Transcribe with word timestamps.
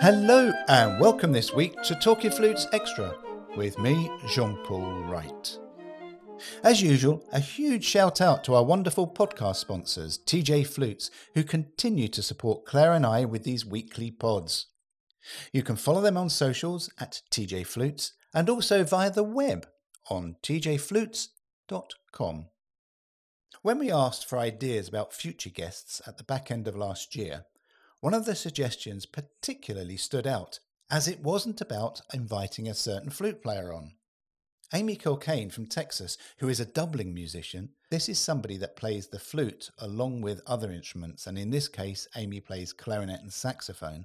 Hello 0.00 0.52
and 0.68 1.00
welcome 1.00 1.32
this 1.32 1.52
week 1.52 1.74
to 1.82 1.96
Talkie 1.96 2.28
Flutes 2.28 2.68
Extra 2.72 3.16
with 3.56 3.76
me, 3.80 4.08
Jean 4.28 4.56
Paul 4.64 5.02
Wright. 5.06 5.63
As 6.64 6.80
usual, 6.80 7.22
a 7.30 7.40
huge 7.40 7.84
shout 7.84 8.22
out 8.22 8.42
to 8.44 8.54
our 8.54 8.64
wonderful 8.64 9.06
podcast 9.06 9.56
sponsors, 9.56 10.16
TJ 10.16 10.66
Flutes, 10.66 11.10
who 11.34 11.44
continue 11.44 12.08
to 12.08 12.22
support 12.22 12.64
Claire 12.64 12.94
and 12.94 13.04
I 13.04 13.26
with 13.26 13.44
these 13.44 13.66
weekly 13.66 14.10
pods. 14.10 14.68
You 15.52 15.62
can 15.62 15.76
follow 15.76 16.00
them 16.00 16.16
on 16.16 16.30
socials 16.30 16.88
at 16.98 17.20
TJ 17.30 17.66
Flutes 17.66 18.14
and 18.32 18.48
also 18.48 18.82
via 18.82 19.10
the 19.10 19.22
web 19.22 19.66
on 20.08 20.36
tjflutes.com. 20.42 22.46
When 23.60 23.78
we 23.78 23.92
asked 23.92 24.26
for 24.26 24.38
ideas 24.38 24.88
about 24.88 25.12
future 25.12 25.50
guests 25.50 26.00
at 26.06 26.16
the 26.16 26.24
back 26.24 26.50
end 26.50 26.66
of 26.66 26.74
last 26.74 27.14
year, 27.14 27.44
one 28.00 28.14
of 28.14 28.24
the 28.24 28.34
suggestions 28.34 29.04
particularly 29.04 29.98
stood 29.98 30.26
out, 30.26 30.60
as 30.90 31.08
it 31.08 31.20
wasn't 31.20 31.60
about 31.60 32.00
inviting 32.14 32.68
a 32.68 32.74
certain 32.74 33.10
flute 33.10 33.42
player 33.42 33.70
on. 33.70 33.92
Amy 34.74 34.96
Kilcane 34.96 35.52
from 35.52 35.66
Texas, 35.66 36.18
who 36.38 36.48
is 36.48 36.58
a 36.58 36.66
doubling 36.66 37.14
musician, 37.14 37.68
this 37.90 38.08
is 38.08 38.18
somebody 38.18 38.56
that 38.56 38.74
plays 38.74 39.06
the 39.06 39.20
flute 39.20 39.70
along 39.78 40.20
with 40.20 40.42
other 40.48 40.72
instruments, 40.72 41.28
and 41.28 41.38
in 41.38 41.50
this 41.50 41.68
case, 41.68 42.08
Amy 42.16 42.40
plays 42.40 42.72
clarinet 42.72 43.20
and 43.20 43.32
saxophone, 43.32 44.04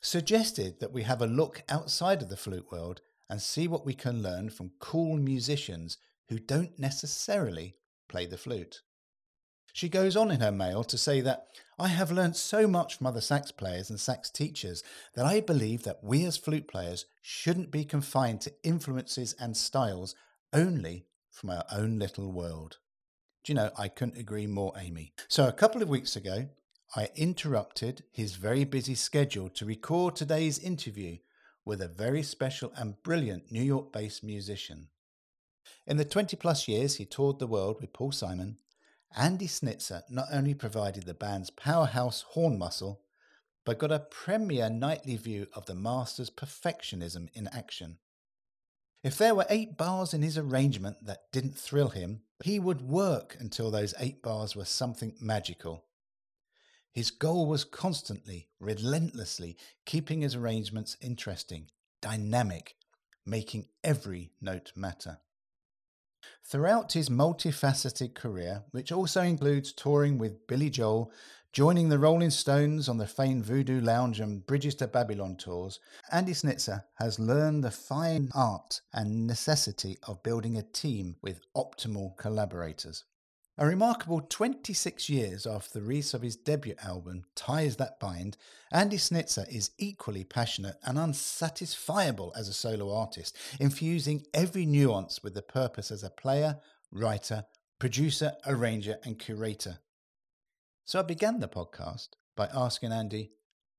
suggested 0.00 0.80
that 0.80 0.94
we 0.94 1.02
have 1.02 1.20
a 1.20 1.26
look 1.26 1.62
outside 1.68 2.22
of 2.22 2.30
the 2.30 2.38
flute 2.38 2.72
world 2.72 3.02
and 3.28 3.42
see 3.42 3.68
what 3.68 3.84
we 3.84 3.92
can 3.92 4.22
learn 4.22 4.48
from 4.48 4.70
cool 4.78 5.18
musicians 5.18 5.98
who 6.30 6.38
don't 6.38 6.78
necessarily 6.78 7.74
play 8.08 8.24
the 8.24 8.38
flute. 8.38 8.80
She 9.74 9.90
goes 9.90 10.16
on 10.16 10.30
in 10.30 10.40
her 10.40 10.50
mail 10.50 10.84
to 10.84 10.96
say 10.96 11.20
that 11.20 11.48
I 11.80 11.88
have 11.88 12.10
learned 12.10 12.34
so 12.34 12.66
much 12.66 12.96
from 12.96 13.06
other 13.06 13.20
sax 13.20 13.52
players 13.52 13.88
and 13.88 14.00
sax 14.00 14.30
teachers 14.30 14.82
that 15.14 15.24
I 15.24 15.40
believe 15.40 15.84
that 15.84 16.02
we 16.02 16.24
as 16.24 16.36
flute 16.36 16.66
players 16.66 17.06
shouldn't 17.22 17.70
be 17.70 17.84
confined 17.84 18.40
to 18.42 18.54
influences 18.64 19.34
and 19.38 19.56
styles 19.56 20.16
only 20.52 21.06
from 21.30 21.50
our 21.50 21.64
own 21.70 22.00
little 22.00 22.32
world. 22.32 22.78
Do 23.44 23.52
you 23.52 23.54
know, 23.54 23.70
I 23.78 23.86
couldn't 23.86 24.18
agree 24.18 24.48
more, 24.48 24.72
Amy. 24.76 25.12
So 25.28 25.46
a 25.46 25.52
couple 25.52 25.80
of 25.80 25.88
weeks 25.88 26.16
ago, 26.16 26.48
I 26.96 27.10
interrupted 27.14 28.02
his 28.10 28.34
very 28.34 28.64
busy 28.64 28.96
schedule 28.96 29.48
to 29.50 29.64
record 29.64 30.16
today's 30.16 30.58
interview 30.58 31.18
with 31.64 31.80
a 31.80 31.88
very 31.88 32.24
special 32.24 32.72
and 32.76 33.00
brilliant 33.04 33.52
New 33.52 33.62
York 33.62 33.92
based 33.92 34.24
musician. 34.24 34.88
In 35.86 35.96
the 35.96 36.04
20 36.04 36.36
plus 36.36 36.66
years 36.66 36.96
he 36.96 37.04
toured 37.04 37.38
the 37.38 37.46
world 37.46 37.80
with 37.80 37.92
Paul 37.92 38.10
Simon, 38.10 38.56
Andy 39.16 39.46
Snitzer 39.46 40.02
not 40.08 40.28
only 40.32 40.54
provided 40.54 41.04
the 41.04 41.14
band's 41.14 41.50
powerhouse 41.50 42.22
horn 42.30 42.58
muscle, 42.58 43.02
but 43.64 43.78
got 43.78 43.92
a 43.92 43.98
premier 43.98 44.70
nightly 44.70 45.16
view 45.16 45.46
of 45.52 45.66
the 45.66 45.74
master's 45.74 46.30
perfectionism 46.30 47.28
in 47.34 47.48
action. 47.48 47.98
If 49.02 49.16
there 49.16 49.34
were 49.34 49.46
eight 49.48 49.76
bars 49.76 50.12
in 50.12 50.22
his 50.22 50.36
arrangement 50.36 51.04
that 51.04 51.30
didn't 51.32 51.56
thrill 51.56 51.90
him, 51.90 52.22
he 52.42 52.58
would 52.58 52.82
work 52.82 53.36
until 53.38 53.70
those 53.70 53.94
eight 53.98 54.22
bars 54.22 54.56
were 54.56 54.64
something 54.64 55.14
magical. 55.20 55.84
His 56.92 57.10
goal 57.10 57.46
was 57.46 57.64
constantly, 57.64 58.48
relentlessly 58.58 59.56
keeping 59.84 60.22
his 60.22 60.34
arrangements 60.34 60.96
interesting, 61.00 61.70
dynamic, 62.00 62.74
making 63.24 63.68
every 63.84 64.32
note 64.40 64.72
matter. 64.74 65.18
Throughout 66.44 66.92
his 66.92 67.08
multifaceted 67.08 68.14
career, 68.14 68.64
which 68.70 68.92
also 68.92 69.22
includes 69.22 69.72
touring 69.72 70.18
with 70.18 70.46
Billy 70.46 70.70
Joel, 70.70 71.12
joining 71.52 71.88
the 71.88 71.98
Rolling 71.98 72.30
Stones 72.30 72.88
on 72.88 72.98
the 72.98 73.06
famed 73.06 73.44
Voodoo 73.44 73.80
Lounge 73.80 74.20
and 74.20 74.46
Bridges 74.46 74.74
to 74.76 74.86
Babylon 74.86 75.36
tours, 75.36 75.80
Andy 76.12 76.32
Snitzer 76.32 76.84
has 76.94 77.18
learned 77.18 77.64
the 77.64 77.70
fine 77.70 78.30
art 78.34 78.80
and 78.92 79.26
necessity 79.26 79.98
of 80.06 80.22
building 80.22 80.56
a 80.56 80.62
team 80.62 81.16
with 81.22 81.40
optimal 81.56 82.16
collaborators. 82.16 83.04
A 83.60 83.66
remarkable 83.66 84.20
26 84.20 85.10
years 85.10 85.44
after 85.44 85.80
the 85.80 85.84
release 85.84 86.14
of 86.14 86.22
his 86.22 86.36
debut 86.36 86.76
album, 86.80 87.24
Ties 87.34 87.74
That 87.74 87.98
Bind, 87.98 88.36
Andy 88.70 88.98
Snitzer 88.98 89.48
is 89.48 89.72
equally 89.78 90.22
passionate 90.22 90.76
and 90.84 90.96
unsatisfiable 90.96 92.30
as 92.36 92.46
a 92.46 92.52
solo 92.52 92.94
artist, 92.94 93.36
infusing 93.58 94.24
every 94.32 94.64
nuance 94.64 95.24
with 95.24 95.34
the 95.34 95.42
purpose 95.42 95.90
as 95.90 96.04
a 96.04 96.10
player, 96.10 96.60
writer, 96.92 97.46
producer, 97.80 98.34
arranger, 98.46 98.98
and 99.02 99.18
curator. 99.18 99.80
So 100.84 101.00
I 101.00 101.02
began 101.02 101.40
the 101.40 101.48
podcast 101.48 102.10
by 102.36 102.48
asking 102.54 102.92
Andy, 102.92 103.32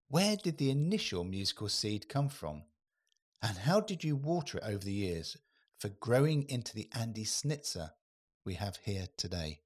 where 0.10 0.36
did 0.36 0.58
the 0.58 0.72
initial 0.72 1.24
musical 1.24 1.70
seed 1.70 2.10
come 2.10 2.28
from? 2.28 2.64
And 3.42 3.60
how 3.60 3.80
did 3.80 4.04
you 4.04 4.18
water 4.18 4.58
it 4.58 4.66
over 4.66 4.84
the 4.84 4.92
years 4.92 5.38
for 5.78 5.88
growing 5.88 6.50
into 6.50 6.76
the 6.76 6.90
Andy 6.94 7.24
Snitzer 7.24 7.92
we 8.44 8.56
have 8.56 8.76
here 8.84 9.08
today? 9.16 9.62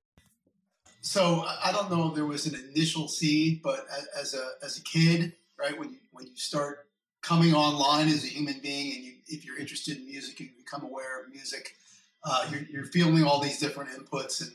So 1.03 1.43
I 1.63 1.73
don't 1.73 1.91
know 1.91 2.07
if 2.07 2.15
there 2.15 2.25
was 2.25 2.45
an 2.45 2.55
initial 2.55 3.09
seed, 3.09 3.61
but 3.61 3.85
as 4.17 4.33
a 4.33 4.51
as 4.63 4.77
a 4.77 4.81
kid, 4.83 5.33
right 5.59 5.77
when 5.77 5.91
you, 5.91 5.97
when 6.11 6.25
you 6.25 6.35
start 6.37 6.87
coming 7.21 7.53
online 7.53 8.07
as 8.07 8.23
a 8.23 8.27
human 8.27 8.61
being, 8.61 8.95
and 8.95 9.03
you, 9.03 9.13
if 9.27 9.45
you're 9.45 9.59
interested 9.59 9.97
in 9.97 10.05
music, 10.05 10.39
you 10.39 10.47
become 10.57 10.83
aware 10.83 11.21
of 11.21 11.29
music. 11.29 11.75
Uh, 12.23 12.47
you're, 12.49 12.61
you're, 12.71 12.85
feeling 12.85 13.25
all 13.25 13.41
these 13.41 13.59
different 13.59 13.89
inputs, 13.89 14.41
and 14.41 14.51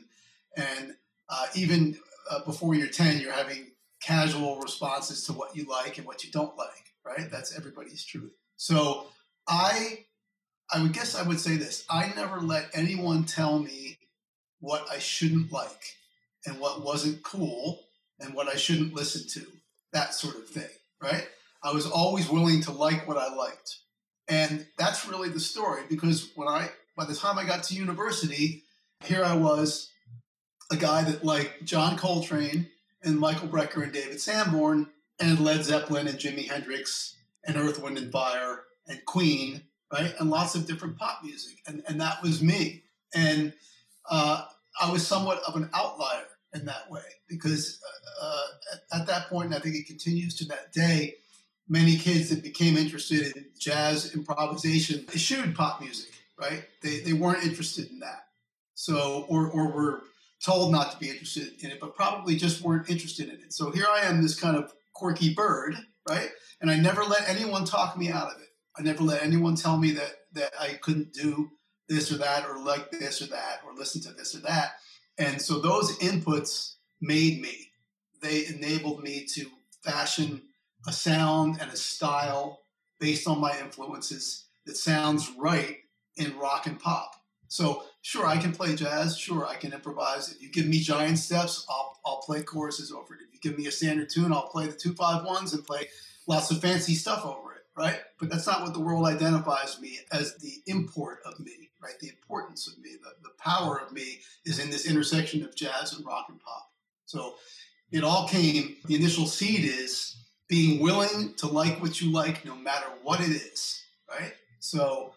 and 0.57 0.95
uh, 1.29 1.45
even 1.53 1.95
uh, 2.31 2.43
before 2.45 2.73
you're 2.73 2.87
ten, 2.87 3.21
you're 3.21 3.31
having 3.31 3.67
casual 4.01 4.59
responses 4.59 5.23
to 5.25 5.33
what 5.33 5.55
you 5.55 5.65
like 5.65 5.99
and 5.99 6.07
what 6.07 6.23
you 6.23 6.31
don't 6.31 6.57
like. 6.57 6.95
Right? 7.05 7.29
That's 7.29 7.55
everybody's 7.55 8.03
truth. 8.03 8.31
So 8.57 9.05
I 9.47 10.05
I 10.73 10.81
would 10.81 10.93
guess 10.93 11.13
I 11.13 11.21
would 11.21 11.39
say 11.39 11.57
this: 11.57 11.85
I 11.91 12.11
never 12.15 12.41
let 12.41 12.71
anyone 12.73 13.25
tell 13.25 13.59
me 13.59 13.99
what 14.59 14.89
I 14.91 14.97
shouldn't 14.97 15.51
like 15.51 15.98
and 16.45 16.59
what 16.59 16.83
wasn't 16.83 17.23
cool 17.23 17.85
and 18.19 18.33
what 18.33 18.47
I 18.47 18.55
shouldn't 18.55 18.93
listen 18.93 19.27
to, 19.41 19.47
that 19.93 20.13
sort 20.13 20.35
of 20.35 20.47
thing, 20.47 20.69
right? 21.01 21.27
I 21.63 21.71
was 21.71 21.85
always 21.85 22.29
willing 22.29 22.61
to 22.63 22.71
like 22.71 23.07
what 23.07 23.17
I 23.17 23.33
liked. 23.33 23.77
And 24.27 24.65
that's 24.77 25.07
really 25.07 25.29
the 25.29 25.39
story 25.39 25.81
because 25.89 26.31
when 26.35 26.47
I, 26.47 26.69
by 26.95 27.05
the 27.05 27.15
time 27.15 27.37
I 27.37 27.45
got 27.45 27.63
to 27.63 27.75
university, 27.75 28.63
here 29.03 29.23
I 29.23 29.35
was, 29.35 29.89
a 30.71 30.75
guy 30.75 31.03
that 31.03 31.25
liked 31.25 31.63
John 31.63 31.97
Coltrane 31.97 32.67
and 33.03 33.19
Michael 33.19 33.47
Brecker 33.47 33.83
and 33.83 33.91
David 33.91 34.21
Sanborn 34.21 34.87
and 35.19 35.39
Led 35.39 35.63
Zeppelin 35.63 36.07
and 36.07 36.17
Jimi 36.17 36.47
Hendrix 36.47 37.15
and 37.45 37.57
Earth, 37.57 37.81
Wind 37.81 37.97
and 37.97 38.11
Fire 38.11 38.63
and 38.87 39.03
Queen, 39.05 39.63
right? 39.91 40.13
And 40.19 40.29
lots 40.29 40.55
of 40.55 40.67
different 40.67 40.97
pop 40.97 41.21
music. 41.23 41.57
And, 41.67 41.83
and 41.87 41.99
that 42.01 42.21
was 42.21 42.43
me. 42.43 42.83
And 43.13 43.53
uh, 44.09 44.45
I 44.79 44.91
was 44.91 45.05
somewhat 45.05 45.41
of 45.47 45.55
an 45.55 45.69
outlier 45.73 46.25
in 46.53 46.65
that 46.65 46.89
way 46.89 47.01
because 47.27 47.79
uh, 48.21 48.45
at, 48.73 49.01
at, 49.01 49.07
that 49.07 49.29
point, 49.29 49.47
and 49.47 49.55
I 49.55 49.59
think 49.59 49.75
it 49.75 49.85
continues 49.85 50.35
to 50.37 50.45
that 50.45 50.71
day, 50.73 51.15
many 51.67 51.95
kids 51.95 52.29
that 52.29 52.41
became 52.41 52.75
interested 52.75 53.35
in 53.35 53.45
jazz 53.57 54.15
improvisation 54.15 55.05
eschewed 55.13 55.55
pop 55.55 55.81
music, 55.81 56.11
right? 56.39 56.63
They, 56.81 56.99
they 57.01 57.13
weren't 57.13 57.43
interested 57.43 57.91
in 57.91 57.99
that. 57.99 58.25
So, 58.73 59.25
or, 59.29 59.47
or 59.49 59.71
were 59.71 60.01
told 60.43 60.71
not 60.71 60.91
to 60.91 60.97
be 60.97 61.09
interested 61.09 61.63
in 61.63 61.69
it, 61.69 61.79
but 61.79 61.95
probably 61.95 62.35
just 62.35 62.61
weren't 62.61 62.89
interested 62.89 63.29
in 63.29 63.35
it. 63.35 63.53
So 63.53 63.71
here 63.71 63.85
I 63.89 64.01
am, 64.01 64.21
this 64.21 64.39
kind 64.39 64.57
of 64.57 64.73
quirky 64.93 65.33
bird, 65.33 65.75
right? 66.07 66.29
And 66.61 66.71
I 66.71 66.77
never 66.77 67.03
let 67.03 67.27
anyone 67.29 67.65
talk 67.65 67.97
me 67.97 68.09
out 68.09 68.27
of 68.27 68.41
it. 68.41 68.47
I 68.77 68.81
never 68.81 69.03
let 69.03 69.23
anyone 69.23 69.55
tell 69.55 69.77
me 69.77 69.91
that 69.91 70.15
that 70.33 70.51
I 70.59 70.73
couldn't 70.81 71.11
do 71.11 71.49
this 71.87 72.11
or 72.11 72.17
that, 72.17 72.47
or 72.47 72.59
like 72.59 72.91
this 72.91 73.21
or 73.21 73.27
that, 73.27 73.61
or 73.65 73.73
listen 73.73 74.01
to 74.03 74.13
this 74.13 74.35
or 74.35 74.39
that. 74.41 74.73
And 75.19 75.41
so 75.41 75.59
those 75.59 75.97
inputs 75.99 76.75
made 77.01 77.41
me. 77.41 77.71
They 78.21 78.47
enabled 78.47 79.03
me 79.03 79.25
to 79.33 79.45
fashion 79.83 80.41
a 80.87 80.93
sound 80.93 81.57
and 81.61 81.69
a 81.69 81.75
style 81.75 82.61
based 82.99 83.27
on 83.27 83.39
my 83.39 83.57
influences 83.59 84.45
that 84.65 84.77
sounds 84.77 85.29
right 85.37 85.77
in 86.15 86.37
rock 86.37 86.67
and 86.67 86.79
pop. 86.79 87.15
So 87.49 87.83
sure, 88.01 88.25
I 88.25 88.37
can 88.37 88.53
play 88.53 88.75
jazz. 88.75 89.17
Sure, 89.17 89.45
I 89.45 89.55
can 89.55 89.73
improvise. 89.73 90.31
If 90.31 90.41
you 90.41 90.49
give 90.49 90.67
me 90.67 90.79
giant 90.79 91.17
steps, 91.17 91.65
I'll, 91.69 91.99
I'll 92.05 92.21
play 92.21 92.43
choruses 92.43 92.91
over 92.91 93.15
it. 93.15 93.21
If 93.27 93.33
you 93.33 93.39
give 93.41 93.57
me 93.57 93.67
a 93.67 93.71
standard 93.71 94.09
tune, 94.09 94.31
I'll 94.31 94.49
play 94.49 94.67
the 94.67 94.73
two 94.73 94.93
five 94.93 95.25
ones 95.25 95.53
and 95.53 95.65
play 95.65 95.87
lots 96.27 96.51
of 96.51 96.61
fancy 96.61 96.93
stuff 96.93 97.25
over 97.25 97.53
it. 97.53 97.61
Right? 97.75 97.99
But 98.19 98.29
that's 98.29 98.47
not 98.47 98.61
what 98.61 98.73
the 98.73 98.81
world 98.81 99.05
identifies 99.05 99.79
me 99.81 99.99
as 100.11 100.37
the 100.37 100.61
import 100.67 101.19
of 101.25 101.39
me 101.39 101.68
right? 101.81 101.97
The 101.99 102.09
importance 102.09 102.67
of 102.67 102.77
me, 102.79 102.91
the, 103.01 103.11
the 103.23 103.33
power 103.39 103.79
of 103.79 103.91
me 103.91 104.19
is 104.45 104.59
in 104.59 104.69
this 104.69 104.85
intersection 104.85 105.43
of 105.43 105.55
jazz 105.55 105.93
and 105.93 106.05
rock 106.05 106.25
and 106.29 106.39
pop. 106.39 106.69
So 107.05 107.35
it 107.91 108.03
all 108.03 108.27
came, 108.27 108.75
the 108.85 108.95
initial 108.95 109.25
seed 109.25 109.63
is 109.63 110.15
being 110.47 110.81
willing 110.81 111.33
to 111.35 111.47
like 111.47 111.81
what 111.81 112.01
you 112.01 112.11
like 112.11 112.45
no 112.45 112.55
matter 112.55 112.87
what 113.03 113.19
it 113.19 113.29
is, 113.29 113.83
right? 114.09 114.33
So 114.59 115.13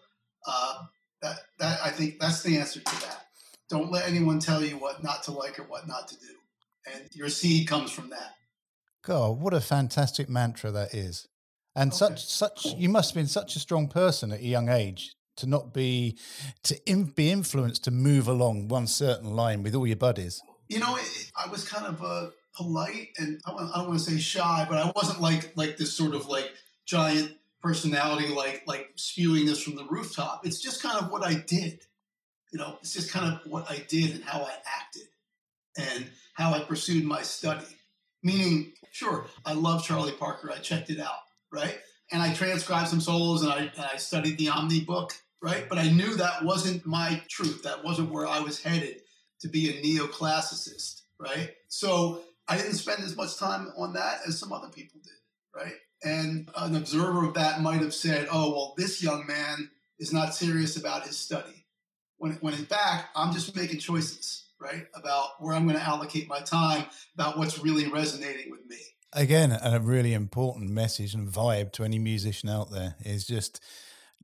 uh, 0.47 0.83
that, 1.21 1.37
that 1.59 1.79
I 1.83 1.89
think 1.89 2.19
that's 2.19 2.43
the 2.43 2.57
answer 2.57 2.79
to 2.79 3.01
that. 3.01 3.27
Don't 3.69 3.91
let 3.91 4.07
anyone 4.07 4.39
tell 4.39 4.63
you 4.63 4.77
what 4.77 5.03
not 5.03 5.23
to 5.23 5.31
like 5.31 5.59
or 5.59 5.63
what 5.63 5.87
not 5.87 6.07
to 6.09 6.15
do. 6.17 6.33
And 6.93 7.03
your 7.13 7.29
seed 7.29 7.67
comes 7.67 7.91
from 7.91 8.09
that. 8.09 8.35
God, 9.03 9.39
what 9.39 9.53
a 9.53 9.61
fantastic 9.61 10.29
mantra 10.29 10.71
that 10.71 10.93
is. 10.93 11.27
And 11.75 11.91
okay. 11.91 11.97
such 11.97 12.25
such 12.25 12.65
you 12.77 12.89
must 12.89 13.11
have 13.11 13.15
been 13.15 13.27
such 13.27 13.55
a 13.55 13.59
strong 13.59 13.87
person 13.87 14.31
at 14.31 14.39
a 14.39 14.45
young 14.45 14.69
age 14.69 15.15
to 15.37 15.47
not 15.47 15.73
be 15.73 16.17
to 16.63 16.89
in, 16.89 17.05
be 17.05 17.31
influenced 17.31 17.83
to 17.85 17.91
move 17.91 18.27
along 18.27 18.67
one 18.67 18.87
certain 18.87 19.35
line 19.35 19.63
with 19.63 19.75
all 19.75 19.87
your 19.87 19.97
buddies. 19.97 20.41
You 20.67 20.79
know, 20.79 20.95
it, 20.95 21.31
I 21.35 21.49
was 21.49 21.67
kind 21.67 21.85
of 21.85 22.03
uh, 22.03 22.29
polite 22.55 23.09
and 23.17 23.41
I 23.45 23.51
don't, 23.75 23.87
want 23.87 23.99
to 23.99 24.11
say 24.11 24.17
shy, 24.17 24.65
but 24.69 24.77
I 24.77 24.91
wasn't 24.95 25.21
like 25.21 25.53
like 25.55 25.77
this 25.77 25.93
sort 25.93 26.15
of 26.15 26.27
like 26.27 26.51
giant 26.85 27.31
personality, 27.61 28.29
like 28.29 28.63
like 28.67 28.91
spewing 28.95 29.45
this 29.45 29.61
from 29.61 29.75
the 29.75 29.85
rooftop. 29.85 30.45
It's 30.45 30.61
just 30.61 30.81
kind 30.81 30.97
of 30.97 31.11
what 31.11 31.23
I 31.23 31.35
did. 31.35 31.81
You 32.51 32.59
know, 32.59 32.77
it's 32.81 32.93
just 32.93 33.11
kind 33.11 33.33
of 33.33 33.51
what 33.51 33.69
I 33.69 33.83
did 33.87 34.11
and 34.11 34.23
how 34.23 34.41
I 34.41 34.53
acted 34.65 35.07
and 35.77 36.05
how 36.35 36.53
I 36.53 36.59
pursued 36.59 37.03
my 37.03 37.23
study. 37.23 37.65
Meaning, 38.21 38.73
sure, 38.91 39.25
I 39.45 39.53
love 39.53 39.83
Charlie 39.83 40.13
Parker. 40.13 40.51
I 40.51 40.57
checked 40.57 40.89
it 40.89 40.99
out, 40.99 41.23
right? 41.51 41.77
And 42.13 42.21
I 42.21 42.31
transcribed 42.31 42.89
some 42.89 43.01
solos 43.01 43.41
and 43.41 43.51
I, 43.51 43.57
and 43.75 43.85
I 43.91 43.97
studied 43.97 44.37
the 44.37 44.45
Omnibook, 44.45 45.13
right? 45.41 45.67
But 45.67 45.79
I 45.79 45.89
knew 45.89 46.15
that 46.15 46.45
wasn't 46.45 46.85
my 46.85 47.21
truth. 47.27 47.63
That 47.63 47.83
wasn't 47.83 48.11
where 48.11 48.27
I 48.27 48.39
was 48.39 48.61
headed 48.61 49.01
to 49.41 49.49
be 49.49 49.69
a 49.69 49.81
neoclassicist, 49.81 51.01
right? 51.19 51.49
So 51.69 52.21
I 52.47 52.55
didn't 52.55 52.75
spend 52.75 53.03
as 53.03 53.17
much 53.17 53.37
time 53.37 53.73
on 53.75 53.93
that 53.93 54.19
as 54.27 54.39
some 54.39 54.53
other 54.53 54.69
people 54.69 55.01
did, 55.03 55.11
right? 55.59 55.73
And 56.03 56.49
an 56.55 56.75
observer 56.75 57.25
of 57.25 57.33
that 57.33 57.61
might 57.61 57.81
have 57.81 57.95
said, 57.95 58.27
oh, 58.31 58.51
well, 58.51 58.73
this 58.77 59.01
young 59.01 59.25
man 59.25 59.71
is 59.97 60.13
not 60.13 60.35
serious 60.35 60.77
about 60.77 61.07
his 61.07 61.17
study. 61.17 61.65
When, 62.17 62.33
when 62.41 62.53
in 62.53 62.65
fact, 62.65 63.07
I'm 63.15 63.33
just 63.33 63.55
making 63.55 63.79
choices, 63.79 64.49
right? 64.61 64.85
About 64.93 65.41
where 65.41 65.55
I'm 65.55 65.65
going 65.65 65.79
to 65.79 65.83
allocate 65.83 66.27
my 66.27 66.41
time, 66.41 66.85
about 67.15 67.39
what's 67.39 67.57
really 67.57 67.87
resonating 67.87 68.51
with 68.51 68.65
me. 68.67 68.77
Again, 69.15 69.51
a 69.51 69.79
really 69.79 70.13
important 70.13 70.69
message 70.69 71.13
and 71.13 71.27
vibe 71.27 71.71
to 71.73 71.83
any 71.83 71.99
musician 71.99 72.49
out 72.49 72.71
there 72.71 72.95
is 73.03 73.25
just 73.25 73.61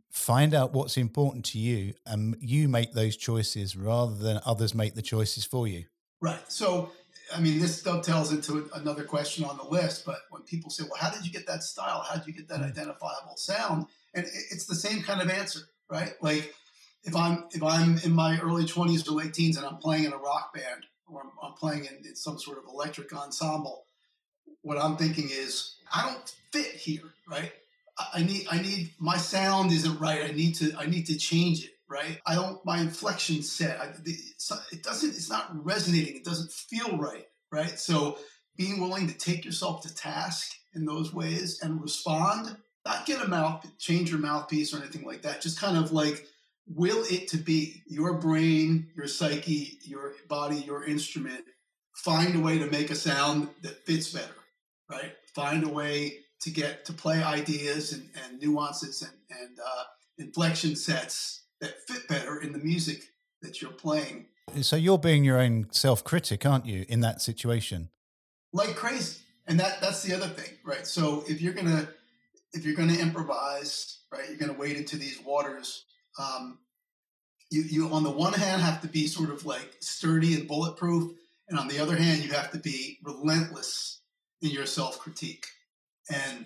find 0.10 0.54
out 0.54 0.74
what's 0.74 0.98
important 0.98 1.46
to 1.46 1.60
you 1.60 1.94
and 2.06 2.36
you 2.40 2.68
make 2.68 2.94
those 2.94 3.16
choices 3.16 3.76
rather 3.76 4.16
than 4.16 4.40
others 4.46 4.74
make 4.74 4.96
the 4.96 5.02
choices 5.02 5.46
for 5.46 5.68
you. 5.68 5.86
Right. 6.22 6.40
So 6.48 6.92
I 7.34 7.40
mean, 7.40 7.60
this 7.60 7.84
dovetails 7.84 8.34
into 8.34 8.70
another 8.74 9.04
question 9.04 9.46
on 9.46 9.58
the 9.58 9.64
list. 9.64 10.06
But 10.06 10.22
when 10.32 10.42
people 10.44 10.72
say, 10.72 10.84
"Well, 10.84 11.00
how 11.00 11.12
did 11.12 11.26
you 11.26 11.32
get 11.32 11.46
that 11.46 11.62
style? 11.62 12.04
How 12.08 12.16
did 12.16 12.26
you 12.26 12.34
get 12.34 12.48
that 12.48 12.62
mm. 12.62 12.70
identifiable 12.70 13.38
sound?" 13.38 13.86
and 14.14 14.26
it's 14.26 14.66
the 14.66 14.76
same 14.76 15.02
kind 15.02 15.22
of 15.22 15.30
answer, 15.30 15.62
right? 15.90 16.14
Like 16.22 16.54
if 17.04 17.16
I'm 17.16 17.46
if 17.52 17.64
I'm 17.64 17.98
in 18.00 18.12
my 18.12 18.40
early 18.40 18.66
20s 18.66 19.08
or 19.08 19.12
late 19.12 19.34
teens 19.34 19.58
and 19.58 19.66
I'm 19.66 19.78
playing 19.78 20.06
in 20.06 20.14
a 20.14 20.18
rock 20.18 20.54
band 20.54 20.86
or 21.08 21.22
I'm, 21.22 21.32
I'm 21.42 21.54
playing 21.54 21.86
in, 21.86 22.06
in 22.06 22.16
some 22.16 22.40
sort 22.40 22.58
of 22.58 22.66
electric 22.72 23.14
ensemble, 23.14 23.86
what 24.62 24.78
I'm 24.78 24.98
thinking 24.98 25.30
is 25.32 25.76
I 25.94 26.10
don't 26.10 26.36
fit 26.52 26.76
here, 26.76 27.14
right? 27.28 27.52
I 28.14 28.24
need 28.24 28.48
I 28.50 28.62
need 28.62 28.92
my 29.00 29.18
sound 29.18 29.72
isn't 29.72 30.00
right. 30.00 30.24
I 30.24 30.32
need 30.32 30.56
to 30.56 30.74
I 30.78 30.86
need 30.86 31.08
to 31.08 31.18
change 31.18 31.66
it 31.66 31.72
right? 31.90 32.20
I 32.26 32.36
don't, 32.36 32.64
my 32.66 32.80
inflection 32.80 33.42
set, 33.42 33.82
I, 33.82 33.86
it 34.72 34.84
doesn't, 34.84 35.10
it's 35.10 35.30
not 35.30 35.66
resonating. 35.66 36.16
It 36.16 36.24
doesn't 36.24 36.52
feel 36.52 36.98
right, 36.98 37.28
right? 37.52 37.80
So 37.80 38.20
being 38.56 38.80
willing 38.80 39.08
to 39.08 39.18
take 39.18 39.44
yourself 39.44 39.82
to 39.82 39.94
task 39.94 40.54
in 40.76 40.86
those 40.86 41.14
ways 41.14 41.60
and 41.62 41.82
respond, 41.82 42.56
not 42.86 43.06
get 43.06 43.24
a 43.24 43.28
mouth, 43.28 43.66
change 43.80 44.12
your 44.12 44.20
mouthpiece 44.20 44.74
or 44.74 44.78
anything 44.78 45.04
like 45.04 45.24
that. 45.24 45.42
Just 45.42 45.60
kind 45.60 45.78
of 45.78 45.92
like, 45.92 46.28
will 46.68 47.04
it 47.10 47.28
to 47.30 47.38
be 47.38 47.82
your 47.88 48.14
brain, 48.14 48.92
your 48.96 49.08
psyche, 49.08 49.80
your 49.82 50.14
body, 50.28 50.58
your 50.58 50.86
instrument, 50.86 51.44
find 51.96 52.36
a 52.36 52.40
way 52.40 52.60
to 52.60 52.68
make 52.68 52.92
a 52.92 52.96
sound 52.96 53.50
that 53.64 53.84
fits 53.86 54.14
better, 54.14 54.36
right? 54.90 55.14
Find 55.36 55.64
a 55.64 55.70
way 55.70 56.20
to 56.42 56.50
get 56.50 56.86
to 56.86 56.94
play 56.94 57.22
ideas 57.22 57.94
and, 57.94 58.10
and 58.26 58.42
nuances 58.42 59.02
and, 59.02 59.40
and 59.42 59.58
uh, 59.60 59.84
inflection 60.18 60.76
sets 60.76 61.44
that 61.62 61.76
fit 61.88 62.08
better 62.08 62.42
in 62.42 62.54
the 62.54 62.60
music 62.60 63.04
that 63.42 63.62
you're 63.62 63.72
playing. 63.72 64.26
So 64.62 64.76
you're 64.76 64.98
being 64.98 65.24
your 65.24 65.40
own 65.40 65.68
self-critic, 65.72 66.46
aren't 66.46 66.66
you, 66.66 66.86
in 66.90 67.02
that 67.02 67.22
situation? 67.22 67.90
Like 68.52 68.76
crazy. 68.76 69.20
And 69.48 69.60
that 69.60 69.82
that's 69.82 70.04
the 70.04 70.14
other 70.14 70.28
thing, 70.28 70.58
right? 70.64 70.86
So 70.86 71.24
if 71.28 71.42
you're 71.42 71.54
gonna 71.54 71.90
if 72.54 72.66
you're 72.66 72.76
gonna 72.76 72.94
improvise, 72.94 74.00
right, 74.12 74.28
you're 74.28 74.38
gonna 74.38 74.58
wade 74.58 74.78
into 74.78 74.96
these 74.96 75.20
waters. 75.24 75.86
Um, 76.20 76.60
you 77.50 77.64
you 77.64 77.90
on 77.90 78.04
the 78.04 78.12
one 78.12 78.34
hand 78.34 78.62
have 78.62 78.82
to 78.82 78.88
be 78.88 79.08
sort 79.08 79.30
of 79.30 79.46
like 79.46 79.78
sturdy 79.80 80.36
and 80.36 80.48
bulletproof, 80.48 81.14
and 81.48 81.60
on 81.60 81.68
the 81.68 81.80
other 81.80 81.96
hand, 81.96 82.24
you 82.24 82.32
have 82.34 82.52
to 82.52 82.60
be 82.60 83.00
relentless 83.04 84.02
in 84.42 84.52
your 84.52 84.66
self-critique. 84.66 85.48
And 86.10 86.46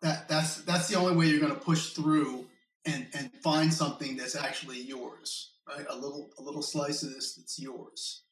that 0.00 0.28
that's 0.28 0.62
that's 0.62 0.88
the 0.88 0.96
only 0.96 1.16
way 1.16 1.26
you're 1.26 1.40
gonna 1.40 1.54
push 1.54 1.90
through 1.90 2.46
and 2.84 3.06
and 3.14 3.30
find 3.42 3.72
something 3.72 4.16
that's 4.16 4.36
actually 4.36 4.80
yours 4.80 5.52
right? 5.68 5.86
A 5.88 5.94
little 5.94 6.30
a 6.38 6.42
little 6.42 6.62
slice 6.62 7.02
of 7.02 7.14
this 7.14 7.34
that's 7.34 7.58
yours. 7.58 8.22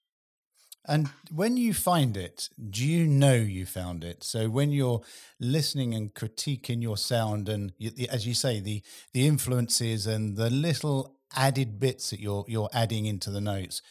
And 0.88 1.10
when 1.34 1.56
you 1.56 1.74
find 1.74 2.16
it 2.16 2.48
do 2.70 2.84
you 2.84 3.06
know 3.06 3.34
you 3.34 3.66
found 3.66 4.02
it? 4.02 4.24
So 4.24 4.48
when 4.48 4.72
you're 4.72 5.02
listening 5.38 5.94
and 5.94 6.14
critiquing 6.14 6.82
your 6.82 6.96
sound 6.96 7.48
and 7.48 7.72
as 8.10 8.26
you 8.26 8.34
say 8.34 8.60
the 8.60 8.82
the 9.12 9.26
influences 9.26 10.06
and 10.06 10.36
the 10.36 10.50
little 10.50 11.16
added 11.36 11.78
bits 11.78 12.10
that 12.10 12.20
you're 12.20 12.44
you're 12.48 12.70
adding 12.72 13.06
into 13.06 13.30
the 13.30 13.40
notes 13.40 13.82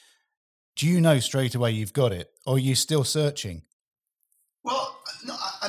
do 0.75 0.87
you 0.87 0.99
know 0.99 1.19
straight 1.19 1.55
away 1.55 1.71
you've 1.71 1.93
got 1.93 2.11
it 2.11 2.31
or 2.45 2.55
are 2.55 2.59
you 2.59 2.75
still 2.75 3.03
searching? 3.03 3.63
Well 4.63 4.97
no, 4.97 4.98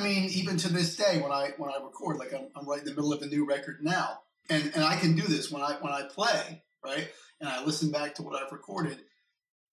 i 0.01 0.05
mean 0.05 0.31
even 0.31 0.57
to 0.57 0.73
this 0.73 0.97
day 0.97 1.21
when 1.21 1.33
i 1.33 1.51
when 1.59 1.71
i 1.71 1.77
record 1.83 2.17
like 2.17 2.33
I'm, 2.33 2.49
I'm 2.57 2.69
right 2.69 2.81
in 2.81 2.87
the 2.87 2.95
middle 2.95 3.13
of 3.13 3.23
a 3.23 3.27
new 3.27 3.47
record 3.47 3.79
now 3.83 4.21
and 4.51 4.73
and 4.75 4.85
I 4.85 4.97
can 4.97 5.15
do 5.15 5.23
this 5.23 5.51
when 5.51 5.63
I 5.63 5.77
when 5.81 5.93
I 5.93 6.03
play, 6.03 6.63
right? 6.85 7.09
And 7.41 7.49
I 7.49 7.65
listen 7.65 7.91
back 7.91 8.15
to 8.17 8.23
what 8.23 8.41
I've 8.41 8.53
recorded. 8.53 8.99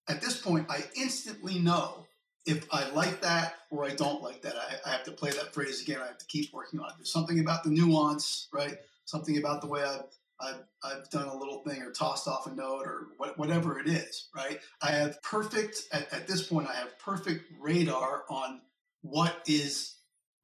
At 0.08 0.22
this 0.22 0.40
point, 0.40 0.66
I 0.70 0.84
instantly 0.96 1.58
know 1.58 2.06
if 2.46 2.66
I 2.72 2.88
like 2.90 3.20
that 3.20 3.56
or 3.70 3.84
I 3.84 3.90
don't 3.90 4.22
like 4.22 4.40
that. 4.42 4.54
I, 4.56 4.88
I 4.88 4.92
have 4.92 5.04
to 5.04 5.12
play 5.12 5.30
that 5.30 5.52
phrase 5.52 5.82
again. 5.82 6.00
I 6.02 6.06
have 6.06 6.18
to 6.18 6.26
keep 6.26 6.54
working 6.54 6.80
on 6.80 6.86
it. 6.86 6.92
There's 6.96 7.12
something 7.12 7.40
about 7.40 7.62
the 7.62 7.70
nuance, 7.70 8.48
right? 8.54 8.76
Something 9.04 9.36
about 9.36 9.60
the 9.60 9.66
way 9.66 9.82
I've 9.82 10.04
I've, 10.40 10.62
I've 10.84 11.10
done 11.10 11.26
a 11.26 11.36
little 11.36 11.64
thing 11.64 11.82
or 11.82 11.90
tossed 11.90 12.28
off 12.28 12.46
a 12.46 12.54
note 12.54 12.86
or 12.86 13.08
what, 13.16 13.36
whatever 13.36 13.80
it 13.80 13.88
is, 13.88 14.28
right? 14.36 14.60
I 14.80 14.92
have 14.92 15.20
perfect, 15.20 15.88
at, 15.92 16.12
at 16.12 16.28
this 16.28 16.46
point, 16.46 16.68
I 16.68 16.74
have 16.74 16.96
perfect 17.00 17.46
radar 17.58 18.22
on 18.30 18.60
what 19.02 19.42
is 19.48 19.97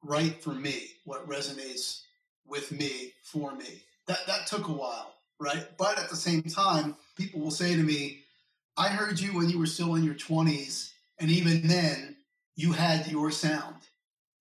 right 0.05 0.41
for 0.41 0.53
me, 0.53 0.91
what 1.03 1.27
resonates 1.27 2.01
with 2.47 2.71
me, 2.71 3.13
for 3.23 3.55
me 3.55 3.83
that 4.07 4.25
that 4.27 4.47
took 4.47 4.67
a 4.67 4.71
while, 4.71 5.15
right? 5.39 5.65
But 5.77 5.99
at 5.99 6.09
the 6.09 6.15
same 6.15 6.43
time, 6.43 6.95
people 7.17 7.41
will 7.41 7.51
say 7.51 7.75
to 7.75 7.83
me, 7.83 8.23
"I 8.77 8.89
heard 8.89 9.19
you 9.19 9.33
when 9.33 9.49
you 9.49 9.59
were 9.59 9.65
still 9.65 9.95
in 9.95 10.03
your 10.03 10.15
20s, 10.15 10.91
and 11.17 11.31
even 11.31 11.67
then, 11.67 12.17
you 12.55 12.73
had 12.73 13.07
your 13.07 13.31
sound, 13.31 13.87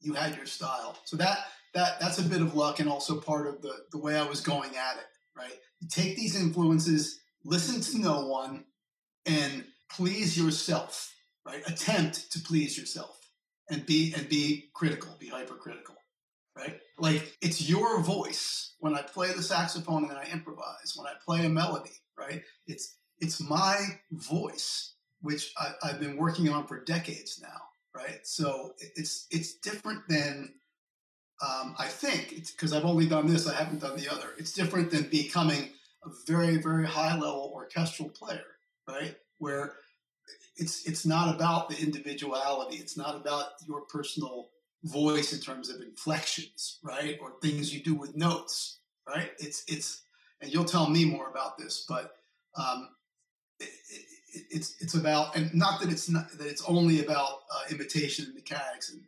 you 0.01 0.15
had 0.15 0.37
your 0.37 0.47
style." 0.47 0.99
So 1.05 1.17
that 1.17 1.49
that 1.73 2.01
that's 2.01 2.19
a 2.19 2.23
bit 2.23 2.43
of 2.43 2.55
luck, 2.55 2.81
and 2.81 2.89
also 2.89 3.21
part 3.21 3.47
of 3.47 3.63
the 3.63 3.87
the 3.91 3.99
way 3.99 4.17
I 4.17 4.27
was 4.29 4.41
going 4.41 4.77
at 4.77 4.97
it, 4.97 5.07
right? 5.37 5.59
You 5.81 5.89
take 5.89 6.17
these 6.17 6.37
influences, 6.37 7.21
listen 7.45 7.81
to 7.81 7.99
no 7.99 8.27
one, 8.27 8.67
and 9.27 9.65
please 9.89 10.37
yourself, 10.37 11.15
right? 11.45 11.63
Attempt 11.67 12.31
to 12.33 12.41
please 12.41 12.77
yourself, 12.77 13.24
and 13.71 13.85
be 13.87 14.15
and 14.17 14.29
be 14.29 14.71
critical, 14.75 15.17
be 15.19 15.29
hypercritical 15.29 15.95
right? 16.57 16.79
Like 16.99 17.37
it's 17.41 17.69
your 17.69 18.01
voice 18.01 18.75
when 18.79 18.95
I 18.95 19.03
play 19.03 19.33
the 19.33 19.43
saxophone 19.43 20.05
and 20.05 20.13
I 20.13 20.29
improvise, 20.33 20.95
when 20.97 21.07
I 21.07 21.15
play 21.25 21.45
a 21.45 21.49
melody, 21.49 21.91
right? 22.19 22.43
It's 22.67 22.97
it's 23.19 23.41
my 23.41 23.79
voice, 24.13 24.95
which 25.21 25.53
I, 25.59 25.87
have 25.87 26.01
been 26.01 26.17
working 26.17 26.49
on 26.49 26.67
for 26.67 26.83
decades 26.85 27.41
now, 27.41 27.61
right? 27.95 28.21
So 28.25 28.73
it's 28.79 29.27
it's 29.31 29.55
different 29.55 30.03
than 30.09 30.55
um, 31.45 31.75
I 31.79 31.87
think 31.87 32.33
it's 32.33 32.53
because 32.53 32.73
I've 32.73 32.85
only 32.85 33.07
done 33.07 33.27
this, 33.27 33.49
I 33.49 33.55
haven't 33.55 33.81
done 33.81 33.97
the 33.97 34.11
other. 34.11 34.29
It's 34.39 34.53
different 34.53 34.91
than 34.91 35.05
becoming 35.05 35.71
a 36.05 36.11
very 36.27 36.59
very 36.59 36.87
high 36.87 37.15
level 37.15 37.51
orchestral 37.55 38.11
player, 38.11 38.45
right? 38.89 39.17
Where 39.39 39.75
it's 40.57 40.87
it's 40.87 41.05
not 41.05 41.35
about 41.35 41.69
the 41.69 41.79
individuality. 41.81 42.77
It's 42.77 42.97
not 42.97 43.17
about 43.17 43.47
your 43.67 43.83
personal 43.83 44.51
voice 44.85 45.33
in 45.33 45.41
terms 45.41 45.69
of 45.71 45.81
inflections, 45.81 46.79
right? 46.83 47.19
Or 47.21 47.33
things 47.43 47.75
you 47.75 47.83
do 47.83 47.95
with 47.95 48.17
notes, 48.17 48.79
right? 49.09 49.31
It's 49.39 49.65
it's 49.67 50.03
and 50.41 50.53
you'll 50.53 50.65
tell 50.65 50.89
me 50.89 51.05
more 51.05 51.29
about 51.29 51.59
this, 51.59 51.85
but 51.89 52.17
um, 52.57 52.91
it, 53.59 53.71
it, 53.91 54.43
it's 54.51 54.77
it's 54.81 54.95
about 54.95 55.37
and 55.37 55.53
not 55.55 55.81
that 55.81 55.91
it's 55.91 56.09
not 56.09 56.31
that 56.39 56.47
it's 56.47 56.65
only 56.67 57.03
about 57.05 57.41
uh, 57.53 57.63
imitation 57.71 58.27
and 58.27 58.35
mechanics 58.35 58.93
and 58.93 59.03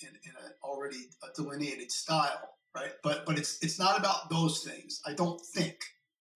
in, 0.00 0.08
an 0.08 0.52
already 0.62 1.10
delineated 1.36 1.92
style, 1.92 2.56
right? 2.74 2.92
But 3.02 3.24
but 3.26 3.38
it's 3.38 3.62
it's 3.62 3.78
not 3.78 3.98
about 3.98 4.30
those 4.30 4.64
things. 4.64 5.00
I 5.06 5.12
don't 5.12 5.40
think, 5.40 5.78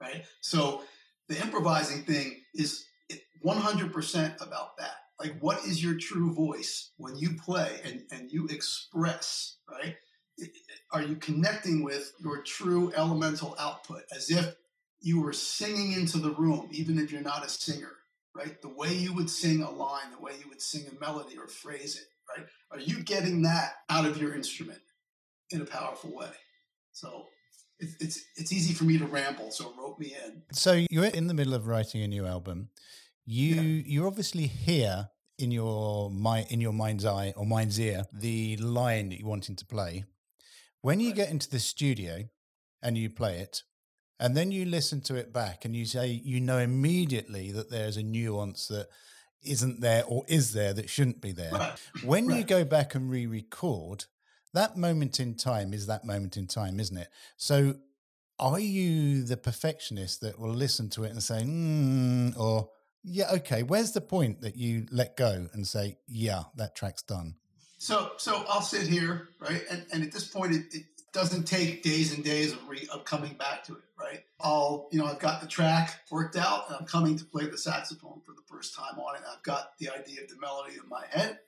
right? 0.01 0.25
So 0.41 0.83
the 1.29 1.41
improvising 1.41 2.03
thing 2.05 2.43
is 2.55 2.85
100% 3.45 4.47
about 4.47 4.77
that. 4.79 4.95
Like, 5.19 5.39
what 5.41 5.65
is 5.65 5.83
your 5.83 5.97
true 5.97 6.33
voice 6.33 6.91
when 6.97 7.17
you 7.17 7.37
play 7.37 7.81
and, 7.85 8.03
and 8.11 8.31
you 8.33 8.47
express, 8.49 9.57
right? 9.71 9.97
Are 10.93 11.03
you 11.03 11.17
connecting 11.17 11.83
with 11.83 12.13
your 12.21 12.43
true 12.43 12.93
elemental 12.97 13.55
output 13.59 14.03
as 14.15 14.31
if 14.31 14.55
you 15.01 15.21
were 15.21 15.33
singing 15.33 15.93
into 15.93 16.19
the 16.19 16.31
room, 16.31 16.69
even 16.73 16.99
if 16.99 17.13
you're 17.13 17.23
not 17.23 17.45
a 17.45 17.49
singer, 17.49 17.93
right? 18.35 18.61
The 18.63 18.69
way 18.69 18.95
you 18.95 19.15
would 19.15 19.31
sing 19.31 19.63
a 19.63 19.71
line, 19.71 20.11
the 20.11 20.23
way 20.23 20.33
you 20.41 20.49
would 20.49 20.63
sing 20.63 20.87
a 20.91 21.01
melody 21.01 21.37
or 21.39 21.49
phrase 21.49 21.97
it, 21.97 22.07
right? 22.37 22.47
Are 22.71 22.81
you 22.81 23.03
getting 23.03 23.43
that 23.43 23.75
out 23.91 24.07
of 24.07 24.19
your 24.19 24.35
instrument 24.35 24.81
in 25.51 25.61
a 25.61 25.67
powerful 25.67 26.15
way? 26.15 26.31
So 26.93 27.27
it's 27.79 28.21
it's 28.37 28.53
easy 28.53 28.75
for 28.75 28.85
me 28.85 28.99
to 28.99 29.07
ramble, 29.07 29.51
so 29.51 29.73
rope 29.79 29.99
me 29.99 30.15
in. 30.25 30.43
So 30.53 30.85
you're 30.91 31.07
in 31.07 31.27
the 31.27 31.35
middle 31.35 31.55
of 31.55 31.67
writing 31.67 32.03
a 32.03 32.09
new 32.09 32.27
album. 32.27 32.69
You 33.25 33.55
yeah. 33.55 33.83
you're 33.87 34.07
obviously 34.07 34.47
here 34.47 35.09
in 35.39 35.51
your 35.51 36.11
mind 36.11 36.47
in 36.51 36.61
your 36.61 36.73
mind's 36.73 37.05
eye 37.05 37.33
or 37.37 37.47
mind's 37.47 37.79
ear 37.79 38.05
the 38.13 38.57
line 38.59 39.09
that 39.11 39.19
you're 39.19 39.29
wanting 39.29 39.57
to 39.57 39.67
play. 39.67 40.05
When 40.81 41.01
you 41.01 41.09
right. 41.09 41.17
get 41.17 41.31
into 41.31 41.49
the 41.49 41.61
studio 41.61 42.25
and 42.83 42.99
you 42.99 43.09
play 43.09 43.39
it, 43.39 43.63
and 44.19 44.37
then 44.37 44.51
you 44.51 44.65
listen 44.65 45.01
to 45.03 45.15
it 45.15 45.33
back 45.33 45.65
and 45.65 45.75
you 45.75 45.85
say 45.85 46.09
you 46.09 46.41
know 46.41 46.59
immediately 46.59 47.51
that 47.53 47.71
there's 47.71 47.97
a 47.97 48.03
nuance 48.03 48.69
that 48.69 48.89
isn't 49.45 49.81
there 49.81 50.05
or 50.07 50.25
is 50.29 50.53
there 50.53 50.73
that 50.73 50.89
shouldn't 50.89 51.21
be 51.21 51.33
there. 51.33 51.51
Right. 51.53 51.79
When 52.05 52.27
right. 52.29 52.39
you 52.39 52.45
go 52.45 52.65
back 52.65 52.95
and 52.95 53.11
re-record, 53.11 54.05
that 54.55 54.77
moment 54.77 55.19
in 55.19 55.35
time 55.35 55.73
is 55.73 55.87
that 55.87 56.05
moment 56.05 56.37
in 56.37 56.47
time, 56.47 56.79
isn't 56.79 56.97
it? 56.97 57.09
So 57.37 57.75
are 58.39 58.61
you 58.61 59.25
the 59.25 59.37
perfectionist 59.37 60.21
that 60.21 60.39
will 60.39 60.55
listen 60.55 60.91
to 60.91 61.05
it 61.05 61.11
and 61.11 61.23
say, 61.23 61.43
mm, 61.43 62.39
or 62.39 62.69
yeah, 63.03 63.31
okay, 63.35 63.63
where's 63.63 63.93
the 63.93 64.01
point 64.01 64.43
that 64.43 64.57
you 64.57 64.87
let 64.91 65.17
go 65.17 65.49
and 65.53 65.67
say, 65.67 65.99
yeah, 66.07 66.45
that 66.57 66.77
track's 66.77 67.03
done? 67.03 67.35
So, 67.79 68.13
so 68.17 68.45
I'll 68.49 68.63
sit 68.63 68.87
here, 68.87 69.29
right? 69.41 69.63
And, 69.71 69.85
and 69.93 70.03
at 70.05 70.13
this 70.13 70.27
point, 70.27 70.55
it, 70.55 70.73
it 70.73 70.85
doesn't 71.13 71.45
take 71.45 71.83
days 71.83 72.15
and 72.15 72.25
days 72.25 72.53
of, 72.53 72.69
re, 72.69 72.87
of 72.93 73.05
coming 73.05 73.35
back 73.35 73.65
to 73.65 73.73
it, 73.73 73.83
right? 73.99 74.21
I'll, 74.41 74.89
you 74.93 75.01
know, 75.01 75.07
I've 75.07 75.19
got 75.19 75.41
the 75.41 75.49
track 75.49 76.01
worked 76.11 76.37
out 76.37 76.69
and 76.69 76.77
I'm 76.79 76.87
coming 76.87 77.17
to 77.17 77.25
play 77.25 77.47
the 77.47 77.59
saxophone 77.59 78.21
for 78.25 78.33
the 78.33 78.43
first 78.47 78.77
time 78.77 78.99
on 78.99 79.17
it. 79.17 79.23
I've 79.31 79.43
got 79.43 79.73
the 79.79 79.91
idea 79.91 80.23
of 80.23 80.29
the 80.29 80.39
melody 80.41 80.75
in 80.75 80.89
my 80.89 81.05
head 81.11 81.39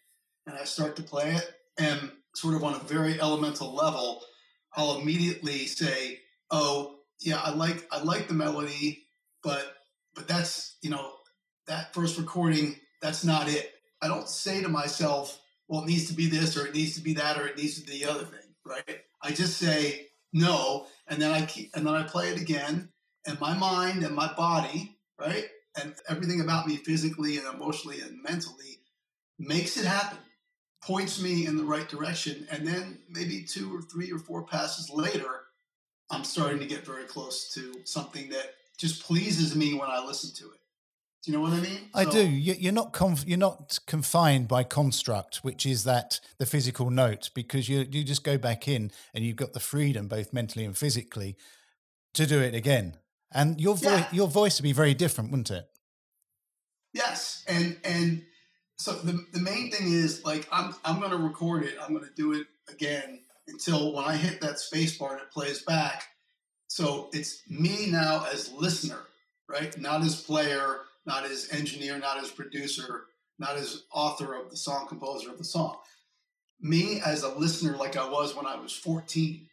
and 0.46 0.56
I 0.56 0.64
start 0.64 0.96
to 0.96 1.02
play 1.02 1.34
it. 1.34 1.54
And 1.78 2.10
sort 2.34 2.54
of 2.54 2.64
on 2.64 2.74
a 2.74 2.78
very 2.78 3.20
elemental 3.20 3.74
level, 3.74 4.22
I'll 4.76 5.00
immediately 5.00 5.66
say, 5.66 6.20
"Oh, 6.50 6.96
yeah, 7.20 7.40
I 7.42 7.50
like 7.50 7.86
I 7.90 8.02
like 8.02 8.28
the 8.28 8.34
melody, 8.34 9.08
but 9.42 9.74
but 10.14 10.28
that's 10.28 10.76
you 10.82 10.90
know 10.90 11.12
that 11.66 11.94
first 11.94 12.18
recording 12.18 12.76
that's 13.00 13.24
not 13.24 13.48
it." 13.48 13.74
I 14.00 14.08
don't 14.08 14.28
say 14.28 14.62
to 14.62 14.68
myself, 14.68 15.40
"Well, 15.68 15.82
it 15.82 15.86
needs 15.86 16.06
to 16.08 16.14
be 16.14 16.26
this, 16.26 16.56
or 16.56 16.66
it 16.66 16.74
needs 16.74 16.94
to 16.94 17.00
be 17.00 17.14
that, 17.14 17.38
or 17.38 17.46
it 17.46 17.56
needs 17.56 17.80
to 17.80 17.86
be 17.86 17.98
the 17.98 18.10
other 18.10 18.24
thing." 18.24 18.54
Right? 18.64 19.04
I 19.22 19.32
just 19.32 19.58
say 19.58 20.08
no, 20.32 20.86
and 21.06 21.20
then 21.20 21.30
I 21.30 21.46
keep 21.46 21.74
and 21.74 21.86
then 21.86 21.94
I 21.94 22.02
play 22.02 22.30
it 22.30 22.40
again, 22.40 22.92
and 23.26 23.40
my 23.40 23.56
mind 23.56 24.04
and 24.04 24.14
my 24.14 24.32
body, 24.34 24.98
right, 25.18 25.48
and 25.80 25.94
everything 26.08 26.40
about 26.40 26.66
me 26.66 26.76
physically 26.76 27.38
and 27.38 27.46
emotionally 27.46 28.00
and 28.00 28.22
mentally 28.22 28.80
makes 29.38 29.76
it 29.76 29.84
happen 29.84 30.18
points 30.84 31.20
me 31.20 31.46
in 31.46 31.56
the 31.56 31.64
right 31.64 31.88
direction. 31.88 32.46
And 32.50 32.66
then 32.66 32.98
maybe 33.08 33.42
two 33.42 33.74
or 33.74 33.80
three 33.82 34.12
or 34.12 34.18
four 34.18 34.42
passes 34.42 34.90
later, 34.90 35.46
I'm 36.10 36.24
starting 36.24 36.58
to 36.60 36.66
get 36.66 36.84
very 36.84 37.04
close 37.04 37.52
to 37.54 37.74
something 37.84 38.28
that 38.30 38.54
just 38.76 39.02
pleases 39.02 39.56
me 39.56 39.74
when 39.74 39.88
I 39.88 40.04
listen 40.04 40.34
to 40.36 40.52
it. 40.52 40.60
Do 41.24 41.32
you 41.32 41.38
know 41.38 41.42
what 41.42 41.54
I 41.54 41.60
mean? 41.60 41.88
I 41.94 42.04
so, 42.04 42.10
do. 42.10 42.28
You're 42.28 42.72
not 42.72 42.92
conf- 42.92 43.26
you're 43.26 43.38
not 43.38 43.78
confined 43.86 44.46
by 44.46 44.62
construct, 44.62 45.36
which 45.38 45.64
is 45.64 45.84
that 45.84 46.20
the 46.36 46.44
physical 46.44 46.90
note, 46.90 47.30
because 47.34 47.66
you 47.66 47.86
you 47.90 48.04
just 48.04 48.24
go 48.24 48.36
back 48.36 48.68
in 48.68 48.90
and 49.14 49.24
you've 49.24 49.36
got 49.36 49.54
the 49.54 49.60
freedom, 49.60 50.06
both 50.06 50.34
mentally 50.34 50.66
and 50.66 50.76
physically, 50.76 51.36
to 52.12 52.26
do 52.26 52.40
it 52.40 52.54
again. 52.54 52.98
And 53.32 53.58
your 53.58 53.74
voice 53.74 54.00
yeah. 54.00 54.08
your 54.12 54.28
voice 54.28 54.58
would 54.58 54.64
be 54.64 54.74
very 54.74 54.92
different, 54.92 55.30
wouldn't 55.30 55.50
it? 55.50 55.66
Yes, 56.92 57.42
and 57.48 57.78
and 57.84 58.22
so 58.76 58.92
the, 58.92 59.24
the 59.32 59.40
main 59.40 59.70
thing 59.70 59.92
is 59.92 60.24
like 60.26 60.46
I'm 60.52 60.74
I'm 60.84 61.00
gonna 61.00 61.16
record 61.16 61.64
it. 61.64 61.76
I'm 61.82 61.94
gonna 61.94 62.12
do 62.14 62.34
it 62.34 62.46
again 62.68 63.20
until 63.48 63.94
when 63.94 64.04
I 64.04 64.16
hit 64.16 64.42
that 64.42 64.58
space 64.58 64.98
bar 64.98 65.12
and 65.12 65.22
it 65.22 65.30
plays 65.30 65.62
back. 65.62 66.04
So 66.68 67.08
it's 67.12 67.42
me 67.48 67.86
now 67.90 68.26
as 68.30 68.52
listener, 68.52 69.00
right? 69.48 69.76
Not 69.78 70.02
as 70.02 70.20
player, 70.20 70.80
not 71.06 71.24
as 71.24 71.48
engineer, 71.52 71.98
not 71.98 72.22
as 72.22 72.30
producer, 72.30 73.04
not 73.38 73.56
as 73.56 73.84
author 73.92 74.34
of 74.34 74.50
the 74.50 74.56
song, 74.56 74.86
composer 74.86 75.30
of 75.30 75.38
the 75.38 75.44
song. 75.44 75.76
Me 76.60 77.00
as 77.04 77.22
a 77.22 77.28
listener, 77.28 77.76
like 77.76 77.96
I 77.96 78.08
was 78.08 78.34
when 78.34 78.46
I 78.46 78.56
was 78.56 78.72
14, 78.72 79.46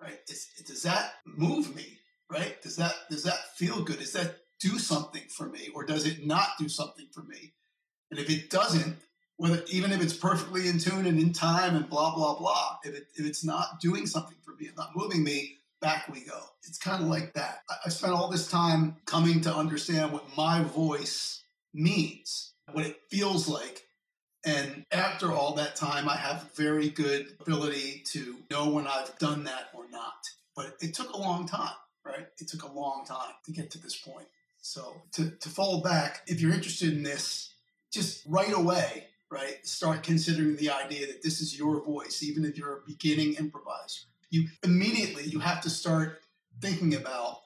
right? 0.00 0.18
It's, 0.28 0.62
does 0.62 0.82
that 0.82 1.14
move 1.24 1.74
me, 1.76 1.98
right? 2.30 2.60
Does 2.62 2.76
that 2.76 2.94
does 3.10 3.22
that 3.24 3.56
feel 3.56 3.82
good? 3.82 3.98
Does 3.98 4.12
that 4.12 4.38
do 4.58 4.78
something 4.78 5.22
for 5.28 5.48
me, 5.48 5.68
or 5.74 5.84
does 5.84 6.06
it 6.06 6.26
not 6.26 6.48
do 6.58 6.68
something 6.68 7.06
for 7.12 7.22
me? 7.22 7.52
And 8.10 8.18
if 8.18 8.30
it 8.30 8.50
doesn't, 8.50 8.96
whether 9.36 9.62
even 9.70 9.92
if 9.92 10.02
it's 10.02 10.16
perfectly 10.16 10.68
in 10.68 10.78
tune 10.78 11.06
and 11.06 11.18
in 11.18 11.32
time 11.32 11.76
and 11.76 11.88
blah 11.88 12.14
blah 12.14 12.38
blah, 12.38 12.78
if, 12.84 12.94
it, 12.94 13.06
if 13.16 13.26
it's 13.26 13.44
not 13.44 13.80
doing 13.80 14.06
something 14.06 14.38
for 14.42 14.52
me, 14.52 14.66
it's 14.66 14.78
not 14.78 14.96
moving 14.96 15.22
me, 15.22 15.58
back 15.80 16.08
we 16.12 16.20
go. 16.20 16.40
It's 16.66 16.78
kind 16.78 17.02
of 17.02 17.08
like 17.08 17.34
that. 17.34 17.60
I, 17.84 17.88
spent 17.88 18.12
all 18.12 18.28
this 18.28 18.48
time 18.48 18.96
coming 19.06 19.40
to 19.42 19.54
understand 19.54 20.12
what 20.12 20.36
my 20.36 20.62
voice 20.62 21.42
means, 21.74 22.54
what 22.72 22.86
it 22.86 23.00
feels 23.10 23.48
like. 23.48 23.84
And 24.44 24.84
after 24.92 25.32
all 25.32 25.54
that 25.54 25.76
time, 25.76 26.08
I 26.08 26.16
have 26.16 26.50
very 26.54 26.88
good 26.88 27.36
ability 27.40 28.04
to 28.12 28.36
know 28.50 28.70
when 28.70 28.86
I've 28.86 29.18
done 29.18 29.44
that 29.44 29.68
or 29.74 29.88
not. 29.90 30.14
But 30.54 30.76
it 30.80 30.94
took 30.94 31.12
a 31.12 31.18
long 31.18 31.46
time, 31.46 31.74
right? 32.04 32.26
It 32.38 32.48
took 32.48 32.62
a 32.62 32.72
long 32.72 33.04
time 33.04 33.32
to 33.44 33.52
get 33.52 33.70
to 33.72 33.78
this 33.78 33.96
point. 33.96 34.28
So 34.60 35.02
to, 35.12 35.30
to 35.30 35.48
fall 35.48 35.80
back, 35.80 36.22
if 36.26 36.40
you're 36.40 36.52
interested 36.52 36.92
in 36.92 37.02
this, 37.02 37.52
just 37.92 38.24
right 38.26 38.52
away, 38.52 39.08
right, 39.30 39.64
start 39.66 40.02
considering 40.02 40.56
the 40.56 40.70
idea 40.70 41.06
that 41.06 41.22
this 41.22 41.40
is 41.40 41.58
your 41.58 41.84
voice, 41.84 42.22
even 42.22 42.44
if 42.44 42.56
you're 42.56 42.78
a 42.78 42.86
beginning 42.86 43.34
improviser. 43.34 44.06
You 44.36 44.48
immediately 44.62 45.24
you 45.24 45.38
have 45.38 45.62
to 45.62 45.70
start 45.70 46.20
thinking 46.60 46.94
about 46.94 47.38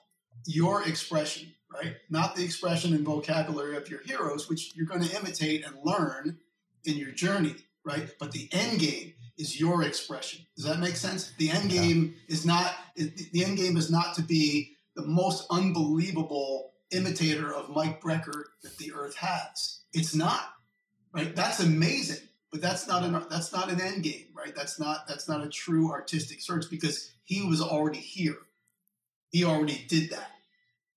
your 0.45 0.83
expression, 0.89 1.53
right? 1.73 1.95
Not 2.09 2.35
the 2.35 2.45
expression 2.45 2.95
and 2.95 3.05
vocabulary 3.05 3.77
of 3.77 3.89
your 3.89 4.01
heroes, 4.01 4.49
which 4.49 4.75
you're 4.75 4.87
going 4.87 5.05
to 5.05 5.17
imitate 5.17 5.65
and 5.65 5.77
learn 5.85 6.39
in 6.85 6.97
your 6.97 7.13
journey, 7.13 7.55
right? 7.85 8.11
But 8.19 8.33
the 8.33 8.49
end 8.51 8.81
game 8.81 9.15
is 9.39 9.61
your 9.61 9.85
expression. 9.85 10.45
Does 10.57 10.65
that 10.65 10.81
make 10.81 10.97
sense? 10.97 11.33
The 11.39 11.51
end 11.51 11.71
game 11.71 12.17
yeah. 12.27 12.35
is 12.35 12.45
not 12.45 12.75
the 12.97 13.45
end 13.45 13.57
game 13.57 13.77
is 13.77 13.89
not 13.89 14.15
to 14.15 14.23
be 14.23 14.77
the 14.97 15.07
most 15.07 15.47
unbelievable 15.49 16.73
imitator 16.91 17.55
of 17.55 17.71
Mike 17.71 18.01
Brecker 18.01 18.43
that 18.65 18.77
the 18.79 18.93
earth 18.93 19.15
has. 19.15 19.83
It's 19.93 20.15
not 20.15 20.41
right. 21.15 21.37
That's 21.37 21.61
amazing, 21.61 22.27
but 22.51 22.61
that's 22.61 22.89
not 22.89 23.05
an 23.05 23.13
that's 23.31 23.53
not 23.53 23.71
an 23.71 23.81
end 23.81 24.03
game, 24.03 24.27
right? 24.35 24.55
That's 24.55 24.79
not 24.79 25.07
that's 25.07 25.29
not 25.29 25.45
a 25.45 25.49
true 25.49 25.91
artistic 25.91 26.41
search 26.41 26.67
because 26.71 27.11
he 27.25 27.47
was 27.47 27.61
already 27.61 27.99
here. 27.99 28.39
He 29.31 29.45
already 29.45 29.85
did 29.89 30.11
that. 30.11 30.31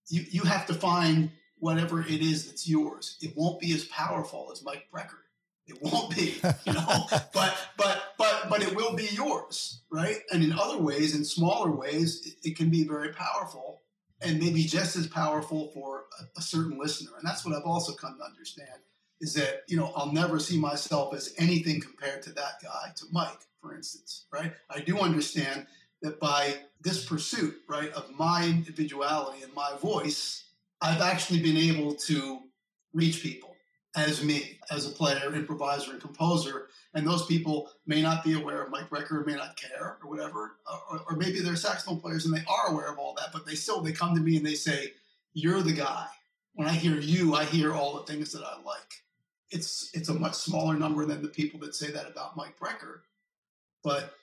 You 0.09 0.25
you 0.29 0.41
have 0.43 0.65
to 0.67 0.73
find 0.73 1.31
whatever 1.59 2.01
it 2.01 2.21
is 2.21 2.47
that's 2.47 2.67
yours. 2.67 3.17
It 3.21 3.33
won't 3.35 3.59
be 3.59 3.73
as 3.73 3.85
powerful 3.85 4.49
as 4.51 4.63
Mike 4.63 4.87
Brecker. 4.93 5.19
It 5.65 5.81
won't 5.81 6.13
be, 6.13 6.41
you 6.65 6.73
know, 6.73 7.05
but 7.33 7.57
but 7.77 8.03
but 8.17 8.49
but 8.49 8.61
it 8.61 8.75
will 8.75 8.95
be 8.95 9.07
yours, 9.11 9.81
right? 9.91 10.17
And 10.31 10.43
in 10.43 10.51
other 10.53 10.77
ways, 10.77 11.15
in 11.15 11.23
smaller 11.23 11.71
ways, 11.71 12.25
it, 12.25 12.49
it 12.49 12.57
can 12.57 12.69
be 12.69 12.83
very 12.85 13.13
powerful 13.13 13.81
and 14.21 14.39
maybe 14.39 14.63
just 14.63 14.95
as 14.95 15.07
powerful 15.07 15.69
for 15.73 16.05
a, 16.19 16.39
a, 16.39 16.41
certain 16.41 16.79
listener. 16.79 17.11
And 17.17 17.27
that's 17.27 17.45
what 17.45 17.53
I've 17.55 17.65
also 17.65 17.93
come 17.93 18.17
to 18.17 18.23
understand 18.23 18.79
is 19.23 19.33
that, 19.35 19.63
you 19.69 19.77
know, 19.77 19.93
I'll 19.95 20.11
never 20.11 20.37
see 20.37 20.59
myself 20.59 21.13
as 21.15 21.33
anything 21.37 21.79
compared 21.79 22.21
to 22.23 22.33
that 22.33 22.61
guy, 22.61 22.91
to 22.97 23.05
Mike, 23.13 23.39
for 23.61 23.73
instance, 23.73 24.25
right? 24.33 24.51
I 24.69 24.81
do 24.81 24.99
understand 24.99 25.65
that 26.01 26.19
by 26.19 26.55
this 26.81 27.05
pursuit, 27.05 27.55
right, 27.69 27.89
of 27.93 28.11
my 28.11 28.43
individuality 28.45 29.41
and 29.41 29.53
my 29.53 29.71
voice, 29.81 30.43
I've 30.81 30.99
actually 30.99 31.41
been 31.41 31.55
able 31.55 31.95
to 31.95 32.41
reach 32.93 33.23
people 33.23 33.55
as 33.95 34.21
me, 34.21 34.59
as 34.69 34.87
a 34.87 34.89
player, 34.89 35.33
improviser, 35.33 35.91
and 35.91 36.01
composer. 36.01 36.67
And 36.93 37.07
those 37.07 37.25
people 37.25 37.69
may 37.87 38.01
not 38.01 38.25
be 38.25 38.33
aware 38.33 38.61
of 38.61 38.71
Mike 38.71 38.89
Brecker, 38.89 39.25
may 39.25 39.35
not 39.35 39.55
care, 39.55 39.99
or 40.03 40.09
whatever. 40.09 40.57
Or, 40.91 40.99
or, 41.09 41.15
maybe 41.15 41.39
they're 41.39 41.55
saxophone 41.55 42.01
players 42.01 42.25
and 42.25 42.35
they 42.35 42.43
are 42.49 42.73
aware 42.73 42.91
of 42.91 42.97
all 42.97 43.13
that, 43.19 43.29
but 43.31 43.45
they 43.45 43.55
still 43.55 43.79
they 43.79 43.93
come 43.93 44.15
to 44.15 44.21
me 44.21 44.35
and 44.35 44.45
they 44.45 44.55
say, 44.55 44.93
"You're 45.33 45.61
the 45.61 45.73
guy, 45.73 46.07
when 46.53 46.67
I 46.67 46.73
hear 46.73 46.99
you, 46.99 47.35
I 47.35 47.45
hear 47.45 47.73
all 47.73 47.95
the 47.95 48.03
things 48.03 48.31
that 48.33 48.43
I 48.43 48.55
like. 48.63 49.02
It's 49.53 49.91
it's 49.93 50.09
a 50.09 50.13
much 50.13 50.33
smaller 50.33 50.75
number 50.75 51.05
than 51.05 51.21
the 51.21 51.27
people 51.27 51.59
that 51.61 51.75
say 51.75 51.91
that 51.91 52.09
about 52.09 52.35
Mike 52.35 52.57
Brecker, 52.59 53.01
but 53.83 54.15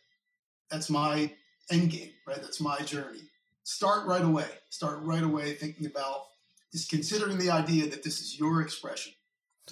that's 0.71 0.91
my 0.91 1.33
end 1.71 1.91
game, 1.91 2.11
right? 2.27 2.43
That's 2.43 2.61
my 2.61 2.79
journey. 2.81 3.21
Start 3.63 4.07
right 4.07 4.25
away. 4.25 4.49
Start 4.71 4.99
right 5.03 5.23
away 5.23 5.55
thinking 5.55 5.87
about 5.87 6.27
just 6.73 6.91
considering 6.91 7.39
the 7.39 7.51
idea 7.51 7.89
that 7.89 8.03
this 8.03 8.21
is 8.21 8.39
your 8.39 8.61
expression, 8.61 9.13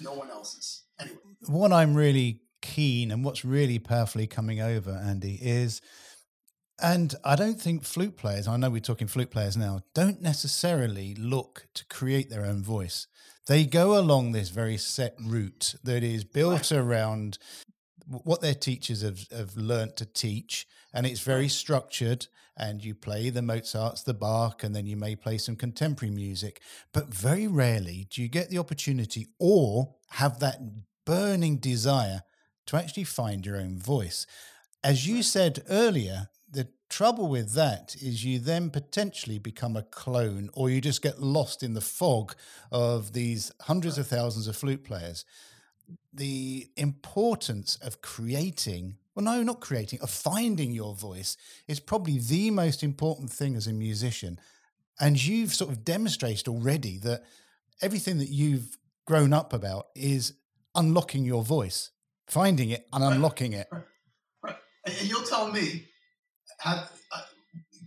no 0.01 0.13
one 0.13 0.29
else's. 0.29 0.83
Anyway, 0.99 1.17
what 1.47 1.71
I'm 1.71 1.93
really 1.93 2.41
keen 2.61 3.11
and 3.11 3.23
what's 3.23 3.45
really 3.45 3.79
powerfully 3.79 4.27
coming 4.27 4.61
over, 4.61 4.91
Andy, 4.91 5.39
is 5.41 5.81
and 6.81 7.15
I 7.23 7.35
don't 7.35 7.59
think 7.59 7.83
flute 7.83 8.17
players, 8.17 8.47
I 8.47 8.57
know 8.57 8.69
we're 8.69 8.81
talking 8.81 9.07
flute 9.07 9.31
players 9.31 9.57
now, 9.57 9.81
don't 9.93 10.21
necessarily 10.21 11.15
look 11.15 11.67
to 11.75 11.85
create 11.85 12.29
their 12.29 12.45
own 12.45 12.63
voice. 12.63 13.07
They 13.47 13.65
go 13.65 13.97
along 13.97 14.31
this 14.31 14.49
very 14.49 14.77
set 14.77 15.15
route 15.19 15.75
that 15.83 16.03
is 16.03 16.23
built 16.23 16.71
around 16.71 17.37
what 18.07 18.41
their 18.41 18.53
teachers 18.53 19.01
have, 19.01 19.25
have 19.31 19.55
learnt 19.55 19.95
to 19.97 20.05
teach, 20.05 20.67
and 20.93 21.05
it's 21.05 21.21
very 21.21 21.47
structured. 21.47 22.27
And 22.57 22.83
you 22.83 22.93
play 22.93 23.29
the 23.29 23.41
Mozarts, 23.41 24.03
the 24.03 24.13
Bach, 24.13 24.65
and 24.65 24.75
then 24.75 24.85
you 24.85 24.97
may 24.97 25.15
play 25.15 25.37
some 25.37 25.55
contemporary 25.55 26.13
music. 26.13 26.61
But 26.91 27.07
very 27.07 27.47
rarely 27.47 28.05
do 28.09 28.21
you 28.21 28.27
get 28.27 28.49
the 28.49 28.57
opportunity 28.57 29.27
or 29.39 29.95
have 30.09 30.39
that 30.39 30.59
burning 31.05 31.57
desire 31.57 32.23
to 32.67 32.75
actually 32.75 33.05
find 33.05 33.45
your 33.45 33.57
own 33.57 33.79
voice. 33.79 34.27
As 34.83 35.07
you 35.07 35.23
said 35.23 35.63
earlier, 35.69 36.29
trouble 36.89 37.27
with 37.27 37.53
that 37.53 37.95
is 38.01 38.25
you 38.25 38.39
then 38.39 38.69
potentially 38.69 39.37
become 39.37 39.75
a 39.75 39.83
clone 39.83 40.49
or 40.53 40.69
you 40.69 40.81
just 40.81 41.01
get 41.01 41.21
lost 41.21 41.63
in 41.63 41.73
the 41.73 41.81
fog 41.81 42.35
of 42.71 43.13
these 43.13 43.51
hundreds 43.61 43.97
of 43.97 44.07
thousands 44.07 44.47
of 44.47 44.55
flute 44.55 44.83
players. 44.83 45.23
The 46.13 46.69
importance 46.75 47.77
of 47.77 48.01
creating, 48.01 48.97
well, 49.15 49.23
no, 49.23 49.43
not 49.43 49.61
creating, 49.61 49.99
of 50.01 50.09
finding 50.09 50.71
your 50.71 50.95
voice 50.95 51.37
is 51.67 51.79
probably 51.79 52.17
the 52.17 52.51
most 52.51 52.83
important 52.83 53.31
thing 53.31 53.55
as 53.55 53.67
a 53.67 53.73
musician. 53.73 54.39
And 54.99 55.23
you've 55.23 55.53
sort 55.53 55.71
of 55.71 55.85
demonstrated 55.85 56.47
already 56.47 56.97
that 56.99 57.23
everything 57.81 58.17
that 58.17 58.29
you've 58.29 58.77
grown 59.05 59.33
up 59.33 59.53
about 59.53 59.87
is 59.95 60.33
unlocking 60.75 61.23
your 61.23 61.43
voice, 61.43 61.91
finding 62.27 62.69
it 62.71 62.87
and 62.91 63.03
unlocking 63.03 63.53
it. 63.53 63.67
Right. 63.71 63.83
right. 64.43 64.55
And 64.85 65.01
you'll 65.03 65.23
tell 65.23 65.51
me 65.51 65.85
have, 66.59 66.91
uh, 67.11 67.21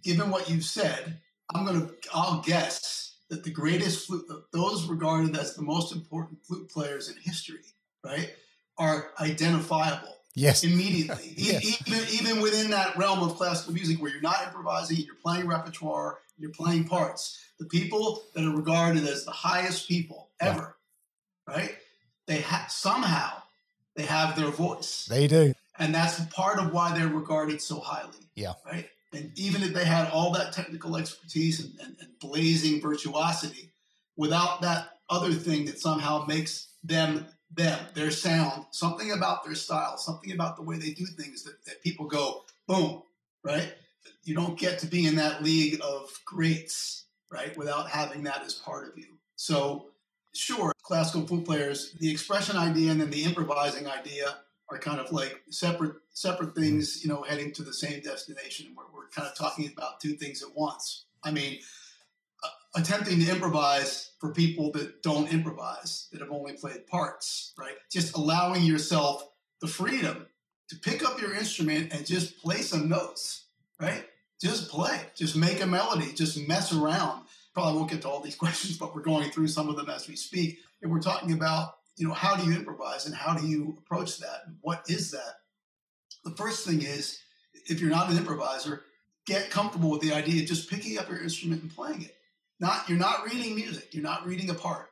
given 0.03 0.31
what 0.31 0.51
you've 0.51 0.65
said, 0.65 1.19
I'm 1.55 1.65
going 1.65 1.87
to, 1.87 1.95
I'll 2.13 2.41
guess 2.41 3.17
that 3.31 3.45
the 3.45 3.51
greatest 3.51 4.07
flute, 4.07 4.25
those 4.53 4.87
regarded 4.87 5.37
as 5.37 5.55
the 5.55 5.63
most 5.63 5.93
important 5.93 6.45
flute 6.45 6.69
players 6.71 7.09
in 7.09 7.17
history, 7.23 7.61
right, 8.05 8.31
are 8.79 9.11
identifiable. 9.21 10.17
Yes. 10.35 10.65
Immediately. 10.65 11.35
yes. 11.37 11.83
Even, 11.87 12.09
even 12.11 12.43
within 12.43 12.71
that 12.71 12.97
realm 12.97 13.21
of 13.21 13.37
classical 13.37 13.75
music 13.75 14.01
where 14.01 14.11
you're 14.11 14.21
not 14.21 14.43
improvising, 14.47 14.99
you're 14.99 15.15
playing 15.23 15.47
repertoire, 15.47 16.19
you're 16.39 16.53
playing 16.53 16.85
parts. 16.85 17.39
The 17.59 17.67
people 17.67 18.25
that 18.35 18.45
are 18.45 18.57
regarded 18.57 19.05
as 19.05 19.25
the 19.25 19.31
highest 19.31 19.89
people 19.89 20.31
ever, 20.41 20.77
yeah. 21.49 21.55
right? 21.55 21.77
They 22.27 22.39
have 22.39 22.71
somehow 22.71 23.43
they 23.95 24.05
have 24.05 24.37
their 24.37 24.51
voice. 24.51 25.07
They 25.07 25.27
do. 25.27 25.55
And 25.83 25.93
that's 25.93 26.21
part 26.27 26.61
of 26.61 26.73
why 26.73 26.97
they're 26.97 27.09
regarded 27.09 27.61
so 27.61 27.81
highly. 27.81 28.29
Yeah. 28.37 28.53
Right. 28.65 28.89
And 29.13 29.33
even 29.37 29.63
if 29.63 29.75
they 29.75 29.85
had 29.85 30.11
all 30.11 30.31
that 30.33 30.53
technical 30.53 30.97
expertise 30.97 31.59
and, 31.59 31.73
and, 31.81 31.97
and 32.01 32.19
blazing 32.21 32.81
virtuosity, 32.81 33.73
without 34.17 34.63
that 34.63 34.91
other 35.11 35.33
thing 35.33 35.65
that 35.65 35.81
somehow 35.81 36.25
makes 36.27 36.69
them 36.85 37.27
them, 37.55 37.79
their 37.95 38.11
sound, 38.11 38.65
something 38.71 39.13
about 39.13 39.45
their 39.45 39.55
style, 39.55 39.99
something 39.99 40.33
about 40.33 40.57
the 40.57 40.63
way 40.63 40.79
they 40.79 40.93
do 40.93 41.05
things 41.05 41.43
that, 41.43 41.63
that 41.67 41.83
people 41.83 42.07
go, 42.07 42.45
boom, 42.67 43.03
right? 43.45 43.75
You 44.25 44.35
don't 44.35 44.59
get 44.59 44.79
to 44.79 44.87
be 44.87 45.07
in 45.07 45.17
that 45.17 45.43
league 45.43 45.79
of 45.85 46.11
greats, 46.25 47.05
right, 47.31 47.55
without 47.59 47.91
having 47.91 48.23
that 48.23 48.43
as 48.43 48.55
part 48.55 48.89
of 48.89 48.97
you. 48.97 49.19
So, 49.37 49.89
sure, 50.33 50.73
classical 50.83 51.27
flute 51.27 51.45
players, 51.45 51.93
the 52.01 52.11
expression 52.11 52.57
idea 52.57 52.91
and 52.91 53.01
then 53.03 53.11
the 53.11 53.25
improvising 53.25 53.87
idea 53.87 54.37
are 54.73 54.79
kind 54.79 55.01
of 55.01 55.13
like 55.13 55.43
separate 55.51 55.95
separate 56.13 56.55
things, 56.55 57.05
you 57.05 57.11
know, 57.11 57.23
heading 57.23 57.53
to 57.53 57.63
the 57.63 57.73
same 57.73 58.01
destination. 58.01 58.75
We're, 58.77 58.85
we're 58.95 59.09
kind 59.09 59.29
of 59.29 59.37
talking 59.37 59.71
about 59.77 60.01
two 60.01 60.15
things 60.15 60.43
at 60.43 60.49
once. 60.55 61.05
I 61.23 61.31
mean, 61.31 61.59
uh, 62.43 62.49
attempting 62.81 63.21
to 63.21 63.31
improvise 63.31 64.13
for 64.19 64.33
people 64.33 64.73
that 64.73 65.03
don't 65.03 65.33
improvise, 65.33 66.09
that 66.13 66.21
have 66.21 66.31
only 66.31 66.55
played 66.55 66.87
parts, 66.87 67.53
right? 67.59 67.75
Just 67.91 68.17
allowing 68.17 68.63
yourself 68.63 69.29
the 69.61 69.67
freedom 69.67 70.27
to 70.69 70.77
pick 70.77 71.05
up 71.05 71.21
your 71.21 71.35
instrument 71.35 71.93
and 71.93 72.07
just 72.07 72.39
play 72.43 72.63
some 72.63 72.89
notes, 72.89 73.47
right? 73.81 74.07
Just 74.41 74.71
play, 74.71 75.01
just 75.15 75.37
make 75.37 75.63
a 75.63 75.67
melody, 75.67 76.13
just 76.15 76.49
mess 76.49 76.73
around. 76.73 77.27
Probably 77.55 77.79
won't 77.79 77.91
get 77.91 78.03
to 78.03 78.09
all 78.09 78.21
these 78.21 78.35
questions, 78.43 78.79
but 78.79 78.95
we're 78.95 79.03
going 79.03 79.31
through 79.31 79.49
some 79.49 79.69
of 79.69 79.77
them 79.77 79.91
as 79.91 80.09
we 80.09 80.17
speak. 80.17 80.59
And 80.81 80.91
we're 80.91 81.01
talking 81.01 81.33
about 81.33 81.75
you 81.97 82.09
know, 82.09 82.15
how 82.15 82.37
do 82.37 82.49
you 82.49 82.57
improvise 82.57 83.07
and 83.07 83.15
how 83.15 83.35
do 83.35 83.47
you 83.47 83.79
approach 83.79 84.19
that? 84.19 84.43
What 84.61 84.85
is 84.89 85.11
that? 85.11 85.35
The 86.25 86.33
first 86.33 86.67
thing 86.67 86.83
is, 86.83 87.19
if 87.67 87.81
you're 87.81 87.91
not 87.91 88.11
an 88.11 88.17
improviser, 88.17 88.83
get 89.27 89.51
comfortable 89.51 89.91
with 89.91 90.01
the 90.01 90.13
idea 90.13 90.43
of 90.43 90.49
just 90.49 90.71
picking 90.71 90.99
up 90.99 91.09
your 91.09 91.23
instrument 91.23 91.63
and 91.63 91.75
playing 91.75 92.03
it. 92.03 92.17
Not 92.61 92.89
you're 92.89 92.99
not 92.99 93.25
reading 93.25 93.55
music, 93.55 93.93
you're 93.93 94.03
not 94.03 94.27
reading 94.27 94.51
a 94.51 94.55
part. 94.55 94.91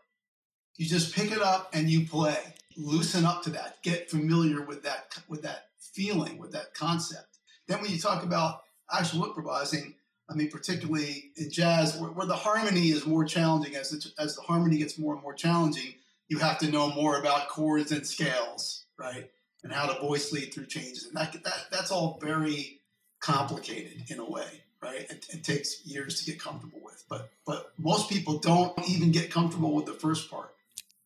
You 0.76 0.86
just 0.86 1.14
pick 1.14 1.30
it 1.30 1.42
up 1.42 1.70
and 1.72 1.88
you 1.88 2.06
play. 2.06 2.38
Loosen 2.76 3.24
up 3.24 3.42
to 3.42 3.50
that. 3.50 3.82
Get 3.82 4.10
familiar 4.10 4.62
with 4.62 4.82
that 4.84 5.18
with 5.28 5.42
that 5.42 5.66
feeling, 5.78 6.38
with 6.38 6.52
that 6.52 6.74
concept. 6.74 7.38
Then 7.66 7.80
when 7.80 7.90
you 7.90 7.98
talk 7.98 8.22
about 8.24 8.62
actual 8.92 9.24
improvising, 9.24 9.94
I 10.28 10.34
mean, 10.34 10.50
particularly 10.50 11.32
in 11.36 11.50
jazz, 11.50 11.96
where, 11.96 12.10
where 12.10 12.26
the 12.26 12.36
harmony 12.36 12.88
is 12.88 13.06
more 13.06 13.24
challenging, 13.24 13.74
as 13.74 13.90
the, 13.90 14.22
as 14.22 14.36
the 14.36 14.42
harmony 14.42 14.78
gets 14.78 14.98
more 14.98 15.14
and 15.14 15.22
more 15.22 15.34
challenging, 15.34 15.94
you 16.30 16.38
have 16.38 16.58
to 16.58 16.70
know 16.70 16.90
more 16.92 17.18
about 17.18 17.48
chords 17.48 17.90
and 17.90 18.06
scales, 18.06 18.86
right? 18.96 19.28
And 19.62 19.72
how 19.72 19.86
to 19.86 20.00
voice 20.00 20.32
lead 20.32 20.54
through 20.54 20.66
changes. 20.66 21.04
And 21.04 21.16
that, 21.16 21.32
that 21.44 21.66
that's 21.70 21.90
all 21.90 22.18
very 22.22 22.80
complicated 23.18 24.04
in 24.08 24.20
a 24.20 24.30
way, 24.30 24.62
right? 24.80 25.10
It, 25.10 25.26
it 25.28 25.44
takes 25.44 25.84
years 25.84 26.20
to 26.20 26.30
get 26.30 26.40
comfortable 26.40 26.80
with. 26.82 27.04
But 27.10 27.30
but 27.44 27.72
most 27.76 28.08
people 28.08 28.38
don't 28.38 28.72
even 28.88 29.10
get 29.10 29.30
comfortable 29.30 29.74
with 29.74 29.86
the 29.86 29.92
first 29.92 30.30
part, 30.30 30.54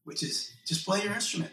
which 0.04 0.22
is 0.22 0.52
just 0.66 0.84
play 0.84 1.02
your 1.02 1.14
instrument. 1.14 1.52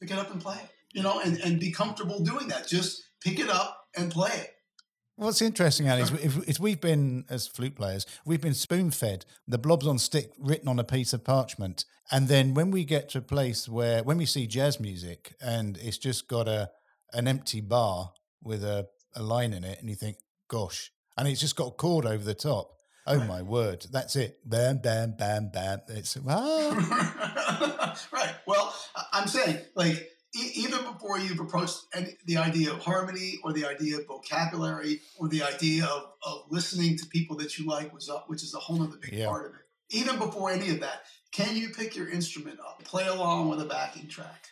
Pick 0.00 0.10
it 0.10 0.18
up 0.18 0.30
and 0.30 0.42
play 0.42 0.56
it. 0.56 0.70
You 0.92 1.02
know, 1.02 1.20
and, 1.20 1.38
and 1.38 1.60
be 1.60 1.70
comfortable 1.70 2.20
doing 2.20 2.48
that. 2.48 2.66
Just 2.66 3.04
pick 3.20 3.38
it 3.38 3.48
up 3.48 3.86
and 3.96 4.10
play 4.10 4.32
it. 4.32 4.55
What's 5.18 5.40
interesting, 5.40 5.88
Ali, 5.88 6.02
is 6.02 6.10
if, 6.12 6.48
if, 6.48 6.60
we've 6.60 6.80
been, 6.80 7.24
as 7.30 7.46
flute 7.46 7.74
players, 7.74 8.04
we've 8.26 8.40
been 8.40 8.52
spoon 8.52 8.90
fed 8.90 9.24
the 9.48 9.56
blobs 9.56 9.86
on 9.86 9.98
stick 9.98 10.32
written 10.38 10.68
on 10.68 10.78
a 10.78 10.84
piece 10.84 11.14
of 11.14 11.24
parchment. 11.24 11.86
And 12.10 12.28
then 12.28 12.52
when 12.52 12.70
we 12.70 12.84
get 12.84 13.08
to 13.10 13.18
a 13.18 13.22
place 13.22 13.66
where, 13.66 14.02
when 14.02 14.18
we 14.18 14.26
see 14.26 14.46
jazz 14.46 14.78
music 14.78 15.34
and 15.40 15.78
it's 15.78 15.96
just 15.96 16.28
got 16.28 16.48
a 16.48 16.70
an 17.14 17.26
empty 17.26 17.62
bar 17.62 18.12
with 18.42 18.62
a, 18.62 18.88
a 19.14 19.22
line 19.22 19.54
in 19.54 19.64
it, 19.64 19.80
and 19.80 19.88
you 19.88 19.96
think, 19.96 20.18
gosh, 20.48 20.90
and 21.16 21.26
it's 21.26 21.40
just 21.40 21.56
got 21.56 21.68
a 21.68 21.70
chord 21.70 22.04
over 22.04 22.22
the 22.22 22.34
top. 22.34 22.72
Oh 23.06 23.16
right. 23.18 23.28
my 23.28 23.42
word, 23.42 23.86
that's 23.90 24.16
it. 24.16 24.38
Bam, 24.44 24.78
bam, 24.78 25.14
bam, 25.16 25.50
bam. 25.52 25.80
It's 25.88 26.18
ah. 26.28 27.96
right. 28.12 28.34
Well, 28.46 28.74
I'm 29.12 29.28
saying, 29.28 29.58
like, 29.74 30.10
even 30.36 30.84
before 30.84 31.18
you've 31.18 31.40
approached 31.40 31.78
any, 31.94 32.16
the 32.26 32.36
idea 32.36 32.72
of 32.72 32.78
harmony 32.80 33.38
or 33.42 33.52
the 33.52 33.66
idea 33.66 33.98
of 33.98 34.06
vocabulary 34.06 35.00
or 35.18 35.28
the 35.28 35.42
idea 35.42 35.84
of, 35.84 36.12
of 36.24 36.44
listening 36.50 36.96
to 36.98 37.06
people 37.06 37.36
that 37.36 37.58
you 37.58 37.66
like, 37.66 37.92
which, 37.92 38.06
which 38.26 38.42
is 38.42 38.54
a 38.54 38.58
whole 38.58 38.82
other 38.82 38.96
big 38.96 39.12
yeah. 39.12 39.26
part 39.26 39.46
of 39.46 39.52
it. 39.52 39.60
Even 39.90 40.18
before 40.18 40.50
any 40.50 40.70
of 40.70 40.80
that, 40.80 41.02
can 41.32 41.56
you 41.56 41.68
pick 41.70 41.96
your 41.96 42.08
instrument 42.08 42.58
up, 42.60 42.82
play 42.84 43.06
along 43.06 43.48
with 43.48 43.60
a 43.60 43.64
backing 43.64 44.08
track, 44.08 44.46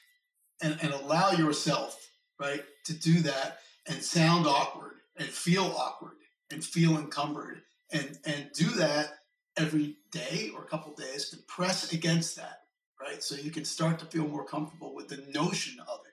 and, 0.62 0.79
and 0.81 0.92
allow 0.92 1.33
yourself, 1.33 2.11
right, 2.38 2.62
to 2.85 2.94
do 2.94 3.20
that 3.20 3.59
and 3.87 4.03
sound 4.03 4.47
awkward 4.47 4.94
and 5.16 5.29
feel 5.29 5.64
awkward 5.64 6.16
and 6.51 6.64
feel 6.64 6.97
encumbered 6.97 7.62
and, 7.92 8.18
and 8.25 8.51
do 8.55 8.68
that 8.70 9.09
every 9.57 9.97
day 10.11 10.51
or 10.55 10.62
a 10.62 10.66
couple 10.66 10.92
days 10.94 11.33
and 11.33 11.47
press 11.47 11.92
against 11.92 12.37
that 12.37 12.63
right? 13.05 13.23
So 13.23 13.37
you 13.37 13.51
can 13.51 13.64
start 13.64 13.99
to 14.01 14.07
feel 14.07 14.27
more 14.27 14.45
comfortable 14.45 14.95
with 14.95 15.09
the 15.09 15.25
notion 15.33 15.79
of 15.81 16.01
it. 16.07 16.12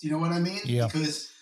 Do 0.00 0.06
you 0.06 0.12
know 0.12 0.18
what 0.18 0.32
I 0.32 0.40
mean? 0.40 0.60
Yeah. 0.64 0.86
Because 0.86 1.32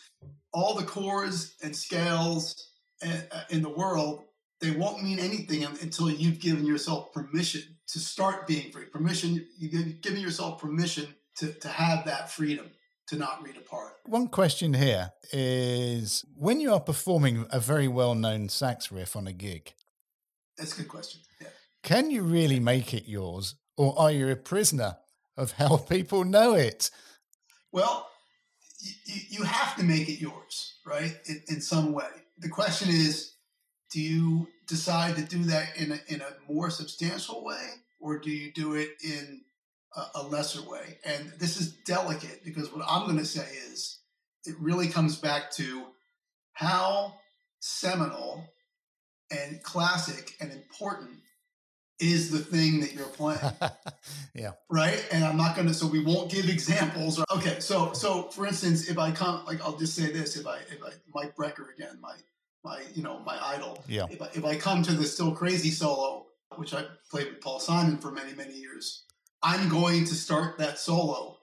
all 0.53 0.75
the 0.75 0.85
chords 0.85 1.57
and 1.63 1.75
scales 1.75 2.71
uh, 3.05 3.11
uh, 3.33 3.41
in 3.51 3.63
the 3.63 3.69
world, 3.69 4.25
they 4.61 4.71
won't 4.71 5.03
mean 5.03 5.19
anything 5.19 5.65
until 5.65 6.11
you've 6.11 6.41
given 6.41 6.65
yourself 6.65 7.13
permission 7.13 7.63
to 7.89 7.99
start 7.99 8.47
being 8.47 8.71
free. 8.71 8.87
Permission, 8.87 9.47
you've 9.59 10.01
given 10.01 10.21
yourself 10.21 10.61
permission 10.61 11.07
to, 11.39 11.53
to 11.53 11.69
have 11.69 12.05
that 12.07 12.31
freedom 12.31 12.71
to 13.09 13.17
not 13.17 13.43
read 13.43 13.57
a 13.57 13.61
part. 13.61 13.93
One 14.07 14.29
question 14.29 14.73
here 14.73 15.13
is 15.33 16.25
when 16.35 16.61
you 16.61 16.73
are 16.73 16.81
performing 16.81 17.47
a 17.51 17.61
very 17.61 17.89
well 17.89 18.15
known 18.15 18.49
sax 18.49 18.91
riff 18.91 19.17
on 19.17 19.27
a 19.27 19.33
gig. 19.33 19.75
That's 20.57 20.73
a 20.75 20.83
good 20.83 20.89
question. 20.89 21.21
Yeah. 21.41 21.49
Can 21.83 22.11
you 22.11 22.23
really 22.23 22.61
make 22.61 22.95
it 22.95 23.07
yours, 23.07 23.57
or 23.77 23.99
are 23.99 24.11
you 24.11 24.29
a 24.29 24.37
prisoner 24.37 24.97
of 25.37 25.53
how 25.53 25.77
people 25.89 26.25
know 26.25 26.55
it? 26.55 26.91
Well, 27.73 28.09
you, 28.81 29.21
you 29.31 29.43
have 29.45 29.77
to 29.77 29.85
make 29.85 30.09
it 30.09 30.21
yours, 30.21 30.75
right? 30.87 31.17
In, 31.27 31.43
in 31.49 31.61
some 31.61 31.93
way. 31.93 32.09
The 32.39 32.49
question 32.49 32.89
is, 32.89 33.35
do 33.91 34.01
you 34.01 34.49
decide 34.67 35.17
to 35.17 35.23
do 35.23 35.45
that 35.45 35.77
in 35.77 35.93
a, 35.93 35.99
in 36.09 36.21
a 36.21 36.53
more 36.53 36.71
substantial 36.71 37.45
way, 37.45 37.65
or 38.01 38.19
do 38.19 38.31
you 38.31 38.53
do 38.53 38.75
it 38.75 38.91
in 39.03 39.43
a, 39.97 40.21
a 40.21 40.23
lesser 40.23 40.69
way? 40.69 40.99
And 41.05 41.33
this 41.39 41.61
is 41.61 41.73
delicate 41.87 42.45
because 42.45 42.73
what 42.73 42.85
I'm 42.89 43.05
going 43.05 43.19
to 43.19 43.25
say 43.25 43.47
is, 43.71 43.99
it 44.47 44.57
really 44.61 44.89
comes 44.89 45.17
back 45.17 45.51
to 45.53 45.85
how 46.53 47.15
seminal 47.61 48.45
and 49.31 49.63
classic 49.63 50.35
and 50.41 50.53
important 50.53 51.21
is 52.01 52.31
the 52.31 52.39
thing 52.39 52.81
that 52.81 52.93
you're 52.93 53.05
playing. 53.07 53.39
yeah. 54.35 54.53
Right. 54.69 55.07
And 55.13 55.25
I'm 55.25 55.37
not 55.37 55.55
going 55.55 55.69
to, 55.69 55.75
so 55.75 55.87
we 55.87 56.05
won't 56.05 56.31
give 56.31 56.49
examples. 56.49 57.23
Okay. 57.31 57.61
So, 57.61 57.93
so 57.93 58.25
for 58.25 58.47
instance, 58.47 58.89
if 58.89 58.99
I 58.99 59.13
come, 59.13 59.45
like, 59.47 59.61
I'll 59.63 59.77
just 59.77 59.95
say 59.95 60.11
this, 60.13 60.37
if 60.37 60.47
I, 60.47 60.59
if 60.71 60.83
I, 60.85 60.91
Mike 61.15 61.37
Brecker 61.37 61.73
again, 61.75 61.99
my, 62.01 62.15
my, 62.65 62.83
you 62.95 63.03
know, 63.03 63.21
my 63.21 63.39
idol. 63.43 63.83
Yeah. 63.87 64.07
If 64.11 64.21
I, 64.21 64.27
if 64.35 64.45
I 64.45 64.57
come 64.57 64.83
to 64.83 64.93
the 64.93 65.05
Still 65.05 65.33
Crazy 65.33 65.71
solo, 65.71 66.27
which 66.57 66.75
I 66.75 66.85
played 67.11 67.29
with 67.29 67.41
Paul 67.41 67.61
Simon 67.61 67.99
for 67.99 68.11
many, 68.11 68.33
many 68.35 68.55
years, 68.55 69.05
I'm 69.43 69.69
going 69.69 70.05
to 70.07 70.15
start 70.15 70.59
that 70.59 70.79
solo 70.79 71.39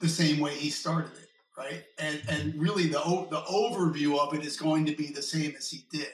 the 0.00 0.08
same 0.08 0.40
way 0.40 0.54
he 0.54 0.70
started 0.70 1.12
it. 1.12 1.28
Right. 1.56 1.84
And, 1.98 2.22
and 2.28 2.54
really 2.60 2.84
the, 2.84 2.98
the 3.30 3.42
overview 3.50 4.18
of 4.18 4.34
it 4.34 4.46
is 4.46 4.56
going 4.56 4.86
to 4.86 4.96
be 4.96 5.08
the 5.08 5.20
same 5.20 5.54
as 5.58 5.68
he 5.70 5.84
did. 5.90 6.08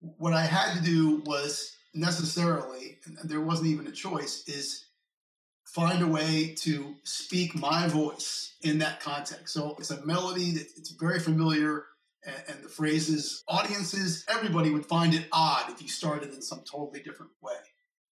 What 0.00 0.32
I 0.32 0.42
had 0.42 0.76
to 0.76 0.82
do 0.82 1.22
was 1.26 1.74
necessarily, 1.94 2.98
and 3.04 3.18
there 3.24 3.40
wasn't 3.40 3.68
even 3.68 3.86
a 3.86 3.92
choice, 3.92 4.44
is 4.46 4.86
find 5.66 6.02
a 6.02 6.06
way 6.06 6.54
to 6.58 6.94
speak 7.04 7.54
my 7.54 7.88
voice 7.88 8.56
in 8.62 8.78
that 8.78 9.00
context. 9.00 9.52
So 9.52 9.76
it's 9.78 9.90
a 9.90 10.04
melody 10.06 10.52
that 10.52 10.66
it's 10.76 10.90
very 10.90 11.20
familiar, 11.20 11.84
and, 12.48 12.62
the 12.62 12.68
phrases, 12.68 13.42
audiences, 13.48 14.24
everybody 14.28 14.70
would 14.70 14.86
find 14.86 15.14
it 15.14 15.26
odd 15.32 15.70
if 15.70 15.80
you 15.80 15.88
started 15.88 16.34
in 16.34 16.42
some 16.42 16.62
totally 16.70 17.00
different 17.00 17.32
way, 17.40 17.54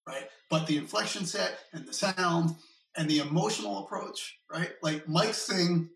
right? 0.07 0.27
But 0.49 0.65
the 0.65 0.77
inflection 0.77 1.25
set 1.25 1.59
and 1.73 1.85
the 1.85 1.93
sound 1.93 2.55
and 2.95 3.09
the 3.09 3.19
emotional 3.19 3.83
approach, 3.85 4.39
right? 4.51 4.71
Like 4.81 5.07
Mike's 5.07 5.45
thing 5.45 5.89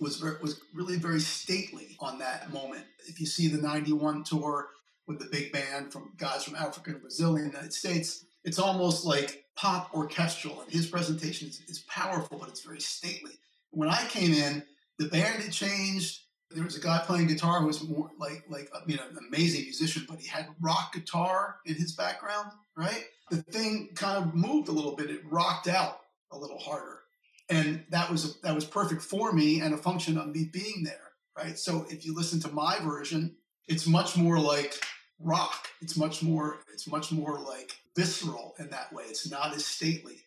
was 0.00 0.22
was 0.22 0.60
really 0.74 0.96
very 0.96 1.20
stately 1.20 1.96
on 2.00 2.18
that 2.18 2.52
moment. 2.52 2.84
If 3.06 3.20
you 3.20 3.26
see 3.26 3.48
the 3.48 3.60
91 3.60 4.24
tour, 4.24 4.68
with 5.10 5.18
the 5.18 5.26
big 5.26 5.52
band 5.52 5.92
from 5.92 6.12
guys 6.16 6.44
from 6.44 6.54
Africa 6.54 6.90
and 6.92 7.00
Brazil 7.00 7.34
and 7.34 7.46
the 7.46 7.50
United 7.50 7.72
States. 7.72 8.24
It's 8.44 8.60
almost 8.60 9.04
like 9.04 9.44
pop 9.56 9.92
orchestral, 9.92 10.62
and 10.62 10.70
his 10.70 10.86
presentation 10.86 11.48
is, 11.48 11.60
is 11.68 11.80
powerful, 11.80 12.38
but 12.38 12.48
it's 12.48 12.62
very 12.62 12.80
stately. 12.80 13.32
When 13.72 13.88
I 13.88 14.06
came 14.06 14.32
in, 14.32 14.62
the 14.98 15.08
band 15.08 15.42
had 15.42 15.52
changed. 15.52 16.20
There 16.50 16.64
was 16.64 16.76
a 16.76 16.80
guy 16.80 17.02
playing 17.04 17.26
guitar 17.26 17.60
who 17.60 17.66
was 17.66 17.82
more 17.86 18.10
like 18.18 18.44
like 18.48 18.70
I 18.74 18.86
mean 18.86 18.98
an 18.98 19.18
amazing 19.28 19.62
musician, 19.62 20.06
but 20.08 20.20
he 20.20 20.28
had 20.28 20.46
rock 20.60 20.94
guitar 20.94 21.56
in 21.66 21.74
his 21.74 21.92
background, 21.92 22.52
right? 22.76 23.04
The 23.30 23.42
thing 23.42 23.90
kind 23.94 24.16
of 24.16 24.34
moved 24.34 24.68
a 24.68 24.72
little 24.72 24.96
bit. 24.96 25.10
It 25.10 25.22
rocked 25.28 25.68
out 25.68 26.00
a 26.32 26.38
little 26.38 26.58
harder, 26.58 27.00
and 27.48 27.84
that 27.90 28.10
was 28.10 28.40
that 28.42 28.54
was 28.54 28.64
perfect 28.64 29.02
for 29.02 29.32
me 29.32 29.60
and 29.60 29.74
a 29.74 29.76
function 29.76 30.16
of 30.16 30.28
me 30.28 30.48
being 30.52 30.84
there, 30.84 31.12
right? 31.36 31.58
So 31.58 31.86
if 31.90 32.06
you 32.06 32.14
listen 32.14 32.40
to 32.40 32.48
my 32.48 32.78
version, 32.80 33.36
it's 33.66 33.86
much 33.86 34.16
more 34.16 34.38
like 34.38 34.74
rock. 35.20 35.68
It's 35.80 35.96
much 35.96 36.22
more 36.22 36.58
it's 36.72 36.86
much 36.86 37.12
more 37.12 37.38
like 37.40 37.72
visceral 37.96 38.54
in 38.58 38.70
that 38.70 38.92
way. 38.92 39.04
It's 39.08 39.30
not 39.30 39.54
as 39.54 39.66
stately. 39.66 40.18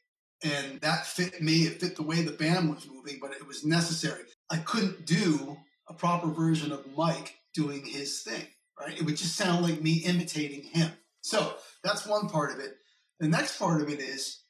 And 0.44 0.82
that 0.82 1.06
fit 1.06 1.42
me. 1.42 1.64
It 1.64 1.80
fit 1.80 1.96
the 1.96 2.04
way 2.04 2.22
the 2.22 2.32
band 2.32 2.70
was 2.70 2.88
moving, 2.88 3.18
but 3.22 3.32
it 3.32 3.48
was 3.48 3.66
necessary. 3.66 4.24
I 4.50 4.58
couldn't 4.58 5.06
do 5.06 5.58
a 5.88 5.94
proper 5.94 6.28
version 6.28 6.72
of 6.72 6.86
Mike 6.98 7.36
doing 7.54 7.86
his 7.86 8.22
thing, 8.22 8.46
right? 8.80 8.98
It 8.98 9.06
would 9.06 9.18
just 9.18 9.36
sound 9.36 9.64
like 9.64 9.82
me 9.82 10.04
imitating 10.06 10.64
him. 10.64 10.92
So 11.22 11.56
that's 11.84 12.06
one 12.06 12.28
part 12.28 12.52
of 12.52 12.60
it. 12.60 12.76
The 13.20 13.30
next 13.30 13.58
part 13.58 13.82
of 13.82 13.90
it 13.90 14.00
is 14.00 14.42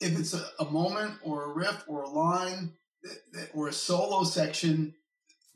if 0.00 0.18
it's 0.18 0.34
a, 0.34 0.46
a 0.60 0.70
moment 0.70 1.14
or 1.22 1.44
a 1.44 1.54
riff 1.54 1.84
or 1.88 2.02
a 2.02 2.08
line 2.08 2.72
or 3.54 3.68
a 3.68 3.72
solo 3.72 4.22
section, 4.24 4.94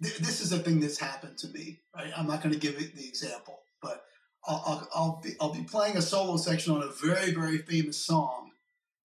th- 0.03 0.19
this 0.19 0.41
is 0.41 0.53
a 0.53 0.59
thing 0.59 0.81
that's 0.81 0.99
happened 0.99 1.39
to 1.39 1.49
me, 1.49 1.81
right? 1.95 2.13
I'm 2.17 2.27
not 2.27 2.43
going 2.43 2.53
to 2.53 2.59
give 2.59 2.81
it 2.81 2.97
the 2.97 3.07
example, 3.07 3.61
but 3.81 4.05
I'll, 4.47 4.89
I'll, 4.95 5.21
be, 5.23 5.31
I'll 5.41 5.55
be 5.55 5.63
playing 5.63 5.97
a 5.97 6.03
solo 6.03 6.37
section 6.37 6.75
on 6.75 6.83
a 6.83 6.89
very, 6.89 7.33
very 7.33 7.59
famous 7.59 7.97
song 7.97 8.51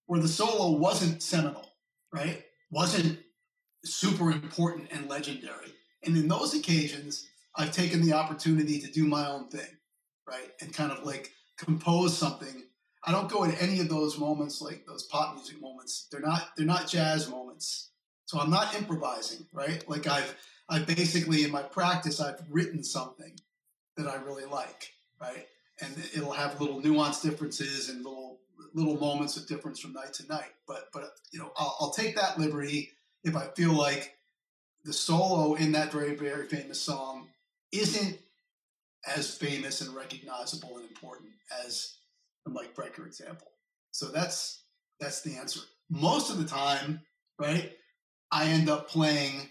where 0.06 0.20
the 0.20 0.28
solo 0.28 0.76
wasn't 0.76 1.22
seminal, 1.22 1.66
right? 2.12 2.44
Wasn't 2.70 3.18
super 3.84 4.30
important 4.30 4.88
and 4.90 5.08
legendary. 5.08 5.72
And 6.04 6.16
in 6.16 6.28
those 6.28 6.54
occasions, 6.54 7.26
I've 7.56 7.72
taken 7.72 8.02
the 8.02 8.12
opportunity 8.12 8.80
to 8.80 8.90
do 8.90 9.06
my 9.06 9.28
own 9.28 9.48
thing, 9.48 9.78
right? 10.26 10.50
And 10.60 10.72
kind 10.72 10.92
of 10.92 11.04
like 11.04 11.30
compose 11.58 12.16
something. 12.16 12.64
I 13.04 13.12
don't 13.12 13.30
go 13.30 13.44
in 13.44 13.52
any 13.52 13.80
of 13.80 13.88
those 13.88 14.18
moments 14.18 14.60
like 14.60 14.84
those 14.86 15.04
pop 15.04 15.34
music 15.34 15.60
moments. 15.60 16.06
They're 16.10 16.20
not 16.20 16.50
they're 16.56 16.66
not 16.66 16.86
jazz 16.86 17.28
moments. 17.28 17.90
So 18.26 18.38
I'm 18.38 18.50
not 18.50 18.74
improvising, 18.74 19.46
right? 19.52 19.88
Like 19.88 20.06
I've 20.06 20.34
I 20.68 20.80
basically 20.80 21.44
in 21.44 21.50
my 21.50 21.62
practice 21.62 22.20
I've 22.20 22.42
written 22.48 22.84
something 22.84 23.38
that 23.96 24.06
I 24.06 24.16
really 24.16 24.44
like 24.44 24.90
right? 25.20 25.46
And 25.82 25.94
it'll 26.14 26.32
have 26.32 26.60
little 26.60 26.80
nuance 26.80 27.22
differences 27.22 27.88
and 27.88 28.04
little 28.04 28.38
little 28.74 28.98
moments 28.98 29.36
of 29.36 29.46
difference 29.46 29.80
from 29.80 29.92
night 29.92 30.12
to 30.14 30.26
night. 30.26 30.52
But 30.66 30.88
but 30.92 31.12
you 31.32 31.38
know, 31.38 31.52
I'll, 31.56 31.76
I'll 31.80 31.90
take 31.90 32.16
that 32.16 32.38
liberty 32.38 32.90
if 33.24 33.36
I 33.36 33.46
feel 33.56 33.72
like 33.72 34.16
the 34.84 34.92
solo 34.92 35.54
in 35.54 35.72
that 35.72 35.92
very 35.92 36.14
very 36.14 36.46
famous 36.46 36.80
song 36.80 37.28
isn't 37.72 38.18
as 39.06 39.34
famous 39.34 39.80
and 39.80 39.94
recognizable 39.94 40.76
and 40.76 40.88
important 40.88 41.30
as 41.64 41.96
the 42.44 42.50
Mike 42.50 42.74
Brecker 42.74 43.06
example. 43.06 43.48
So 43.92 44.06
that's 44.06 44.64
that's 44.98 45.22
the 45.22 45.36
answer. 45.36 45.60
Most 45.88 46.30
of 46.30 46.38
the 46.38 46.44
time, 46.44 47.00
right, 47.38 47.72
I 48.30 48.46
end 48.46 48.68
up 48.68 48.88
playing 48.88 49.48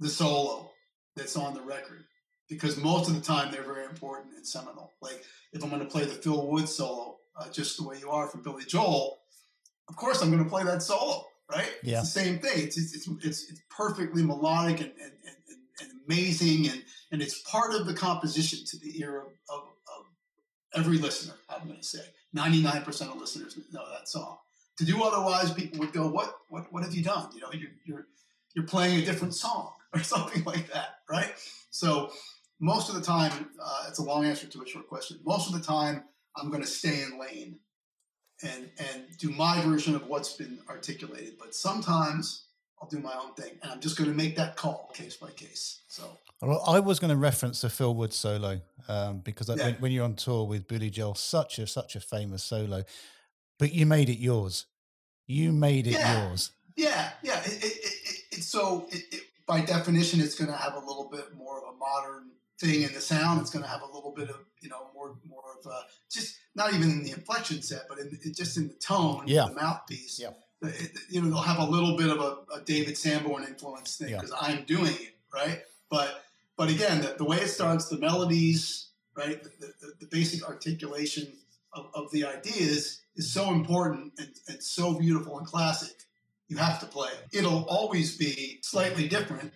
the 0.00 0.08
solo 0.08 0.70
that's 1.14 1.36
on 1.36 1.54
the 1.54 1.62
record 1.62 2.04
because 2.48 2.76
most 2.76 3.08
of 3.08 3.14
the 3.14 3.20
time 3.20 3.50
they're 3.50 3.62
very 3.62 3.84
important 3.84 4.34
and 4.36 4.46
seminal. 4.46 4.94
Like 5.00 5.24
if 5.52 5.62
I'm 5.62 5.70
going 5.70 5.82
to 5.82 5.88
play 5.88 6.04
the 6.04 6.14
Phil 6.14 6.46
Woods 6.46 6.74
solo, 6.74 7.18
uh, 7.38 7.50
just 7.50 7.76
the 7.76 7.84
way 7.84 7.98
you 7.98 8.10
are 8.10 8.28
from 8.28 8.42
Billy 8.42 8.64
Joel, 8.64 9.18
of 9.88 9.96
course 9.96 10.22
I'm 10.22 10.30
going 10.30 10.42
to 10.42 10.50
play 10.50 10.64
that 10.64 10.82
solo, 10.82 11.26
right? 11.50 11.70
Yeah. 11.82 12.00
It's 12.00 12.12
the 12.12 12.20
same 12.20 12.38
thing. 12.38 12.64
It's 12.64 12.78
it's 12.78 12.94
it's, 12.94 13.08
it's, 13.24 13.50
it's 13.50 13.60
perfectly 13.70 14.22
melodic 14.22 14.80
and, 14.80 14.92
and, 15.02 15.12
and, 15.26 15.36
and, 15.80 15.90
amazing, 16.06 16.68
and 16.68 16.82
and 17.12 17.22
it's 17.22 17.40
part 17.42 17.74
of 17.74 17.86
the 17.86 17.94
composition 17.94 18.64
to 18.66 18.78
the 18.78 19.00
ear 19.00 19.18
of, 19.18 19.26
of, 19.48 19.60
of 19.60 20.04
every 20.74 20.98
listener. 20.98 21.34
I'm 21.48 21.66
going 21.66 21.80
to 21.80 21.86
say 21.86 22.00
99% 22.36 22.86
of 23.02 23.16
listeners 23.16 23.58
know 23.72 23.84
that 23.92 24.08
song. 24.08 24.38
To 24.78 24.84
do 24.84 25.02
otherwise, 25.02 25.52
people 25.52 25.78
would 25.80 25.92
go, 25.92 26.06
"What 26.06 26.34
what 26.48 26.72
what 26.72 26.82
have 26.82 26.94
you 26.94 27.02
done? 27.02 27.30
You 27.34 27.40
know, 27.40 27.48
you're 27.52 27.70
you're 27.84 28.06
you're 28.54 28.66
playing 28.66 29.00
a 29.00 29.04
different 29.04 29.34
song 29.34 29.72
or 29.94 30.02
something 30.02 30.44
like 30.44 30.72
that, 30.72 30.98
right?" 31.10 31.32
So 31.70 32.10
most 32.58 32.88
of 32.88 32.94
the 32.94 33.00
time, 33.00 33.50
uh, 33.62 33.84
it's 33.88 33.98
a 33.98 34.02
long 34.02 34.24
answer 34.24 34.46
to 34.46 34.62
a 34.62 34.66
short 34.66 34.88
question. 34.88 35.18
Most 35.24 35.48
of 35.48 35.54
the 35.54 35.66
time, 35.66 36.04
I'm 36.36 36.50
going 36.50 36.62
to 36.62 36.68
stay 36.68 37.02
in 37.02 37.18
lane 37.18 37.58
and 38.42 38.68
and 38.78 39.04
do 39.18 39.30
my 39.30 39.62
version 39.62 39.94
of 39.94 40.06
what's 40.08 40.34
been 40.34 40.58
articulated. 40.68 41.38
But 41.38 41.54
sometimes 41.54 42.46
I'll 42.80 42.88
do 42.88 42.98
my 42.98 43.14
own 43.14 43.34
thing, 43.34 43.52
and 43.62 43.72
I'm 43.72 43.80
just 43.80 43.96
going 43.96 44.10
to 44.10 44.16
make 44.16 44.36
that 44.36 44.56
call 44.56 44.90
case 44.94 45.16
by 45.16 45.30
case. 45.30 45.82
So. 45.88 46.18
Well, 46.42 46.62
I 46.66 46.80
was 46.80 46.98
going 46.98 47.10
to 47.10 47.16
reference 47.16 47.62
the 47.62 47.70
Phil 47.70 47.94
Woods 47.94 48.14
solo 48.14 48.60
um, 48.88 49.20
because 49.20 49.48
yeah. 49.48 49.56
when, 49.56 49.74
when, 49.76 49.92
you're 49.92 50.04
on 50.04 50.16
tour 50.16 50.44
with 50.46 50.68
Billy 50.68 50.90
Joel, 50.90 51.14
such 51.14 51.58
a 51.58 51.66
such 51.66 51.96
a 51.96 52.00
famous 52.00 52.44
solo, 52.44 52.84
but 53.58 53.72
you 53.72 53.86
made 53.86 54.10
it 54.10 54.18
yours. 54.18 54.66
You 55.26 55.52
made 55.52 55.86
it 55.86 55.94
yeah. 55.94 56.28
yours. 56.28 56.50
Yeah, 56.76 57.10
yeah. 57.22 57.40
It, 57.40 57.64
it, 57.64 57.76
it, 57.84 58.16
it 58.32 58.42
so 58.42 58.86
by 59.46 59.62
definition, 59.62 60.20
it's 60.20 60.34
going 60.34 60.50
to 60.50 60.56
have 60.56 60.74
a 60.74 60.78
little 60.78 61.08
bit 61.10 61.34
more 61.34 61.58
of 61.58 61.74
a 61.74 61.76
modern 61.78 62.32
thing 62.58 62.82
in 62.82 62.92
the 62.92 63.00
sound. 63.00 63.40
It's 63.40 63.50
going 63.50 63.64
to 63.64 63.70
have 63.70 63.82
a 63.82 63.86
little 63.86 64.12
bit 64.12 64.30
of 64.30 64.36
you 64.60 64.68
know 64.68 64.90
more 64.94 65.16
more 65.28 65.42
of 65.58 65.70
a, 65.70 65.80
just 66.10 66.36
not 66.54 66.72
even 66.72 66.90
in 66.90 67.02
the 67.04 67.12
inflection 67.12 67.62
set, 67.62 67.82
but 67.88 67.98
in, 67.98 68.18
just 68.32 68.56
in 68.56 68.68
the 68.68 68.74
tone, 68.74 69.24
yeah. 69.26 69.46
the 69.48 69.54
mouthpiece. 69.54 70.18
Yeah. 70.20 70.30
It, 70.62 70.92
you 71.10 71.20
know, 71.20 71.28
they'll 71.28 71.38
have 71.38 71.58
a 71.58 71.70
little 71.70 71.96
bit 71.96 72.08
of 72.08 72.18
a, 72.18 72.38
a 72.54 72.60
David 72.64 72.96
Sanborn 72.96 73.44
influence 73.44 73.96
thing 73.96 74.14
because 74.14 74.30
yeah. 74.30 74.48
I'm 74.48 74.64
doing 74.64 74.92
it 74.92 75.16
right. 75.32 75.60
But 75.90 76.24
but 76.56 76.70
again, 76.70 77.02
the, 77.02 77.14
the, 77.18 77.24
way 77.24 77.36
it 77.36 77.48
starts, 77.48 77.88
the 77.88 77.98
melodies, 77.98 78.88
right, 79.14 79.42
the, 79.42 79.50
the, 79.80 79.92
the 80.00 80.06
basic 80.06 80.48
articulation 80.48 81.30
of, 81.74 81.90
of, 81.94 82.10
the 82.12 82.24
ideas 82.24 83.02
is 83.14 83.30
so 83.30 83.52
important 83.52 84.14
and, 84.18 84.30
and 84.48 84.62
so 84.62 84.94
beautiful 84.94 85.36
and 85.38 85.46
classic. 85.46 85.94
You 86.48 86.56
have 86.56 86.80
to 86.80 86.86
play 86.86 87.10
it. 87.10 87.38
It'll 87.38 87.64
always 87.64 88.16
be 88.16 88.60
slightly 88.62 89.06
different 89.06 89.52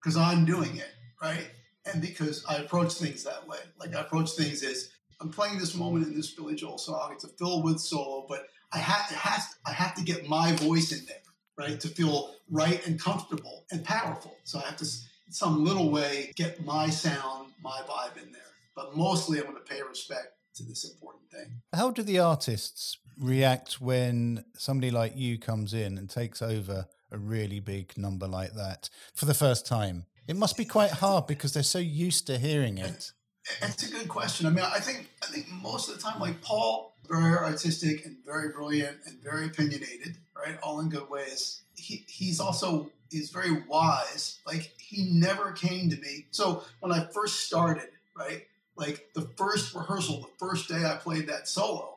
because 0.00 0.16
I'm 0.16 0.44
doing 0.44 0.76
it, 0.76 0.90
right? 1.22 1.48
And 1.86 2.00
because 2.00 2.44
I 2.48 2.56
approach 2.56 2.94
things 2.94 3.24
that 3.24 3.46
way. 3.46 3.58
Like 3.78 3.94
I 3.94 4.00
approach 4.00 4.32
things 4.32 4.62
as 4.62 4.90
I'm 5.20 5.30
playing 5.30 5.58
this 5.58 5.74
moment 5.74 6.06
in 6.06 6.14
this 6.14 6.30
Billy 6.32 6.54
Joel 6.54 6.78
song. 6.78 7.10
It's 7.12 7.24
a 7.24 7.28
Phil 7.28 7.62
Woods 7.62 7.88
solo, 7.88 8.26
but 8.28 8.46
I 8.72 8.78
have 8.78 9.10
it 9.10 9.16
has 9.16 9.54
I 9.66 9.72
have 9.72 9.94
to 9.94 10.02
get 10.02 10.28
my 10.28 10.52
voice 10.52 10.92
in 10.92 11.04
there, 11.06 11.22
right, 11.56 11.78
to 11.80 11.88
feel 11.88 12.34
right 12.50 12.84
and 12.86 13.00
comfortable 13.00 13.64
and 13.70 13.84
powerful. 13.84 14.34
So 14.44 14.58
I 14.58 14.62
have 14.62 14.76
to, 14.78 14.86
some 15.30 15.64
little 15.64 15.90
way, 15.90 16.32
get 16.36 16.64
my 16.64 16.88
sound, 16.90 17.52
my 17.62 17.80
vibe 17.88 18.22
in 18.22 18.32
there. 18.32 18.42
But 18.74 18.96
mostly, 18.96 19.38
I'm 19.38 19.44
going 19.44 19.56
to 19.56 19.62
pay 19.62 19.82
respect 19.82 20.28
to 20.56 20.64
this 20.64 20.84
important 20.84 21.30
thing. 21.30 21.62
How 21.72 21.90
do 21.90 22.02
the 22.02 22.18
artists 22.18 22.98
react 23.18 23.80
when 23.80 24.44
somebody 24.56 24.90
like 24.90 25.16
you 25.16 25.38
comes 25.38 25.74
in 25.74 25.98
and 25.98 26.10
takes 26.10 26.42
over 26.42 26.86
a 27.10 27.18
really 27.18 27.60
big 27.60 27.96
number 27.96 28.26
like 28.26 28.54
that 28.54 28.90
for 29.14 29.26
the 29.26 29.34
first 29.34 29.66
time? 29.66 30.06
It 30.26 30.36
must 30.36 30.56
be 30.56 30.64
quite 30.64 30.90
hard 30.90 31.26
because 31.26 31.52
they're 31.52 31.62
so 31.62 31.78
used 31.78 32.26
to 32.28 32.38
hearing 32.38 32.78
it. 32.78 33.12
It's 33.62 33.88
a 33.88 33.92
good 33.92 34.08
question. 34.08 34.46
I 34.46 34.50
mean, 34.50 34.64
I 34.64 34.80
think 34.80 35.08
I 35.22 35.26
think 35.26 35.50
most 35.50 35.88
of 35.90 35.96
the 35.96 36.02
time, 36.02 36.18
like 36.18 36.40
Paul, 36.40 36.94
very 37.08 37.36
artistic 37.36 38.06
and 38.06 38.16
very 38.24 38.48
brilliant 38.48 38.96
and 39.06 39.22
very 39.22 39.46
opinionated, 39.46 40.16
right? 40.34 40.58
All 40.62 40.80
in 40.80 40.88
good 40.88 41.10
ways. 41.10 41.62
He, 41.76 42.04
he's 42.08 42.40
also 42.40 42.90
he's 43.10 43.30
very 43.30 43.62
wise. 43.68 44.38
Like 44.46 44.72
he 44.78 45.10
never 45.12 45.52
came 45.52 45.90
to 45.90 45.96
me. 45.96 46.26
So 46.30 46.64
when 46.80 46.92
I 46.92 47.06
first 47.12 47.40
started, 47.40 47.88
right, 48.16 48.46
like 48.76 49.10
the 49.14 49.28
first 49.36 49.74
rehearsal, 49.74 50.22
the 50.22 50.46
first 50.46 50.68
day 50.68 50.84
I 50.84 50.96
played 50.96 51.28
that 51.28 51.46
solo, 51.46 51.96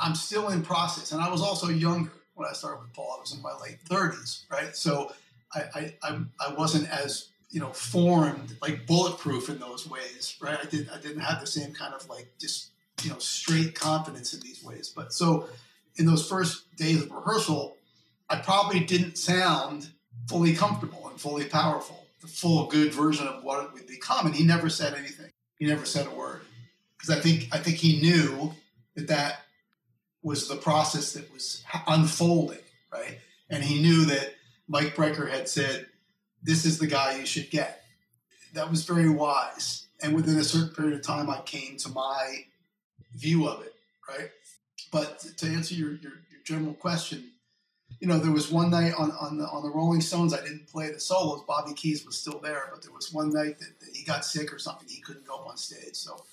I'm 0.00 0.14
still 0.14 0.48
in 0.50 0.62
process, 0.62 1.12
and 1.12 1.20
I 1.20 1.30
was 1.30 1.42
also 1.42 1.68
younger 1.68 2.12
when 2.34 2.48
I 2.48 2.52
started 2.52 2.80
with 2.80 2.92
Paul. 2.92 3.14
I 3.16 3.20
was 3.20 3.34
in 3.34 3.42
my 3.42 3.54
late 3.60 3.78
30s, 3.88 4.44
right? 4.50 4.76
So 4.76 5.12
I 5.54 5.92
I, 6.02 6.20
I 6.40 6.54
wasn't 6.54 6.90
as 6.90 7.28
you 7.50 7.60
know 7.60 7.72
formed 7.72 8.56
like 8.60 8.86
bulletproof 8.86 9.48
in 9.48 9.58
those 9.58 9.88
ways, 9.88 10.36
right? 10.40 10.58
I 10.62 10.66
did 10.66 10.88
I 10.90 11.00
didn't 11.00 11.20
have 11.20 11.40
the 11.40 11.46
same 11.46 11.72
kind 11.72 11.94
of 11.94 12.08
like 12.08 12.28
just 12.38 12.70
you 13.02 13.10
know 13.10 13.18
straight 13.18 13.74
confidence 13.74 14.34
in 14.34 14.40
these 14.40 14.62
ways. 14.62 14.92
But 14.94 15.12
so 15.12 15.48
in 15.96 16.06
those 16.06 16.28
first 16.28 16.74
days 16.76 17.02
of 17.02 17.10
rehearsal, 17.10 17.76
I 18.28 18.36
probably 18.36 18.80
didn't 18.80 19.18
sound 19.18 19.90
fully 20.28 20.54
comfortable 20.54 21.08
and 21.08 21.20
fully 21.20 21.46
powerful, 21.46 22.06
the 22.20 22.28
full 22.28 22.66
good 22.66 22.92
version 22.92 23.26
of 23.26 23.42
what 23.42 23.64
it 23.64 23.72
would 23.72 23.86
become. 23.86 24.26
And 24.26 24.34
he 24.34 24.44
never 24.44 24.68
said 24.68 24.94
anything. 24.94 25.30
He 25.58 25.66
never 25.66 25.84
said 25.84 26.06
a 26.06 26.10
word 26.10 26.42
because 26.96 27.16
I 27.16 27.20
think 27.20 27.48
I 27.52 27.58
think 27.58 27.78
he 27.78 28.00
knew 28.00 28.52
that 28.94 29.08
that 29.08 29.40
was 30.22 30.48
the 30.48 30.56
process 30.56 31.12
that 31.12 31.32
was 31.32 31.64
unfolding, 31.86 32.58
right? 32.92 33.18
And 33.48 33.62
he 33.62 33.80
knew 33.80 34.04
that 34.06 34.34
Mike 34.68 34.94
Brecker 34.94 35.30
had 35.30 35.48
said, 35.48 35.86
"This 36.42 36.64
is 36.64 36.78
the 36.78 36.86
guy 36.86 37.18
you 37.18 37.26
should 37.26 37.50
get." 37.50 37.84
That 38.54 38.70
was 38.70 38.84
very 38.84 39.10
wise. 39.10 39.86
And 40.02 40.14
within 40.14 40.38
a 40.38 40.44
certain 40.44 40.74
period 40.74 40.94
of 40.94 41.02
time, 41.02 41.28
I 41.28 41.40
came 41.40 41.76
to 41.78 41.88
my 41.88 42.44
view 43.14 43.48
of 43.48 43.62
it, 43.62 43.74
right? 44.08 44.30
But 44.92 45.18
to 45.38 45.46
answer 45.46 45.74
your, 45.74 45.90
your, 45.90 46.12
your 46.30 46.40
general 46.44 46.74
question, 46.74 47.32
you 48.00 48.06
know, 48.06 48.18
there 48.18 48.32
was 48.32 48.50
one 48.50 48.70
night 48.70 48.94
on, 48.96 49.10
on 49.12 49.38
the 49.38 49.44
on 49.48 49.62
the 49.62 49.70
Rolling 49.70 50.00
Stones, 50.00 50.32
I 50.32 50.40
didn't 50.42 50.68
play 50.68 50.92
the 50.92 51.00
solos. 51.00 51.42
Bobby 51.46 51.74
Keys 51.74 52.06
was 52.06 52.16
still 52.16 52.38
there, 52.38 52.68
but 52.72 52.82
there 52.82 52.92
was 52.92 53.12
one 53.12 53.30
night 53.30 53.58
that, 53.58 53.80
that 53.80 53.88
he 53.92 54.04
got 54.04 54.24
sick 54.24 54.52
or 54.52 54.58
something. 54.58 54.88
He 54.88 55.00
couldn't 55.00 55.26
go 55.26 55.34
up 55.36 55.48
on 55.48 55.56
stage. 55.56 55.94
So 55.94 56.24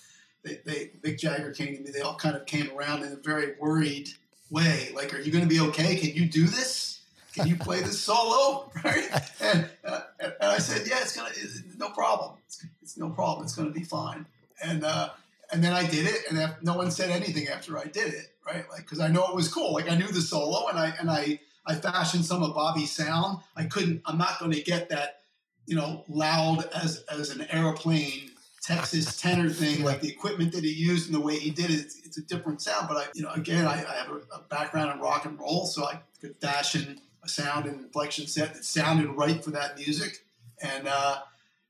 they, 0.43 0.59
they 0.65 0.91
Mick 1.01 1.17
Jagger 1.17 1.51
came 1.51 1.75
to 1.75 1.81
me. 1.81 1.89
They 1.91 2.01
all 2.01 2.15
kind 2.15 2.35
of 2.35 2.45
came 2.45 2.69
around 2.77 3.03
in 3.03 3.13
a 3.13 3.15
very 3.15 3.55
worried 3.59 4.09
way. 4.51 4.91
Like, 4.93 5.13
are 5.13 5.19
you 5.19 5.31
going 5.31 5.43
to 5.43 5.49
be 5.49 5.59
okay? 5.61 5.95
Can 5.95 6.11
you 6.11 6.27
do 6.27 6.45
this? 6.45 6.94
Can 7.35 7.47
you 7.47 7.55
play 7.57 7.81
this 7.81 7.99
solo? 7.99 8.71
Right? 8.83 9.09
And, 9.41 9.69
uh, 9.83 10.01
and 10.19 10.33
I 10.41 10.57
said, 10.57 10.87
yeah, 10.87 11.01
it's 11.01 11.15
gonna, 11.15 11.29
it's, 11.29 11.61
no 11.77 11.89
problem. 11.89 12.37
It's, 12.45 12.65
it's, 12.81 12.97
no 12.97 13.09
problem. 13.09 13.45
It's 13.45 13.55
to 13.55 13.69
be 13.71 13.83
fine. 13.83 14.25
And 14.63 14.83
uh, 14.83 15.09
and 15.51 15.63
then 15.63 15.73
I 15.73 15.85
did 15.85 16.07
it, 16.07 16.21
and 16.29 16.55
no 16.61 16.75
one 16.75 16.91
said 16.91 17.09
anything 17.09 17.47
after 17.47 17.77
I 17.77 17.85
did 17.85 18.13
it, 18.13 18.27
right? 18.45 18.65
Like, 18.69 18.81
because 18.81 18.99
I 18.99 19.09
know 19.09 19.27
it 19.27 19.35
was 19.35 19.47
cool. 19.47 19.73
Like, 19.73 19.91
I 19.91 19.95
knew 19.95 20.07
the 20.07 20.21
solo, 20.21 20.67
and 20.67 20.79
I 20.79 20.93
and 20.99 21.09
I 21.09 21.39
I 21.65 21.75
fashioned 21.75 22.25
some 22.25 22.41
of 22.41 22.53
Bobby's 22.55 22.91
sound. 22.91 23.39
I 23.55 23.65
couldn't. 23.65 24.01
I'm 24.05 24.17
not 24.17 24.39
going 24.39 24.51
to 24.51 24.61
get 24.61 24.89
that, 24.89 25.21
you 25.65 25.75
know, 25.75 26.03
loud 26.07 26.69
as 26.73 27.03
as 27.11 27.31
an 27.31 27.45
airplane 27.51 28.31
Texas 28.65 29.19
tenor 29.19 29.49
thing, 29.49 29.83
like 29.83 30.01
the 30.01 30.09
equipment 30.09 30.51
that 30.53 30.63
he 30.63 30.71
used 30.71 31.07
and 31.07 31.15
the 31.15 31.19
way 31.19 31.37
he 31.37 31.51
did 31.51 31.69
it. 31.69 31.79
It's, 31.79 31.99
it's 32.03 32.17
a 32.17 32.21
different 32.21 32.61
sound. 32.61 32.87
But 32.87 32.97
I, 32.97 33.05
you 33.13 33.21
know, 33.21 33.31
again, 33.31 33.65
I, 33.65 33.73
I 33.73 33.95
have 33.97 34.09
a, 34.09 34.21
a, 34.35 34.39
background 34.49 34.91
in 34.91 34.99
rock 34.99 35.25
and 35.25 35.39
roll, 35.39 35.65
so 35.67 35.85
I 35.85 35.99
could 36.19 36.35
fashion 36.37 36.99
a 37.25 37.29
sound 37.29 37.65
and 37.65 37.81
inflection 37.81 38.27
set 38.27 38.53
that 38.53 38.63
sounded 38.63 39.09
right 39.09 39.43
for 39.43 39.51
that 39.51 39.77
music. 39.77 40.25
And 40.61 40.87
uh, 40.87 41.17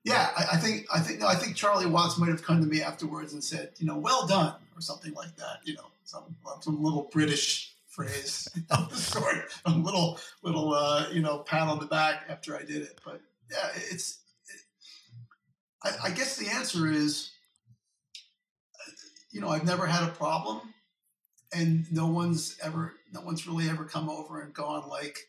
yeah, 0.03 0.29
I, 0.37 0.53
I, 0.53 0.57
think 0.57 0.85
I 0.93 0.99
think 0.99 1.19
no, 1.19 1.27
I 1.27 1.35
think 1.35 1.55
Charlie 1.55 1.87
Watts 1.87 2.17
might 2.17 2.29
have 2.29 2.43
come 2.43 2.61
to 2.61 2.67
me 2.67 2.81
afterwards 2.81 3.33
and 3.33 3.43
said, 3.43 3.71
you 3.77 3.87
know, 3.87 3.97
well 3.97 4.27
done 4.27 4.55
or 4.75 4.81
something 4.81 5.13
like 5.13 5.35
that. 5.37 5.59
You 5.63 5.75
know, 5.75 5.87
some 6.03 6.35
some 6.61 6.83
little 6.83 7.09
British 7.11 7.73
phrase 7.87 8.47
of 8.69 8.89
the 8.89 8.97
sort, 8.97 9.51
a 9.65 9.71
little 9.71 10.19
little 10.43 10.73
uh, 10.73 11.07
you 11.11 11.21
know 11.21 11.39
pat 11.39 11.67
on 11.67 11.79
the 11.79 11.85
back 11.85 12.25
after 12.29 12.55
I 12.55 12.61
did 12.61 12.83
it. 12.83 12.99
But 13.03 13.21
yeah, 13.51 13.69
it's. 13.89 14.19
It, 14.47 14.61
I, 15.83 16.07
I 16.07 16.11
guess 16.11 16.37
the 16.37 16.49
answer 16.49 16.87
is, 16.91 17.31
you 19.31 19.41
know, 19.41 19.49
I've 19.49 19.65
never 19.65 19.85
had 19.85 20.03
a 20.03 20.11
problem, 20.11 20.61
and 21.53 21.91
no 21.91 22.07
one's 22.07 22.57
ever, 22.61 22.93
no 23.13 23.21
one's 23.21 23.47
really 23.47 23.69
ever 23.69 23.85
come 23.85 24.09
over 24.09 24.41
and 24.41 24.53
gone 24.53 24.89
like, 24.89 25.19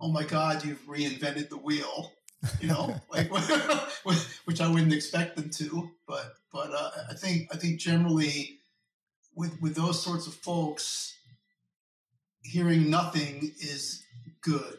"Oh 0.00 0.10
my 0.10 0.24
God, 0.24 0.64
you've 0.64 0.86
reinvented 0.86 1.48
the 1.48 1.58
wheel." 1.58 2.12
you 2.60 2.68
know, 2.68 3.00
like 3.12 3.30
which 4.44 4.60
I 4.60 4.68
wouldn't 4.68 4.92
expect 4.92 5.36
them 5.36 5.50
to. 5.50 5.90
But 6.06 6.34
but 6.52 6.70
uh, 6.72 6.90
I 7.10 7.14
think 7.14 7.48
I 7.52 7.56
think 7.56 7.80
generally 7.80 8.58
with 9.34 9.60
with 9.60 9.74
those 9.74 10.02
sorts 10.02 10.26
of 10.26 10.34
folks, 10.34 11.16
hearing 12.42 12.90
nothing 12.90 13.52
is 13.60 14.04
good. 14.40 14.78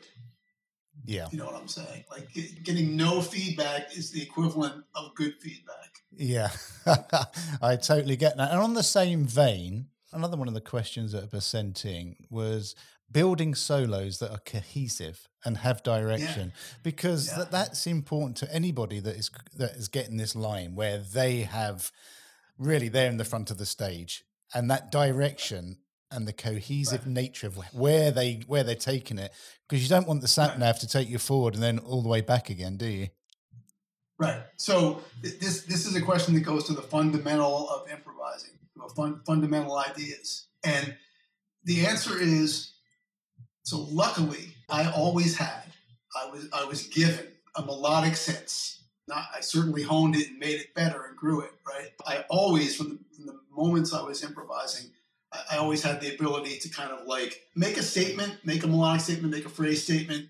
Yeah, 1.06 1.28
you 1.32 1.38
know 1.38 1.46
what 1.46 1.56
I'm 1.56 1.68
saying. 1.68 2.06
Like 2.10 2.30
getting 2.64 2.96
no 2.96 3.22
feedback 3.22 3.96
is 3.96 4.12
the 4.12 4.22
equivalent 4.22 4.84
of 4.96 5.14
good 5.16 5.36
feedback. 5.42 5.76
Yeah, 6.12 6.50
I 7.62 7.76
totally 7.76 8.16
get 8.16 8.38
that. 8.38 8.52
And 8.52 8.60
on 8.60 8.74
the 8.74 8.84
same 8.84 9.26
vein, 9.26 9.88
another 10.14 10.38
one 10.38 10.48
of 10.48 10.54
the 10.54 10.62
questions 10.62 11.12
that 11.12 11.32
were 11.32 11.42
sent 11.42 11.86
in 11.86 12.16
was 12.30 12.76
building 13.12 13.56
solos 13.56 14.20
that 14.20 14.32
are 14.32 14.42
cohesive 14.46 15.28
and 15.44 15.58
have 15.58 15.84
direction 15.84 16.52
yeah. 16.54 16.78
because 16.84 17.30
yeah. 17.30 17.40
That, 17.40 17.52
that's 17.52 17.88
important 17.88 18.38
to 18.38 18.54
anybody 18.54 19.00
that 19.00 19.16
is 19.16 19.30
that 19.58 19.72
is 19.72 19.88
getting 19.88 20.18
this 20.18 20.36
line 20.36 20.76
where 20.76 20.98
they 20.98 21.42
have 21.42 21.92
really 22.58 22.90
they're 22.90 23.10
in 23.10 23.18
the 23.18 23.26
front 23.26 23.52
of 23.52 23.58
the 23.58 23.66
stage 23.66 24.24
and 24.54 24.70
that 24.72 24.92
direction 24.92 25.78
and 26.12 26.28
the 26.28 26.34
cohesive 26.34 27.06
right. 27.06 27.14
nature 27.14 27.48
of 27.48 27.58
where 27.74 28.12
they 28.12 28.42
where 28.48 28.64
they're 28.64 28.76
taking 28.76 29.18
it 29.18 29.32
because 29.68 29.84
you 29.84 29.90
don't 29.90 30.08
want 30.08 30.22
the 30.22 30.28
sat 30.28 30.58
nav 30.58 30.76
right. 30.76 30.80
to 30.80 30.88
take 30.88 31.10
you 31.10 31.18
forward 31.18 31.54
and 31.54 31.64
then 31.64 31.80
all 31.80 32.02
the 32.02 32.10
way 32.10 32.22
back 32.22 32.50
again 32.50 32.78
do 32.78 32.88
you 32.88 33.08
right 34.18 34.42
so 34.56 35.02
this 35.22 35.64
this 35.64 35.86
is 35.86 35.96
a 35.96 36.02
question 36.02 36.34
that 36.34 36.42
goes 36.42 36.64
to 36.64 36.74
the 36.74 36.82
fundamental 36.82 37.70
of 37.70 37.90
improvising 37.90 38.52
you 38.76 38.82
know, 38.82 38.88
fun, 38.90 39.22
fundamental 39.26 39.78
ideas 39.78 40.48
and 40.64 40.96
the 41.66 41.86
answer 41.86 42.18
is 42.20 42.75
so 43.66 43.80
luckily, 43.92 44.54
I 44.70 44.92
always 44.92 45.36
had, 45.36 45.64
I 46.16 46.30
was, 46.30 46.48
I 46.54 46.66
was 46.66 46.84
given 46.84 47.28
a 47.56 47.66
melodic 47.66 48.16
sense. 48.16 48.84
Not, 49.08 49.26
I 49.36 49.42
certainly 49.42 49.82
honed 49.82 50.16
it 50.16 50.30
and 50.30 50.38
made 50.38 50.60
it 50.60 50.76
better 50.76 51.06
and 51.06 51.18
grew 51.18 51.42
it, 51.42 51.52
right? 51.68 51.92
I 52.06 52.26
always, 52.30 52.76
from 52.76 52.90
the, 52.90 53.00
from 53.16 53.26
the 53.26 53.40
moments 53.52 53.92
I 53.92 54.04
was 54.04 54.24
improvising, 54.24 54.92
I, 55.34 55.56
I 55.56 55.58
always 55.58 55.82
had 55.82 56.00
the 56.00 56.14
ability 56.14 56.60
to 56.60 56.70
kind 56.70 56.92
of 56.92 57.08
like 57.08 57.42
make 57.56 57.78
a 57.78 57.82
statement, 57.82 58.36
make 58.44 58.64
a 58.64 58.68
melodic 58.68 59.02
statement, 59.02 59.34
make 59.34 59.46
a 59.46 59.50
phrase 59.50 59.84
statement, 59.84 60.30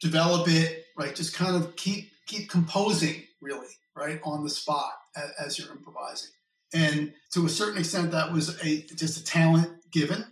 develop 0.00 0.46
it, 0.48 0.84
right? 0.96 1.14
Just 1.14 1.34
kind 1.34 1.56
of 1.56 1.74
keep 1.74 2.12
keep 2.26 2.48
composing, 2.48 3.24
really, 3.40 3.74
right, 3.96 4.20
on 4.22 4.44
the 4.44 4.50
spot 4.50 4.92
as, 5.16 5.30
as 5.46 5.58
you're 5.58 5.72
improvising. 5.72 6.30
And 6.72 7.12
to 7.32 7.44
a 7.44 7.48
certain 7.48 7.78
extent, 7.78 8.12
that 8.12 8.32
was 8.32 8.62
a 8.62 8.82
just 8.82 9.18
a 9.18 9.24
talent 9.24 9.90
given, 9.90 10.24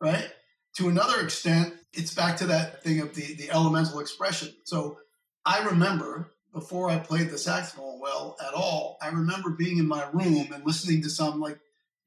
right? 0.00 0.32
To 0.78 0.88
another 0.88 1.20
extent, 1.20 1.74
it's 1.94 2.14
back 2.14 2.36
to 2.38 2.46
that 2.46 2.82
thing 2.82 3.00
of 3.00 3.14
the, 3.14 3.34
the 3.34 3.50
elemental 3.50 4.00
expression. 4.00 4.54
So 4.64 4.98
I 5.44 5.64
remember 5.64 6.32
before 6.52 6.90
I 6.90 6.98
played 6.98 7.30
the 7.30 7.38
saxophone 7.38 8.00
well 8.00 8.36
at 8.46 8.54
all, 8.54 8.98
I 9.02 9.08
remember 9.08 9.50
being 9.50 9.78
in 9.78 9.88
my 9.88 10.06
room 10.12 10.52
and 10.52 10.64
listening 10.64 11.02
to 11.02 11.10
some 11.10 11.40
like 11.40 11.58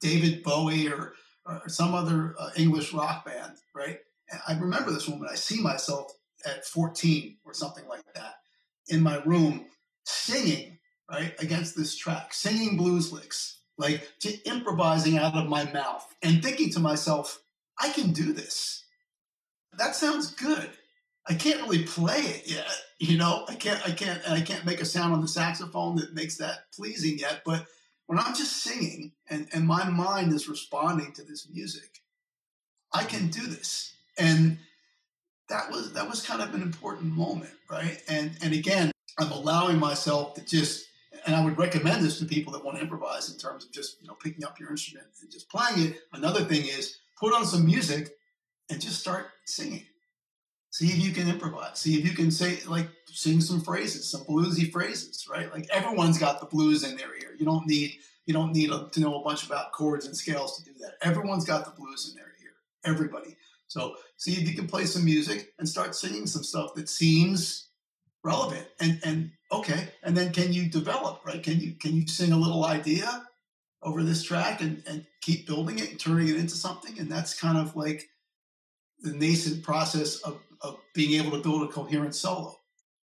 David 0.02 0.44
Bowie 0.44 0.88
or, 0.88 1.14
or 1.46 1.68
some 1.68 1.94
other 1.94 2.36
uh, 2.40 2.50
English 2.56 2.94
rock 2.94 3.26
band, 3.26 3.54
right? 3.74 3.98
And 4.32 4.42
I 4.48 4.60
remember 4.60 4.92
this 4.92 5.10
moment. 5.10 5.32
I 5.32 5.36
see 5.36 5.62
myself 5.62 6.14
at 6.46 6.66
14 6.66 7.38
or 7.44 7.54
something 7.54 7.88
like 7.88 8.04
that 8.14 8.36
in 8.88 9.02
my 9.02 9.22
room 9.24 9.66
singing, 10.06 10.78
right, 11.10 11.34
against 11.40 11.76
this 11.76 11.96
track, 11.96 12.34
singing 12.34 12.78
blues 12.78 13.12
licks, 13.12 13.62
like 13.78 14.08
to 14.20 14.38
improvising 14.44 15.18
out 15.18 15.36
of 15.36 15.50
my 15.50 15.72
mouth 15.72 16.06
and 16.22 16.44
thinking 16.44 16.70
to 16.72 16.80
myself, 16.80 17.42
I 17.80 17.90
can 17.90 18.12
do 18.12 18.32
this 18.32 18.85
that 19.78 19.96
sounds 19.96 20.32
good. 20.32 20.70
I 21.28 21.34
can't 21.34 21.62
really 21.62 21.84
play 21.84 22.20
it 22.20 22.44
yet. 22.46 22.70
You 23.00 23.18
know, 23.18 23.46
I 23.48 23.56
can't, 23.56 23.82
I 23.88 23.92
can't, 23.92 24.22
and 24.26 24.34
I 24.34 24.42
can't 24.42 24.66
make 24.66 24.80
a 24.80 24.86
sound 24.86 25.14
on 25.14 25.22
the 25.22 25.28
saxophone 25.28 25.96
that 25.96 26.14
makes 26.14 26.38
that 26.38 26.72
pleasing 26.74 27.18
yet. 27.18 27.42
But 27.46 27.66
when 28.06 28.20
I'm 28.20 28.36
just 28.36 28.64
singing 28.64 29.12
and, 29.30 29.48
and 29.54 29.68
my 29.68 29.90
mind 29.90 30.34
is 30.34 30.48
responding 30.48 31.12
to 31.14 31.24
this 31.24 31.48
music, 31.52 32.02
I 32.94 33.04
can 33.04 33.28
do 33.28 33.46
this. 33.48 33.94
And 34.18 34.60
that 35.50 35.70
was 35.70 35.94
that 35.94 36.10
was 36.10 36.26
kind 36.26 36.42
of 36.42 36.54
an 36.54 36.62
important 36.62 37.14
moment, 37.14 37.54
right? 37.70 38.02
And 38.08 38.32
and 38.42 38.54
again, 38.54 38.92
I'm 39.20 39.32
allowing 39.32 39.80
myself 39.80 40.36
to 40.36 40.46
just 40.46 40.88
and 41.26 41.36
I 41.36 41.44
would 41.44 41.58
recommend 41.58 42.04
this 42.04 42.20
to 42.20 42.26
people 42.26 42.54
that 42.54 42.64
want 42.64 42.78
to 42.78 42.84
improvise 42.84 43.32
in 43.32 43.38
terms 43.38 43.66
of 43.66 43.72
just 43.72 44.02
you 44.02 44.08
know 44.08 44.16
picking 44.16 44.46
up 44.46 44.60
your 44.60 44.70
instrument 44.70 45.08
and 45.22 45.32
just 45.32 45.50
playing 45.50 45.90
it. 45.90 46.00
Another 46.14 46.44
thing 46.44 46.64
is 46.64 46.98
put 47.20 47.34
on 47.34 47.46
some 47.46 47.66
music 47.66 48.16
and 48.70 48.82
just 48.82 49.00
start 49.00 49.28
singing. 49.46 49.86
See 50.72 50.88
if 50.88 50.98
you 50.98 51.14
can 51.14 51.30
improvise. 51.30 51.80
See 51.80 51.98
if 51.98 52.06
you 52.06 52.12
can 52.12 52.32
say 52.32 52.60
like 52.68 52.88
sing 53.06 53.40
some 53.40 53.62
phrases, 53.62 54.12
some 54.12 54.26
bluesy 54.26 54.72
phrases, 54.72 55.26
right? 55.32 55.52
Like 55.52 55.70
everyone's 55.72 56.18
got 56.18 56.40
the 56.40 56.48
blues 56.48 56.84
in 56.84 56.98
their 56.98 57.16
ear. 57.16 57.36
You 57.38 57.46
don't 57.46 57.66
need 57.66 57.94
you 58.26 58.34
don't 58.34 58.52
need 58.52 58.72
to 58.92 59.00
know 59.00 59.22
a 59.22 59.24
bunch 59.24 59.46
about 59.46 59.72
chords 59.72 60.06
and 60.06 60.16
scales 60.16 60.58
to 60.58 60.66
do 60.66 60.78
that. 60.80 60.96
Everyone's 61.02 61.46
got 61.46 61.64
the 61.64 61.72
blues 61.72 62.10
in 62.10 62.16
their 62.16 62.34
ear. 62.44 62.52
Everybody. 62.84 63.38
So 63.68 63.96
see 64.18 64.34
if 64.34 64.50
you 64.50 64.56
can 64.56 64.68
play 64.68 64.86
some 64.86 65.06
music 65.06 65.54
and 65.60 65.70
start 65.70 65.96
singing 65.96 66.28
some 66.28 66.44
stuff 66.44 66.74
that 66.76 66.90
seems 66.90 67.70
relevant 68.24 68.68
and 68.82 69.00
and 69.06 69.32
okay. 69.52 69.88
And 70.04 70.18
then 70.18 70.34
can 70.34 70.52
you 70.52 70.66
develop, 70.66 71.22
right? 71.26 71.42
Can 71.42 71.60
you 71.60 71.74
can 71.74 71.96
you 71.96 72.08
sing 72.08 72.32
a 72.32 72.38
little 72.38 72.66
idea 72.66 73.26
over 73.82 74.04
this 74.04 74.24
track 74.24 74.62
and, 74.62 74.84
and 74.88 75.06
keep 75.22 75.48
building 75.48 75.80
it 75.80 75.92
and 75.92 76.00
turning 76.00 76.28
it 76.28 76.36
into 76.36 76.56
something? 76.56 77.00
And 77.00 77.10
that's 77.10 77.40
kind 77.40 77.58
of 77.58 77.76
like 77.76 78.10
the 79.02 79.14
nascent 79.14 79.64
process 79.64 80.18
of, 80.22 80.40
of 80.62 80.78
being 80.94 81.20
able 81.22 81.32
to 81.32 81.44
build 81.44 81.64
a 81.64 81.72
coherent 81.72 82.16
solo, 82.16 82.56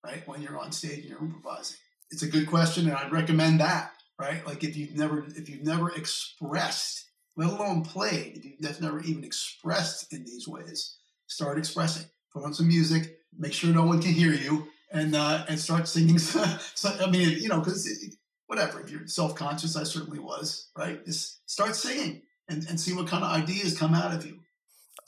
right? 0.04 0.26
When 0.26 0.42
you're 0.42 0.58
on 0.58 0.72
stage 0.72 1.00
and 1.00 1.04
you're 1.04 1.20
improvising. 1.20 1.76
It's 2.10 2.22
a 2.22 2.28
good 2.28 2.46
question, 2.48 2.88
and 2.88 2.96
I'd 2.96 3.12
recommend 3.12 3.60
that, 3.60 3.92
right? 4.18 4.46
Like 4.46 4.64
if 4.64 4.76
you've 4.76 4.96
never 4.96 5.26
if 5.36 5.48
you've 5.48 5.64
never 5.64 5.90
expressed, 5.90 7.04
let 7.36 7.50
alone 7.50 7.82
played, 7.82 8.36
if 8.36 8.44
you've 8.44 8.80
never 8.80 9.00
even 9.00 9.24
expressed 9.24 10.12
in 10.12 10.24
these 10.24 10.48
ways, 10.48 10.96
start 11.26 11.58
expressing. 11.58 12.06
Put 12.32 12.44
on 12.44 12.54
some 12.54 12.68
music, 12.68 13.18
make 13.36 13.52
sure 13.52 13.72
no 13.72 13.84
one 13.84 14.00
can 14.00 14.12
hear 14.12 14.32
you, 14.32 14.68
and 14.90 15.14
uh, 15.14 15.44
and 15.48 15.58
start 15.58 15.86
singing. 15.88 16.18
so, 16.18 16.96
I 17.00 17.10
mean, 17.10 17.38
you 17.38 17.48
know, 17.48 17.60
because 17.60 18.16
whatever, 18.48 18.80
if 18.80 18.90
you're 18.90 19.06
self 19.06 19.34
conscious, 19.34 19.76
I 19.76 19.84
certainly 19.84 20.18
was, 20.18 20.70
right? 20.76 21.04
Just 21.04 21.48
start 21.48 21.76
singing 21.76 22.22
and, 22.48 22.66
and 22.68 22.80
see 22.80 22.94
what 22.94 23.06
kind 23.06 23.22
of 23.22 23.30
ideas 23.30 23.78
come 23.78 23.94
out 23.94 24.14
of 24.14 24.26
you. 24.26 24.37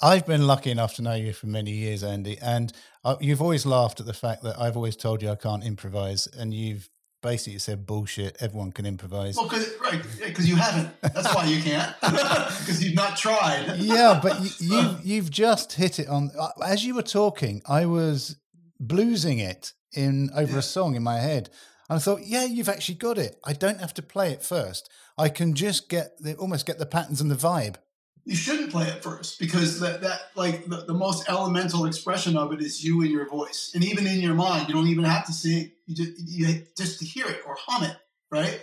I've 0.03 0.27
been 0.27 0.47
lucky 0.47 0.71
enough 0.71 0.95
to 0.95 1.03
know 1.03 1.15
you 1.15 1.35
for 1.35 1.47
many 1.47 1.73
years, 1.73 2.03
Andy, 2.03 2.39
and 2.41 2.73
uh, 3.05 3.17
you've 3.21 3.43
always 3.43 3.67
laughed 3.67 4.01
at 4.01 4.07
the 4.07 4.15
fact 4.15 4.43
that 4.45 4.59
I've 4.59 4.77
always 4.77 4.97
told 4.97 5.23
you 5.23 5.29
I 5.31 5.35
can't 5.35 5.63
improvise, 5.63 6.27
and 6.27 6.55
you've 6.55 6.89
basically 7.23 7.59
said 7.59 7.85
bullshit. 7.85 8.39
Everyone 8.41 8.73
can 8.73 8.87
improvise. 8.87 9.37
Well, 9.37 9.49
cause, 9.49 9.71
right, 9.83 10.03
because 10.25 10.49
you 10.49 10.57
haven't. 10.57 10.89
That's 11.03 11.35
why 11.35 11.45
you 11.45 11.63
can't, 11.63 11.95
because 12.01 12.83
you've 12.83 12.95
not 12.95 13.19
tried. 13.19 13.77
yeah, 13.77 14.19
but 14.23 14.41
you, 14.41 14.51
you've 14.59 15.05
you've 15.05 15.31
just 15.31 15.75
hit 15.75 15.99
it 15.99 16.09
on. 16.09 16.31
Uh, 16.39 16.49
as 16.65 16.85
you 16.85 16.95
were 16.95 17.03
talking, 17.03 17.61
I 17.69 17.85
was 17.85 18.37
bluesing 18.83 19.39
it 19.41 19.75
in 19.93 20.31
over 20.35 20.53
yeah. 20.53 20.59
a 20.59 20.63
song 20.63 20.95
in 20.95 21.03
my 21.03 21.19
head. 21.19 21.51
And 21.91 21.97
I 21.97 22.01
thought, 22.01 22.21
yeah, 22.25 22.45
you've 22.45 22.69
actually 22.69 22.95
got 22.95 23.19
it. 23.19 23.39
I 23.45 23.53
don't 23.53 23.81
have 23.81 23.93
to 23.95 24.03
play 24.03 24.33
it 24.33 24.45
first. 24.45 24.89
I 25.19 25.29
can 25.29 25.55
just 25.55 25.89
get 25.89 26.17
the 26.21 26.37
almost 26.37 26.65
get 26.65 26.79
the 26.79 26.87
patterns 26.87 27.21
and 27.21 27.31
the 27.31 27.35
vibe 27.35 27.77
you 28.25 28.37
shouldn't 28.37 28.71
play 28.71 28.87
it 28.87 29.03
first 29.03 29.39
because 29.39 29.81
that, 29.81 30.03
that 30.03 30.21
like 30.35 30.67
the, 30.67 30.85
the 30.87 30.95
most 30.95 31.29
elemental 31.29 31.87
expression 31.87 32.37
of 32.37 32.53
it 32.53 32.61
is 32.61 32.85
you 32.85 33.01
and 33.03 33.11
your 33.11 33.29
voice. 33.29 33.73
And 33.75 33.85
even 33.85 34.07
in 34.07 34.21
your 34.21 34.35
mind 34.35 34.69
you 34.69 34.75
don't 34.75 34.89
even 34.89 35.05
have 35.05 35.27
to 35.27 35.33
sing 35.33 35.73
you 35.87 35.95
just 35.95 36.13
you 36.29 36.63
just 36.77 36.99
to 37.01 37.05
hear 37.05 37.27
it 37.27 37.43
or 37.47 37.57
hum 37.59 37.85
it 37.85 37.97
right? 38.31 38.61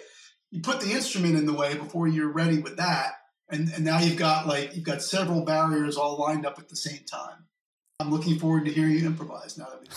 You 0.52 0.62
put 0.62 0.80
the 0.80 0.91
instrument 0.91 1.38
in 1.38 1.46
the 1.46 1.54
way 1.54 1.76
before 1.76 2.08
you're 2.08 2.32
ready 2.32 2.60
with 2.60 2.78
that 2.78 3.13
and, 3.50 3.70
and 3.70 3.84
now 3.84 4.00
you've 4.00 4.17
got 4.17 4.48
like 4.48 4.76
you've 4.76 4.86
got 4.86 5.02
several 5.02 5.43
barriers 5.43 5.98
all 5.98 6.20
lined 6.20 6.46
up 6.46 6.60
at 6.60 6.70
the 6.70 6.76
same 6.76 7.04
time 7.06 7.46
I'm 8.00 8.12
looking 8.12 8.38
forward 8.38 8.66
to 8.66 8.72
hearing 8.72 8.92
you 8.92 9.08
improvise 9.08 9.58
now 9.58 9.70
that 9.72 9.82
we've 9.82 9.90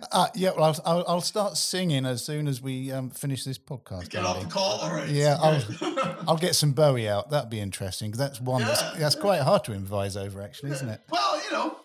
uh, 0.12 0.28
yeah, 0.34 0.52
well, 0.56 0.64
I'll, 0.64 0.80
I'll, 0.86 1.04
I'll, 1.06 1.20
start 1.20 1.58
singing 1.58 2.06
as 2.06 2.24
soon 2.24 2.48
as 2.48 2.62
we 2.62 2.90
um, 2.92 3.10
finish 3.10 3.44
this 3.44 3.58
podcast. 3.58 4.08
Get 4.08 4.24
off 4.24 4.40
the 4.42 4.48
call, 4.48 4.78
all 4.78 4.90
right. 4.90 5.06
Yeah, 5.10 5.36
I'll, 5.38 5.62
I'll 6.28 6.38
get 6.38 6.54
some 6.54 6.72
Bowie 6.72 7.06
out. 7.06 7.28
That'd 7.28 7.50
be 7.50 7.60
interesting 7.60 8.10
because 8.10 8.26
that's 8.26 8.40
one 8.40 8.62
yeah, 8.62 8.68
that's, 8.68 8.98
that's 8.98 9.14
yeah. 9.16 9.20
quite 9.20 9.40
hard 9.42 9.64
to 9.64 9.74
improvise 9.74 10.16
over, 10.16 10.40
actually, 10.40 10.70
yeah. 10.70 10.76
isn't 10.76 10.88
it? 10.88 11.02
Well, 11.10 11.44
you 11.44 11.52
know, 11.52 11.76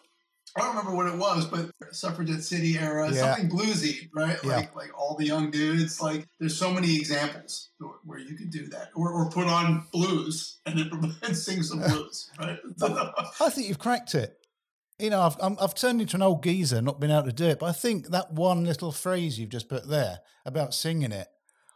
I 0.55 0.61
don't 0.61 0.69
remember 0.77 0.95
what 0.95 1.07
it 1.07 1.17
was, 1.17 1.45
but 1.45 1.69
Suffragette 1.93 2.43
City 2.43 2.77
era, 2.77 3.13
something 3.13 3.49
bluesy, 3.49 4.07
right? 4.15 4.41
Like 4.45 4.73
like 4.73 4.97
all 4.97 5.17
the 5.17 5.25
young 5.25 5.51
dudes. 5.51 5.99
Like 5.99 6.27
there's 6.39 6.57
so 6.57 6.71
many 6.71 6.95
examples 6.95 7.71
where 8.05 8.19
you 8.19 8.35
could 8.35 8.51
do 8.51 8.67
that, 8.67 8.89
or, 8.95 9.11
or 9.11 9.29
put 9.29 9.47
on 9.47 9.85
blues 9.91 10.59
and 10.65 10.77
then 10.77 11.15
and 11.23 11.37
sing 11.37 11.63
some 11.63 11.79
blues, 11.79 12.29
right? 12.39 12.57
I 13.41 13.49
think 13.49 13.67
you've 13.67 13.79
cracked 13.79 14.15
it. 14.15 14.37
You 14.99 15.09
know, 15.09 15.21
I've 15.21 15.37
i 15.41 15.61
have 15.61 15.73
turned 15.73 16.01
into 16.01 16.15
an 16.15 16.21
old 16.21 16.43
geezer, 16.43 16.81
not 16.81 16.99
been 16.99 17.11
able 17.11 17.23
to 17.23 17.33
do 17.33 17.45
it. 17.45 17.59
But 17.59 17.67
I 17.67 17.71
think 17.71 18.09
that 18.09 18.31
one 18.31 18.63
little 18.63 18.91
phrase 18.91 19.39
you've 19.39 19.49
just 19.49 19.69
put 19.69 19.87
there 19.87 20.19
about 20.45 20.73
singing 20.73 21.11
it. 21.11 21.27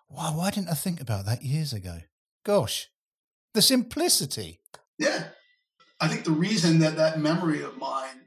Wow, 0.09 0.37
why 0.37 0.51
didn't 0.51 0.69
I 0.69 0.75
think 0.75 1.01
about 1.01 1.25
that 1.25 1.43
years 1.43 1.73
ago? 1.73 1.99
Gosh, 2.45 2.87
the 3.53 3.61
simplicity. 3.61 4.61
Yeah, 4.97 5.25
I 5.99 6.07
think 6.07 6.23
the 6.23 6.31
reason 6.31 6.79
that 6.79 6.95
that 6.97 7.19
memory 7.19 7.63
of 7.63 7.77
mine 7.77 8.21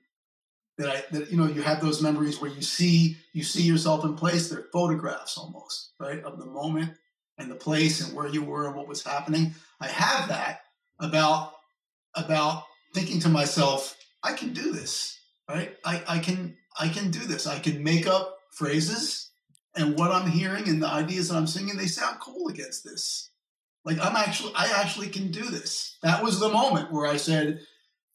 that 0.78 0.90
I 0.90 1.04
that 1.12 1.30
you 1.30 1.36
know 1.36 1.46
you 1.46 1.62
have 1.62 1.80
those 1.80 2.02
memories 2.02 2.40
where 2.40 2.50
you 2.50 2.62
see 2.62 3.16
you 3.32 3.44
see 3.44 3.62
yourself 3.62 4.04
in 4.04 4.16
place. 4.16 4.48
They're 4.48 4.66
photographs 4.72 5.38
almost, 5.38 5.92
right, 5.98 6.22
of 6.24 6.38
the 6.38 6.46
moment 6.46 6.94
and 7.40 7.50
the 7.50 7.57
place 7.57 8.00
and 8.07 8.16
where 8.16 8.29
you 8.29 8.42
were 8.42 8.66
and 8.66 8.76
what 8.76 8.88
was 8.88 9.03
happening. 9.03 9.55
I 9.81 9.88
have 9.88 10.29
that 10.29 10.62
about 10.98 11.53
about 12.14 12.64
thinking 12.94 13.20
to 13.20 13.29
myself, 13.29 13.96
I 14.22 14.33
can 14.33 14.53
do 14.53 14.72
this, 14.72 15.18
right? 15.48 15.76
I, 15.85 16.03
I 16.09 16.18
can 16.18 16.57
I 16.79 16.88
can 16.88 17.11
do 17.11 17.20
this. 17.20 17.46
I 17.46 17.59
can 17.59 17.83
make 17.83 18.07
up 18.07 18.37
phrases 18.53 19.31
and 19.74 19.98
what 19.98 20.11
I'm 20.11 20.29
hearing 20.29 20.68
and 20.68 20.83
the 20.83 20.88
ideas 20.88 21.29
that 21.29 21.37
I'm 21.37 21.46
singing, 21.46 21.76
they 21.76 21.87
sound 21.87 22.20
cool 22.20 22.48
against 22.48 22.85
this. 22.85 23.31
Like 23.85 23.98
I'm 24.00 24.16
actually 24.16 24.53
I 24.55 24.72
actually 24.76 25.09
can 25.09 25.31
do 25.31 25.44
this. 25.44 25.96
That 26.03 26.22
was 26.22 26.38
the 26.38 26.48
moment 26.48 26.92
where 26.92 27.07
I 27.07 27.16
said, 27.16 27.61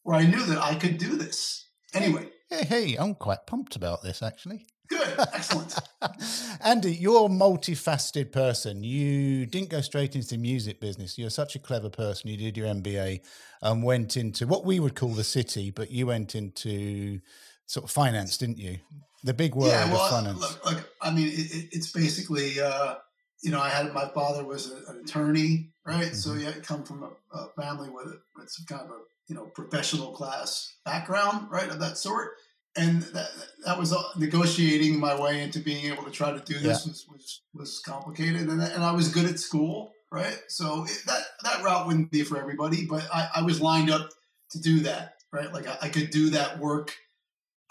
where 0.03 0.15
I 0.15 0.25
knew 0.25 0.43
that 0.45 0.61
I 0.61 0.75
could 0.75 0.97
do 0.97 1.15
this. 1.15 1.67
Anyway, 1.93 2.29
Hey, 2.49 2.63
hey, 2.63 2.95
I'm 2.95 3.15
quite 3.15 3.47
pumped 3.47 3.75
about 3.75 4.03
this 4.03 4.21
actually. 4.21 4.67
Good, 4.87 5.15
excellent. 5.33 5.75
Andy, 6.63 6.93
you're 6.93 7.25
a 7.25 7.29
multifaceted 7.29 8.31
person. 8.31 8.83
You 8.83 9.45
didn't 9.45 9.69
go 9.69 9.81
straight 9.81 10.15
into 10.15 10.29
the 10.29 10.37
music 10.37 10.79
business. 10.79 11.17
You're 11.17 11.29
such 11.29 11.55
a 11.55 11.59
clever 11.59 11.89
person. 11.89 12.29
You 12.29 12.37
did 12.37 12.57
your 12.57 12.67
MBA 12.67 13.21
and 13.61 13.83
went 13.83 14.17
into 14.17 14.47
what 14.47 14.65
we 14.65 14.79
would 14.79 14.95
call 14.95 15.09
the 15.09 15.23
city, 15.23 15.71
but 15.71 15.91
you 15.91 16.07
went 16.07 16.35
into 16.35 17.19
sort 17.65 17.85
of 17.85 17.91
finance, 17.91 18.37
didn't 18.37 18.59
you? 18.59 18.79
The 19.23 19.33
big 19.33 19.55
world 19.55 19.71
yeah, 19.71 19.91
well, 19.91 20.01
of 20.01 20.11
finance. 20.11 20.39
Look, 20.39 20.65
look 20.65 20.89
I 21.01 21.11
mean, 21.11 21.27
it, 21.29 21.69
it's 21.71 21.91
basically, 21.91 22.59
uh, 22.59 22.95
you 23.41 23.51
know, 23.51 23.59
I 23.59 23.69
had 23.69 23.91
my 23.93 24.07
father 24.09 24.45
was 24.45 24.71
a, 24.71 24.91
an 24.91 25.01
attorney, 25.03 25.71
right? 25.85 26.05
Mm-hmm. 26.05 26.15
So 26.15 26.33
yeah, 26.33 26.49
I 26.49 26.59
come 26.59 26.83
from 26.83 27.03
a, 27.03 27.37
a 27.37 27.49
family 27.59 27.89
with, 27.89 28.15
with 28.35 28.49
some 28.49 28.65
kind 28.67 28.89
of 28.89 28.95
a 28.95 28.99
you 29.27 29.35
know 29.35 29.45
professional 29.45 30.11
class 30.11 30.75
background, 30.85 31.49
right, 31.49 31.69
of 31.69 31.79
that 31.79 31.97
sort. 31.97 32.31
And 32.77 33.03
that, 33.03 33.29
that 33.65 33.79
was 33.79 33.93
uh, 33.93 34.01
negotiating 34.17 34.99
my 34.99 35.19
way 35.19 35.41
into 35.41 35.59
being 35.59 35.91
able 35.91 36.03
to 36.03 36.11
try 36.11 36.31
to 36.31 36.39
do 36.39 36.55
this 36.55 36.85
yeah. 36.85 36.91
was, 36.91 37.07
was, 37.09 37.41
was 37.53 37.79
complicated, 37.79 38.49
and, 38.49 38.61
and 38.61 38.83
I 38.83 38.91
was 38.91 39.07
good 39.07 39.25
at 39.25 39.39
school, 39.39 39.93
right? 40.11 40.37
So 40.49 40.83
it, 40.83 41.01
that 41.07 41.21
that 41.43 41.63
route 41.63 41.87
wouldn't 41.87 42.11
be 42.11 42.23
for 42.23 42.37
everybody, 42.37 42.85
but 42.85 43.07
I, 43.13 43.29
I 43.37 43.41
was 43.43 43.61
lined 43.61 43.89
up 43.89 44.09
to 44.51 44.59
do 44.59 44.81
that, 44.81 45.15
right? 45.31 45.51
Like 45.53 45.67
I, 45.67 45.77
I 45.83 45.89
could 45.89 46.09
do 46.09 46.29
that 46.31 46.59
work. 46.59 46.93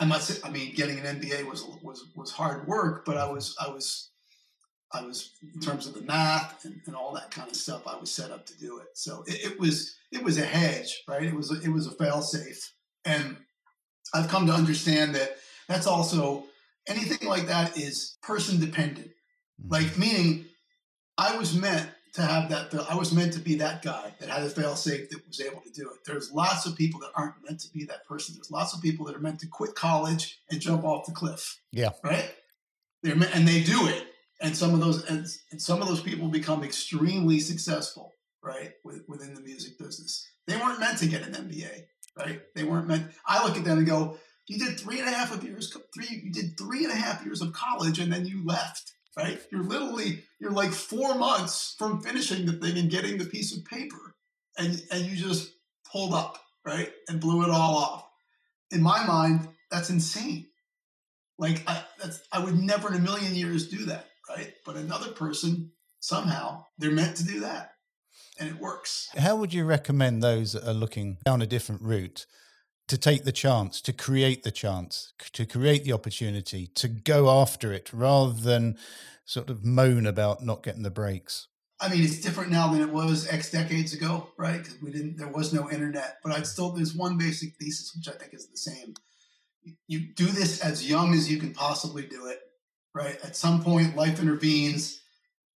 I'm 0.01 0.09
not. 0.09 0.41
I 0.43 0.51
mean, 0.51 0.75
getting 0.75 0.99
an 0.99 1.21
MBA 1.21 1.49
was 1.49 1.65
was 1.83 2.05
was 2.17 2.31
hard 2.31 2.67
work, 2.67 3.05
but 3.05 3.17
I 3.17 3.31
was 3.31 3.55
I 3.61 3.69
was 3.69 4.11
I 4.93 5.03
was 5.03 5.33
in 5.55 5.61
terms 5.61 5.87
of 5.87 5.95
the 5.95 6.03
math 6.03 6.65
and, 6.65 6.81
and 6.87 6.95
all 6.95 7.13
that 7.15 7.31
kind 7.31 7.51
of 7.51 7.57
stuff. 7.57 7.87
I 7.87 7.97
was 7.97 8.11
set 8.11 8.31
up 8.31 8.47
to 8.47 8.59
do 8.59 8.79
it. 8.79 8.89
So 8.95 9.25
it, 9.27 9.53
it 9.53 9.61
was 9.61 9.97
it 10.13 10.23
was 10.23 10.39
a 10.39 10.45
hedge, 10.45 11.03
right? 11.09 11.25
It 11.25 11.35
was 11.35 11.51
a, 11.51 11.61
it 11.61 11.69
was 11.69 11.87
a 11.87 11.93
fail 11.93 12.23
safe, 12.23 12.73
and 13.05 13.37
I've 14.15 14.29
come 14.29 14.47
to 14.47 14.53
understand 14.53 15.15
that 15.15 15.37
that's 15.69 15.87
also 15.87 16.45
anything 16.87 17.29
like 17.29 17.47
that 17.47 17.77
is 17.77 18.17
person 18.23 18.61
dependent. 18.61 19.09
Mm-hmm. 19.09 19.73
Like 19.73 19.99
meaning, 19.99 20.47
I 21.19 21.37
was 21.37 21.55
meant 21.55 21.89
to 22.15 22.23
have 22.23 22.49
that. 22.51 22.73
I 22.89 22.95
was 22.95 23.13
meant 23.13 23.33
to 23.35 23.41
be 23.41 23.57
that 23.57 23.83
guy 23.83 24.15
that 24.21 24.29
had 24.29 24.43
a 24.43 24.49
fail 24.49 24.77
safe 24.77 25.11
that 25.11 25.27
was 25.27 25.41
able 25.41 25.61
to 25.63 25.71
do 25.71 25.89
it. 25.91 25.99
There's 26.07 26.33
lots 26.33 26.65
of 26.65 26.77
people 26.77 27.01
that 27.01 27.11
aren't 27.15 27.35
meant 27.47 27.61
to 27.61 27.73
be 27.73 27.85
that 27.87 28.07
person. 28.07 28.37
There's 28.37 28.51
lots 28.51 28.73
of 28.75 28.81
people 28.81 29.05
that 29.07 29.17
are 29.17 29.21
meant 29.21 29.41
to 29.41 29.47
quit 29.49 29.75
college 29.75 30.39
and 30.51 30.61
jump 30.61 30.85
off 30.85 31.07
the 31.07 31.13
cliff. 31.13 31.61
Yeah. 31.73 31.91
Right. 32.03 32.33
They're 33.03 33.15
and 33.35 33.47
they 33.47 33.63
do 33.63 33.87
it 33.89 34.07
and 34.41 34.57
some 34.57 34.75
of 34.75 34.81
those 34.81 35.05
and, 35.05 35.27
and 35.51 35.61
some 35.61 35.83
of 35.83 35.89
those 35.89 36.01
people 36.01 36.29
become 36.29 36.63
extremely 36.63 37.41
successful 37.41 38.13
right 38.43 38.73
with, 38.85 39.03
within 39.09 39.35
the 39.35 39.41
music 39.41 39.79
business 39.79 40.27
they 40.47 40.57
weren't 40.57 40.81
meant 40.81 40.99
to 40.99 41.07
get 41.07 41.23
an 41.23 41.33
mba 41.33 41.85
right 42.19 42.43
they 42.55 42.65
weren't 42.65 42.89
meant 42.89 43.07
i 43.27 43.45
look 43.47 43.57
at 43.57 43.65
them 43.65 43.79
and 43.79 43.87
go 43.87 44.17
you 44.47 44.59
did 44.59 44.79
three 44.79 45.01
and 45.01 45.09
a 45.09 45.13
half 45.13 45.35
of 45.35 45.43
years 45.43 45.77
three 45.95 46.23
you 46.23 46.33
did 46.33 46.59
three 46.59 46.85
and 46.85 46.93
a 46.93 46.97
half 46.97 47.25
years 47.25 47.41
of 47.41 47.53
college 47.53 47.99
and 47.99 48.13
then 48.13 48.27
you 48.27 48.45
left 48.45 48.93
right? 49.17 49.41
You're 49.51 49.63
literally 49.63 50.25
you're 50.39 50.51
like 50.51 50.73
four 50.73 51.15
months 51.15 51.75
from 51.79 52.01
finishing 52.01 52.47
the 52.47 52.55
thing 52.55 52.79
and 52.79 52.91
getting 52.91 53.19
the 53.19 53.25
piece 53.25 53.57
of 53.57 53.65
paper, 53.65 54.15
and 54.59 54.83
and 54.91 55.05
you 55.05 55.17
just 55.17 55.53
pulled 55.91 56.15
up, 56.15 56.39
right, 56.65 56.91
and 57.09 57.21
blew 57.21 57.43
it 57.43 57.51
all 57.51 57.77
off. 57.77 58.09
In 58.71 58.83
my 58.83 59.05
mind, 59.07 59.49
that's 59.71 59.91
insane. 59.91 60.47
Like 61.39 61.63
I, 61.67 61.85
that's 62.01 62.21
I 62.33 62.43
would 62.43 62.59
never 62.59 62.89
in 62.89 62.95
a 62.95 63.01
million 63.01 63.35
years 63.35 63.69
do 63.69 63.87
that, 63.87 64.07
right? 64.29 64.53
But 64.65 64.77
another 64.77 65.11
person 65.11 65.73
somehow 66.01 66.65
they're 66.79 66.91
meant 66.91 67.17
to 67.17 67.25
do 67.25 67.41
that, 67.41 67.73
and 68.39 68.51
it 68.51 68.59
works. 68.59 69.09
How 69.17 69.37
would 69.37 69.55
you 69.55 69.65
recommend 69.65 70.23
those 70.23 70.53
that 70.53 70.69
are 70.69 70.75
looking 70.75 71.19
down 71.25 71.43
a 71.43 71.47
different 71.47 71.83
route? 71.83 72.27
to 72.89 72.99
take 72.99 73.25
the 73.25 73.33
chance, 73.33 73.81
to 73.81 73.93
create 73.93 74.43
the 74.43 74.51
chance, 74.51 75.13
to 75.33 75.47
create 75.47 75.85
the 75.85 75.93
opportunity, 75.93 76.67
to 76.75 76.89
go 76.89 77.31
after 77.31 77.73
it 77.73 77.91
rather 77.93 78.33
than 78.33 78.77
sort 79.25 79.49
of 79.49 79.65
moan 79.65 80.07
about 80.07 80.45
not 80.45 80.63
getting 80.63 80.83
the 80.83 80.91
breaks? 80.91 81.49
I 81.81 81.89
mean, 81.89 82.05
it's 82.05 82.21
different 82.21 82.51
now 82.51 82.73
than 82.73 82.83
it 82.83 82.91
was 82.91 83.27
X 83.29 83.51
decades 83.51 83.95
ago, 83.95 84.29
right? 84.39 84.59
Because 84.59 84.81
we 84.81 84.91
didn't, 84.91 85.17
there 85.17 85.29
was 85.29 85.53
no 85.53 85.71
internet. 85.71 86.19
But 86.23 86.33
I'd 86.33 86.47
still, 86.47 86.71
there's 86.73 86.95
one 86.95 87.19
basic 87.19 87.57
thesis 87.57 87.95
which 87.97 88.15
I 88.15 88.19
think 88.19 88.35
is 88.35 88.47
the 88.47 88.57
same. 88.57 88.95
You 89.89 90.13
do 90.15 90.27
this 90.27 90.61
as 90.61 90.89
young 90.89 91.15
as 91.15 91.31
you 91.31 91.39
can 91.39 91.53
possibly 91.53 92.07
do 92.07 92.27
it, 92.27 92.41
right? 92.95 93.19
At 93.25 93.35
some 93.35 93.63
point, 93.63 93.97
life 93.97 94.21
intervenes, 94.21 95.01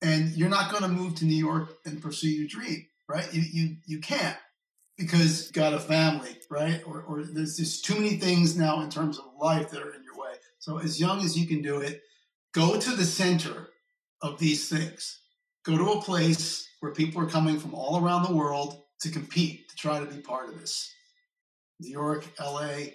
and 0.02 0.30
you're 0.30 0.48
not 0.48 0.70
going 0.70 0.82
to 0.82 0.88
move 0.88 1.14
to 1.16 1.24
New 1.24 1.36
York 1.36 1.78
and 1.84 2.02
pursue 2.02 2.28
your 2.28 2.46
dream, 2.46 2.86
right? 3.08 3.32
You 3.32 3.42
you 3.42 3.76
you 3.86 4.00
can't 4.00 4.36
because 4.96 5.46
you 5.46 5.52
got 5.52 5.74
a 5.74 5.80
family, 5.80 6.36
right? 6.50 6.82
Or, 6.86 7.02
or 7.02 7.22
there's 7.22 7.56
just 7.56 7.84
too 7.84 7.94
many 7.94 8.16
things 8.16 8.56
now 8.56 8.80
in 8.82 8.90
terms 8.90 9.18
of 9.18 9.24
life 9.40 9.70
that 9.70 9.82
are 9.82 9.94
in 9.94 10.02
your 10.04 10.16
way. 10.16 10.34
So 10.58 10.78
as 10.78 11.00
young 11.00 11.22
as 11.22 11.36
you 11.36 11.46
can 11.46 11.62
do 11.62 11.80
it, 11.80 12.02
go 12.52 12.78
to 12.78 12.90
the 12.90 13.04
center 13.04 13.68
of 14.22 14.38
these 14.38 14.68
things. 14.68 15.20
Go 15.64 15.76
to 15.76 15.98
a 15.98 16.02
place 16.02 16.68
where 16.80 16.92
people 16.92 17.20
are 17.20 17.28
coming 17.28 17.58
from 17.58 17.74
all 17.74 18.02
around 18.02 18.22
the 18.22 18.34
world 18.34 18.82
to 19.00 19.10
compete, 19.10 19.68
to 19.68 19.76
try 19.76 19.98
to 19.98 20.06
be 20.06 20.20
part 20.20 20.48
of 20.48 20.58
this. 20.58 20.90
New 21.80 21.90
York, 21.90 22.26
LA, 22.40 22.86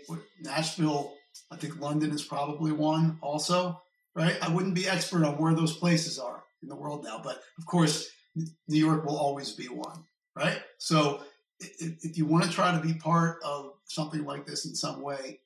Nashville, 0.41 1.13
I 1.51 1.55
think 1.55 1.79
London 1.79 2.11
is 2.11 2.23
probably 2.23 2.71
one 2.71 3.19
also, 3.21 3.79
right? 4.15 4.37
I 4.41 4.49
wouldn't 4.49 4.73
be 4.73 4.87
expert 4.87 5.23
on 5.23 5.37
where 5.37 5.53
those 5.53 5.77
places 5.77 6.17
are 6.17 6.43
in 6.61 6.69
the 6.69 6.75
world 6.75 7.03
now, 7.03 7.19
but 7.23 7.41
of 7.57 7.65
course, 7.65 8.09
New 8.35 8.79
York 8.85 9.05
will 9.05 9.17
always 9.17 9.51
be 9.51 9.65
one, 9.65 10.03
right? 10.35 10.61
So 10.77 11.21
if, 11.59 12.17
you 12.17 12.25
want 12.25 12.45
to 12.45 12.51
try 12.51 12.71
to 12.71 12.85
be 12.85 12.93
part 12.93 13.39
of 13.43 13.73
something 13.85 14.25
like 14.25 14.45
this 14.45 14.65
in 14.65 14.75
some 14.75 15.01
way, 15.01 15.39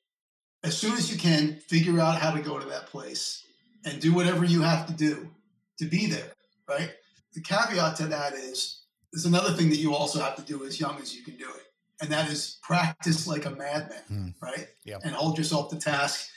as 0.62 0.76
soon 0.76 0.92
as 0.92 1.10
you 1.10 1.18
can, 1.18 1.56
figure 1.68 2.00
out 2.00 2.18
how 2.18 2.30
to 2.30 2.40
go 2.40 2.58
to 2.58 2.66
that 2.66 2.86
place 2.86 3.44
and 3.84 4.00
do 4.00 4.12
whatever 4.12 4.44
you 4.44 4.62
have 4.62 4.86
to 4.86 4.92
do 4.92 5.28
to 5.78 5.84
be 5.84 6.06
there, 6.06 6.32
right? 6.68 6.90
The 7.34 7.40
caveat 7.40 7.96
to 7.96 8.06
that 8.06 8.32
is 8.32 8.82
there's 9.12 9.26
another 9.26 9.52
thing 9.52 9.68
that 9.70 9.76
you 9.76 9.94
also 9.94 10.20
have 10.20 10.36
to 10.36 10.42
do 10.42 10.64
as 10.64 10.80
young 10.80 10.98
as 11.00 11.14
you 11.14 11.22
can 11.22 11.36
do 11.36 11.44
it, 11.44 11.62
and 12.00 12.10
that 12.10 12.30
is 12.30 12.58
practice 12.62 13.26
like 13.26 13.44
a 13.44 13.50
madman, 13.50 14.02
mm. 14.10 14.34
right? 14.42 14.66
Yeah. 14.84 14.98
And 15.04 15.14
hold 15.14 15.38
yourself 15.38 15.70
to 15.70 15.76
task. 15.76 16.28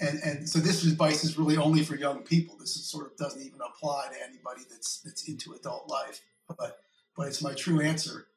And 0.00 0.20
and 0.22 0.48
so 0.48 0.58
this 0.58 0.84
advice 0.84 1.24
is 1.24 1.38
really 1.38 1.56
only 1.56 1.82
for 1.82 1.96
young 1.96 2.22
people. 2.22 2.56
This 2.58 2.76
is 2.76 2.86
sort 2.86 3.06
of 3.06 3.16
doesn't 3.16 3.42
even 3.42 3.60
apply 3.60 4.08
to 4.12 4.22
anybody 4.22 4.62
that's 4.70 5.00
that's 5.00 5.28
into 5.28 5.52
adult 5.52 5.88
life. 5.88 6.20
But 6.46 6.80
but 7.16 7.26
it's 7.26 7.42
my 7.42 7.54
true 7.54 7.80
answer 7.80 8.28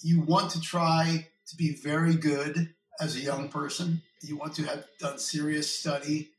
you 0.00 0.20
want 0.20 0.50
to 0.52 0.60
try 0.60 1.28
to 1.46 1.56
be 1.56 1.74
very 1.74 2.14
good 2.14 2.74
as 3.00 3.16
a 3.16 3.20
young 3.20 3.48
person. 3.48 4.02
You 4.22 4.36
want 4.36 4.54
to 4.54 4.64
have 4.64 4.84
done 4.98 5.18
serious 5.18 5.72
study 5.72 6.30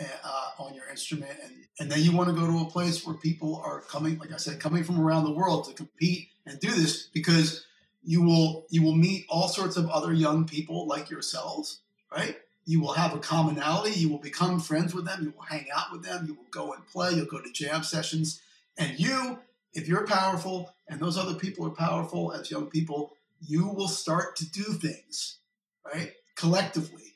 uh, 0.00 0.50
on 0.58 0.74
your 0.74 0.88
instrument, 0.88 1.32
and, 1.42 1.52
and 1.78 1.90
then 1.90 2.00
you 2.00 2.16
want 2.16 2.28
to 2.28 2.34
go 2.34 2.46
to 2.46 2.58
a 2.60 2.70
place 2.70 3.06
where 3.06 3.16
people 3.16 3.60
are 3.64 3.80
coming, 3.80 4.18
like 4.18 4.32
I 4.32 4.36
said, 4.36 4.60
coming 4.60 4.84
from 4.84 5.00
around 5.00 5.24
the 5.24 5.32
world 5.32 5.66
to 5.68 5.74
compete 5.74 6.28
and 6.46 6.58
do 6.60 6.70
this 6.70 7.08
because 7.12 7.64
you 8.02 8.22
will 8.22 8.66
you 8.70 8.82
will 8.82 8.94
meet 8.94 9.26
all 9.28 9.48
sorts 9.48 9.76
of 9.76 9.88
other 9.88 10.12
young 10.12 10.46
people 10.46 10.86
like 10.86 11.10
yourselves, 11.10 11.80
right? 12.14 12.36
You 12.64 12.80
will 12.80 12.92
have 12.92 13.14
a 13.14 13.18
commonality. 13.18 13.98
You 13.98 14.08
will 14.08 14.18
become 14.18 14.60
friends 14.60 14.94
with 14.94 15.04
them. 15.04 15.24
You 15.24 15.32
will 15.36 15.44
hang 15.44 15.66
out 15.74 15.90
with 15.90 16.04
them. 16.04 16.26
You 16.26 16.34
will 16.34 16.50
go 16.50 16.72
and 16.72 16.86
play. 16.86 17.12
You'll 17.12 17.26
go 17.26 17.40
to 17.40 17.50
jam 17.50 17.82
sessions, 17.82 18.40
and 18.76 18.98
you 18.98 19.38
if 19.74 19.88
you're 19.88 20.06
powerful 20.06 20.74
and 20.88 21.00
those 21.00 21.16
other 21.16 21.34
people 21.34 21.66
are 21.66 21.70
powerful 21.70 22.32
as 22.32 22.50
young 22.50 22.66
people, 22.66 23.16
you 23.40 23.68
will 23.68 23.88
start 23.88 24.36
to 24.36 24.50
do 24.50 24.64
things, 24.64 25.38
right? 25.84 26.12
Collectively, 26.36 27.14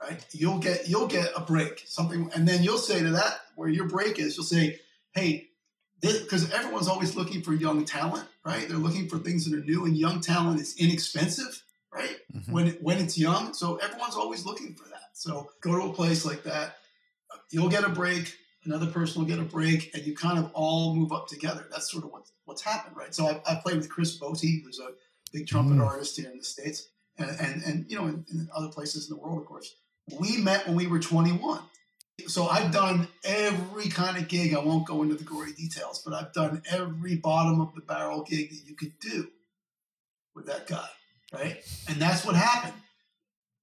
right? 0.00 0.24
You'll 0.32 0.58
get 0.58 0.88
you'll 0.88 1.06
get 1.06 1.30
a 1.36 1.40
break, 1.40 1.84
something, 1.86 2.30
and 2.34 2.48
then 2.48 2.62
you'll 2.62 2.78
say 2.78 3.00
to 3.00 3.10
that 3.10 3.40
where 3.56 3.68
your 3.68 3.88
break 3.88 4.18
is, 4.18 4.36
you'll 4.36 4.46
say, 4.46 4.80
"Hey, 5.12 5.50
because 6.00 6.50
everyone's 6.52 6.88
always 6.88 7.16
looking 7.16 7.42
for 7.42 7.52
young 7.52 7.84
talent, 7.84 8.26
right? 8.44 8.68
They're 8.68 8.78
looking 8.78 9.08
for 9.08 9.18
things 9.18 9.44
that 9.44 9.56
are 9.56 9.64
new, 9.64 9.84
and 9.84 9.96
young 9.96 10.20
talent 10.20 10.60
is 10.60 10.76
inexpensive, 10.76 11.62
right? 11.98 12.16
Mm-hmm. 12.34 12.52
When 12.52 12.66
it, 12.68 12.82
when 12.82 12.98
it's 12.98 13.18
young, 13.18 13.54
so 13.54 13.76
everyone's 13.76 14.14
always 14.14 14.44
looking 14.44 14.74
for 14.74 14.88
that. 14.88 15.10
So 15.14 15.50
go 15.60 15.78
to 15.78 15.90
a 15.90 15.92
place 15.92 16.24
like 16.24 16.42
that, 16.44 16.76
you'll 17.50 17.68
get 17.68 17.84
a 17.84 17.88
break 17.88 18.34
another 18.68 18.86
person 18.86 19.20
will 19.20 19.28
get 19.28 19.38
a 19.38 19.44
break, 19.44 19.94
and 19.94 20.06
you 20.06 20.14
kind 20.14 20.38
of 20.38 20.50
all 20.52 20.94
move 20.94 21.12
up 21.12 21.26
together. 21.26 21.66
That's 21.70 21.90
sort 21.90 22.04
of 22.04 22.10
what, 22.10 22.26
what's 22.44 22.62
happened, 22.62 22.96
right? 22.96 23.14
So 23.14 23.26
I, 23.26 23.40
I 23.50 23.54
played 23.56 23.76
with 23.76 23.88
Chris 23.88 24.18
Botti, 24.18 24.62
who's 24.62 24.78
a 24.78 24.90
big 25.32 25.46
trumpet 25.46 25.78
mm. 25.78 25.86
artist 25.86 26.16
here 26.16 26.30
in 26.30 26.38
the 26.38 26.44
States, 26.44 26.88
and, 27.16 27.30
and, 27.40 27.62
and 27.62 27.90
you 27.90 27.98
know, 27.98 28.06
in, 28.06 28.24
in, 28.30 28.48
other 28.54 28.68
places 28.68 29.08
in 29.08 29.16
the 29.16 29.22
world, 29.22 29.40
of 29.40 29.46
course. 29.46 29.74
We 30.18 30.38
met 30.38 30.66
when 30.66 30.76
we 30.76 30.86
were 30.86 31.00
21. 31.00 31.60
So 32.26 32.46
I've 32.46 32.72
done 32.72 33.08
every 33.24 33.88
kind 33.88 34.16
of 34.16 34.28
gig. 34.28 34.54
I 34.54 34.58
won't 34.58 34.86
go 34.86 35.02
into 35.02 35.14
the 35.14 35.24
gory 35.24 35.52
details, 35.52 36.02
but 36.04 36.14
I've 36.14 36.32
done 36.32 36.62
every 36.70 37.16
bottom 37.16 37.60
of 37.60 37.74
the 37.74 37.80
barrel 37.80 38.22
gig 38.22 38.50
that 38.50 38.66
you 38.66 38.74
could 38.74 38.98
do 38.98 39.28
with 40.34 40.46
that 40.46 40.66
guy, 40.66 40.88
right? 41.32 41.62
And 41.88 41.98
that's 41.98 42.24
what 42.24 42.36
happened 42.36 42.74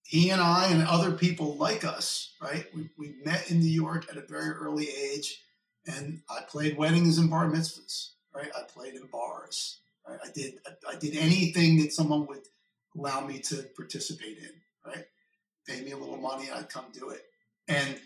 he 0.06 0.30
and 0.30 0.40
I 0.40 0.68
and 0.68 0.84
other 0.84 1.12
people 1.12 1.58
like 1.58 1.84
us, 1.84 2.34
right? 2.42 2.68
We, 2.76 2.90
we 2.98 3.16
met 3.26 3.50
in 3.50 3.60
New 3.60 3.72
York 3.72 4.06
at 4.10 4.18
a 4.18 4.22
very 4.22 4.52
early 4.52 4.88
age, 4.88 5.42
and 5.88 6.22
I 6.30 6.42
played 6.48 6.78
weddings 6.78 7.18
and 7.18 7.30
bar 7.30 7.50
mitzvahs, 7.50 8.12
right? 8.34 8.52
I 8.56 8.62
played 8.72 8.94
in 8.94 9.08
bars. 9.12 9.80
Right? 10.08 10.20
I 10.24 10.30
did 10.32 10.60
I, 10.68 10.94
I 10.94 10.96
did 10.96 11.18
anything 11.18 11.80
that 11.80 11.92
someone 11.92 12.28
would 12.28 12.44
allow 12.96 13.26
me 13.26 13.40
to 13.40 13.66
participate 13.76 14.38
in, 14.38 14.52
right? 14.86 15.06
Pay 15.68 15.82
me 15.82 15.92
a 15.92 15.98
little 15.98 16.18
money, 16.18 16.50
I'd 16.54 16.70
come 16.70 16.86
do 16.94 17.10
it. 17.10 17.24
And 17.68 18.00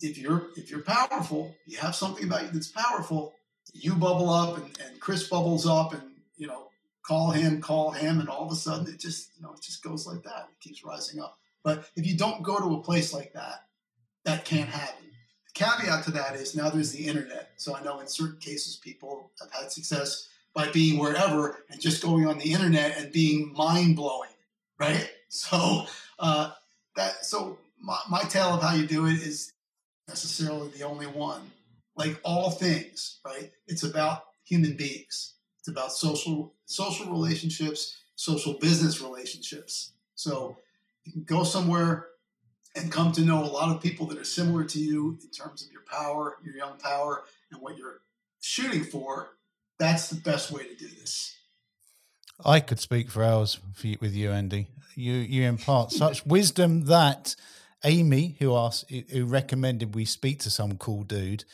if 0.00 0.18
you're 0.18 0.48
if 0.56 0.70
you're 0.70 0.82
powerful, 0.82 1.54
you 1.66 1.78
have 1.78 1.94
something 1.94 2.24
about 2.24 2.42
you 2.42 2.50
that's 2.50 2.68
powerful, 2.68 3.32
you 3.72 3.94
bubble 3.94 4.28
up 4.28 4.58
and, 4.58 4.78
and 4.86 5.00
Chris 5.00 5.26
bubbles 5.26 5.66
up 5.66 5.94
and 5.94 6.02
you 6.36 6.46
know 6.46 6.67
call 7.08 7.30
him, 7.30 7.62
call 7.62 7.90
him, 7.90 8.20
and 8.20 8.28
all 8.28 8.44
of 8.44 8.52
a 8.52 8.54
sudden 8.54 8.86
it 8.92 9.00
just, 9.00 9.30
you 9.34 9.42
know, 9.42 9.54
it 9.54 9.62
just 9.62 9.82
goes 9.82 10.06
like 10.06 10.22
that. 10.24 10.48
It 10.52 10.60
keeps 10.60 10.84
rising 10.84 11.20
up. 11.20 11.38
But 11.64 11.88
if 11.96 12.06
you 12.06 12.14
don't 12.18 12.42
go 12.42 12.58
to 12.58 12.74
a 12.74 12.82
place 12.82 13.14
like 13.14 13.32
that, 13.32 13.64
that 14.26 14.44
can't 14.44 14.68
happen. 14.68 15.06
The 15.46 15.64
caveat 15.64 16.04
to 16.04 16.10
that 16.12 16.34
is 16.36 16.54
now 16.54 16.68
there's 16.68 16.92
the 16.92 17.06
internet. 17.06 17.52
So 17.56 17.74
I 17.74 17.82
know 17.82 18.00
in 18.00 18.08
certain 18.08 18.38
cases 18.40 18.76
people 18.76 19.30
have 19.40 19.50
had 19.50 19.72
success 19.72 20.28
by 20.52 20.70
being 20.70 20.98
wherever 20.98 21.64
and 21.70 21.80
just 21.80 22.02
going 22.02 22.26
on 22.26 22.36
the 22.36 22.52
internet 22.52 22.98
and 22.98 23.10
being 23.10 23.54
mind 23.54 23.96
blowing, 23.96 24.30
right? 24.78 25.10
So 25.30 25.84
uh, 26.18 26.52
that 26.96 27.24
so 27.26 27.58
my, 27.78 27.98
my 28.08 28.22
tale 28.22 28.54
of 28.54 28.62
how 28.62 28.74
you 28.74 28.86
do 28.86 29.06
it 29.06 29.16
is 29.16 29.52
necessarily 30.08 30.68
the 30.68 30.84
only 30.84 31.06
one. 31.06 31.42
Like 31.96 32.18
all 32.22 32.50
things, 32.50 33.18
right? 33.26 33.50
It's 33.66 33.82
about 33.82 34.24
human 34.44 34.74
beings. 34.74 35.34
It's 35.68 35.76
about 35.76 35.92
social 35.92 36.54
social 36.64 37.12
relationships, 37.12 37.98
social 38.16 38.54
business 38.54 39.02
relationships. 39.02 39.92
So 40.14 40.56
you 41.04 41.12
can 41.12 41.24
go 41.24 41.44
somewhere 41.44 42.06
and 42.74 42.90
come 42.90 43.12
to 43.12 43.20
know 43.20 43.44
a 43.44 43.52
lot 43.52 43.74
of 43.74 43.82
people 43.82 44.06
that 44.06 44.16
are 44.16 44.24
similar 44.24 44.64
to 44.64 44.78
you 44.78 45.18
in 45.22 45.30
terms 45.30 45.62
of 45.62 45.70
your 45.70 45.82
power, 45.82 46.38
your 46.42 46.56
young 46.56 46.78
power, 46.78 47.24
and 47.52 47.60
what 47.60 47.76
you're 47.76 48.00
shooting 48.40 48.82
for. 48.82 49.36
That's 49.78 50.08
the 50.08 50.16
best 50.16 50.50
way 50.50 50.62
to 50.62 50.74
do 50.74 50.88
this. 50.88 51.36
I 52.42 52.60
could 52.60 52.80
speak 52.80 53.10
for 53.10 53.22
hours 53.22 53.58
with 54.00 54.14
you, 54.14 54.30
Andy. 54.30 54.68
You 54.94 55.12
you 55.12 55.42
impart 55.42 55.92
such 55.92 56.24
wisdom 56.36 56.86
that 56.86 57.36
Amy, 57.84 58.36
who 58.38 58.56
asked, 58.56 58.90
who 58.90 59.26
recommended 59.26 59.94
we 59.94 60.06
speak 60.06 60.38
to 60.40 60.50
some 60.50 60.78
cool 60.78 61.02
dude, 61.02 61.44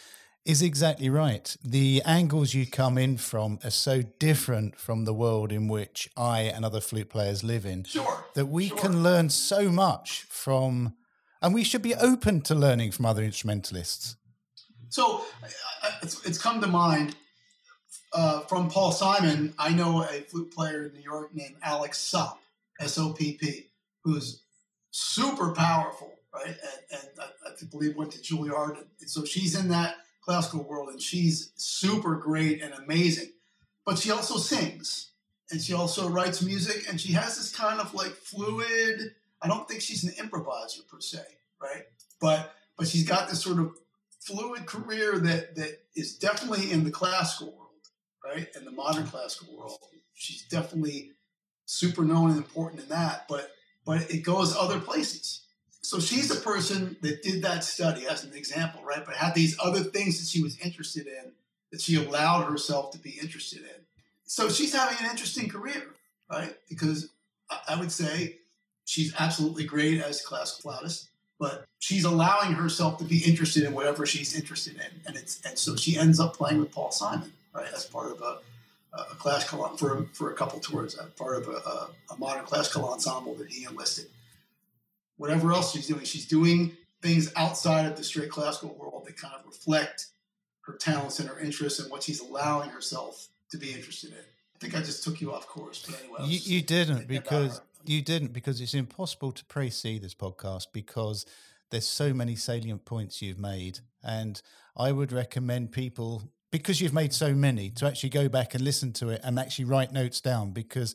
is 0.44 0.60
exactly 0.60 1.08
right. 1.08 1.56
The 1.64 2.02
angles 2.04 2.52
you 2.52 2.66
come 2.66 2.98
in 2.98 3.16
from 3.16 3.58
are 3.64 3.70
so 3.70 4.02
different 4.18 4.76
from 4.76 5.04
the 5.04 5.14
world 5.14 5.50
in 5.50 5.68
which 5.68 6.10
I 6.16 6.42
and 6.42 6.64
other 6.64 6.80
flute 6.80 7.08
players 7.08 7.42
live 7.42 7.64
in. 7.64 7.84
Sure. 7.84 8.26
That 8.34 8.46
we 8.46 8.68
sure. 8.68 8.78
can 8.78 9.02
learn 9.02 9.30
so 9.30 9.70
much 9.70 10.24
from, 10.28 10.94
and 11.40 11.54
we 11.54 11.64
should 11.64 11.82
be 11.82 11.94
open 11.94 12.42
to 12.42 12.54
learning 12.54 12.92
from 12.92 13.06
other 13.06 13.22
instrumentalists. 13.22 14.16
So 14.90 15.24
it's, 16.02 16.24
it's 16.26 16.38
come 16.38 16.60
to 16.60 16.66
mind 16.66 17.16
uh, 18.12 18.40
from 18.40 18.68
Paul 18.68 18.92
Simon. 18.92 19.54
I 19.58 19.70
know 19.70 20.02
a 20.02 20.20
flute 20.20 20.52
player 20.52 20.86
in 20.86 20.92
New 20.92 21.02
York 21.02 21.34
named 21.34 21.56
Alex 21.62 21.98
Sopp, 21.98 22.38
S 22.78 22.98
O 22.98 23.12
P 23.12 23.38
P, 23.40 23.70
who's 24.04 24.42
super 24.90 25.52
powerful, 25.52 26.12
right? 26.32 26.46
And, 26.46 26.56
and 26.92 27.08
I, 27.18 27.48
I 27.48 27.64
believe 27.70 27.96
went 27.96 28.12
to 28.12 28.18
Juilliard. 28.18 28.76
And 29.00 29.10
so 29.10 29.24
she's 29.24 29.58
in 29.58 29.68
that 29.70 29.96
classical 30.24 30.64
world, 30.64 30.88
and 30.88 31.00
she's 31.00 31.52
super 31.56 32.16
great 32.16 32.62
and 32.62 32.72
amazing. 32.74 33.32
But 33.84 33.98
she 33.98 34.10
also 34.10 34.38
sings, 34.38 35.12
and 35.50 35.60
she 35.60 35.74
also 35.74 36.08
writes 36.08 36.42
music, 36.42 36.88
and 36.88 37.00
she 37.00 37.12
has 37.12 37.36
this 37.36 37.54
kind 37.54 37.80
of 37.80 37.92
like 37.94 38.12
fluid. 38.12 39.14
I 39.42 39.48
don't 39.48 39.68
think 39.68 39.82
she's 39.82 40.04
an 40.04 40.14
improviser 40.18 40.82
per 40.90 41.00
se, 41.00 41.22
right? 41.60 41.84
But 42.20 42.52
but 42.76 42.88
she's 42.88 43.06
got 43.06 43.28
this 43.28 43.42
sort 43.42 43.58
of 43.58 43.72
fluid 44.20 44.66
career 44.66 45.18
that 45.18 45.56
that 45.56 45.80
is 45.94 46.16
definitely 46.16 46.72
in 46.72 46.84
the 46.84 46.90
classical 46.90 47.52
world, 47.52 47.70
right? 48.24 48.48
In 48.56 48.64
the 48.64 48.70
modern 48.70 49.06
classical 49.06 49.56
world, 49.56 49.78
she's 50.14 50.46
definitely 50.48 51.12
super 51.66 52.02
known 52.02 52.30
and 52.30 52.38
important 52.38 52.82
in 52.82 52.88
that. 52.88 53.26
But 53.28 53.50
but 53.84 54.10
it 54.10 54.22
goes 54.22 54.56
other 54.56 54.80
places. 54.80 55.43
So 55.84 56.00
she's 56.00 56.30
a 56.30 56.40
person 56.40 56.96
that 57.02 57.22
did 57.22 57.42
that 57.42 57.62
study 57.62 58.06
as 58.06 58.24
an 58.24 58.32
example, 58.32 58.82
right? 58.84 59.04
But 59.04 59.16
had 59.16 59.34
these 59.34 59.54
other 59.62 59.80
things 59.80 60.18
that 60.18 60.26
she 60.26 60.42
was 60.42 60.58
interested 60.60 61.06
in 61.06 61.32
that 61.72 61.82
she 61.82 62.02
allowed 62.02 62.50
herself 62.50 62.90
to 62.92 62.98
be 62.98 63.10
interested 63.20 63.58
in. 63.58 63.84
So 64.24 64.48
she's 64.48 64.74
having 64.74 64.96
an 65.04 65.10
interesting 65.10 65.46
career, 65.46 65.88
right? 66.30 66.56
Because 66.70 67.10
I 67.68 67.78
would 67.78 67.92
say 67.92 68.38
she's 68.86 69.14
absolutely 69.18 69.64
great 69.64 70.00
as 70.00 70.22
classical 70.22 70.70
flautist, 70.70 71.10
but 71.38 71.66
she's 71.80 72.04
allowing 72.04 72.52
herself 72.52 72.96
to 72.98 73.04
be 73.04 73.18
interested 73.18 73.64
in 73.64 73.74
whatever 73.74 74.06
she's 74.06 74.34
interested 74.34 74.76
in, 74.76 75.02
and 75.06 75.16
it's 75.16 75.42
and 75.44 75.58
so 75.58 75.76
she 75.76 75.98
ends 75.98 76.18
up 76.18 76.34
playing 76.34 76.60
with 76.60 76.72
Paul 76.72 76.92
Simon, 76.92 77.30
right, 77.52 77.70
as 77.74 77.84
part 77.84 78.10
of 78.10 78.22
a, 78.22 78.38
a 78.98 79.14
classical 79.16 79.68
for 79.76 80.06
for 80.14 80.30
a 80.30 80.34
couple 80.34 80.60
tours, 80.60 80.94
as 80.94 81.10
part 81.10 81.42
of 81.42 81.48
a, 81.48 82.12
a 82.14 82.16
modern 82.16 82.46
classical 82.46 82.88
ensemble 82.88 83.34
that 83.34 83.50
he 83.50 83.64
enlisted 83.64 84.06
whatever 85.16 85.52
else 85.52 85.72
she's 85.72 85.86
doing. 85.86 86.04
She's 86.04 86.26
doing 86.26 86.76
things 87.02 87.32
outside 87.36 87.86
of 87.86 87.96
the 87.96 88.04
straight 88.04 88.30
classical 88.30 88.74
world 88.74 89.04
that 89.06 89.16
kind 89.16 89.34
of 89.38 89.44
reflect 89.46 90.06
her 90.62 90.74
talents 90.74 91.20
and 91.20 91.28
her 91.28 91.38
interests 91.38 91.78
and 91.78 91.90
what 91.90 92.02
she's 92.02 92.20
allowing 92.20 92.70
herself 92.70 93.28
to 93.50 93.58
be 93.58 93.72
interested 93.72 94.10
in. 94.10 94.18
I 94.18 94.58
think 94.58 94.74
I 94.74 94.78
just 94.78 95.04
took 95.04 95.20
you 95.20 95.32
off 95.32 95.46
course, 95.46 95.84
but 95.86 96.00
anyway. 96.00 96.20
You, 96.24 96.56
you 96.56 96.62
didn't 96.62 97.06
because 97.06 97.60
you 97.84 98.00
didn't 98.00 98.32
because 98.32 98.60
it's 98.60 98.74
impossible 98.74 99.32
to 99.32 99.44
pre-see 99.44 99.98
this 99.98 100.14
podcast 100.14 100.68
because 100.72 101.26
there's 101.70 101.86
so 101.86 102.14
many 102.14 102.36
salient 102.36 102.84
points 102.84 103.20
you've 103.20 103.38
made, 103.38 103.80
and 104.02 104.40
I 104.76 104.92
would 104.92 105.12
recommend 105.12 105.72
people 105.72 106.22
because 106.50 106.80
you've 106.80 106.94
made 106.94 107.12
so 107.12 107.34
many 107.34 107.68
to 107.70 107.86
actually 107.86 108.10
go 108.10 108.28
back 108.28 108.54
and 108.54 108.62
listen 108.62 108.92
to 108.94 109.08
it 109.08 109.20
and 109.24 109.38
actually 109.38 109.64
write 109.64 109.92
notes 109.92 110.20
down 110.20 110.52
because 110.52 110.94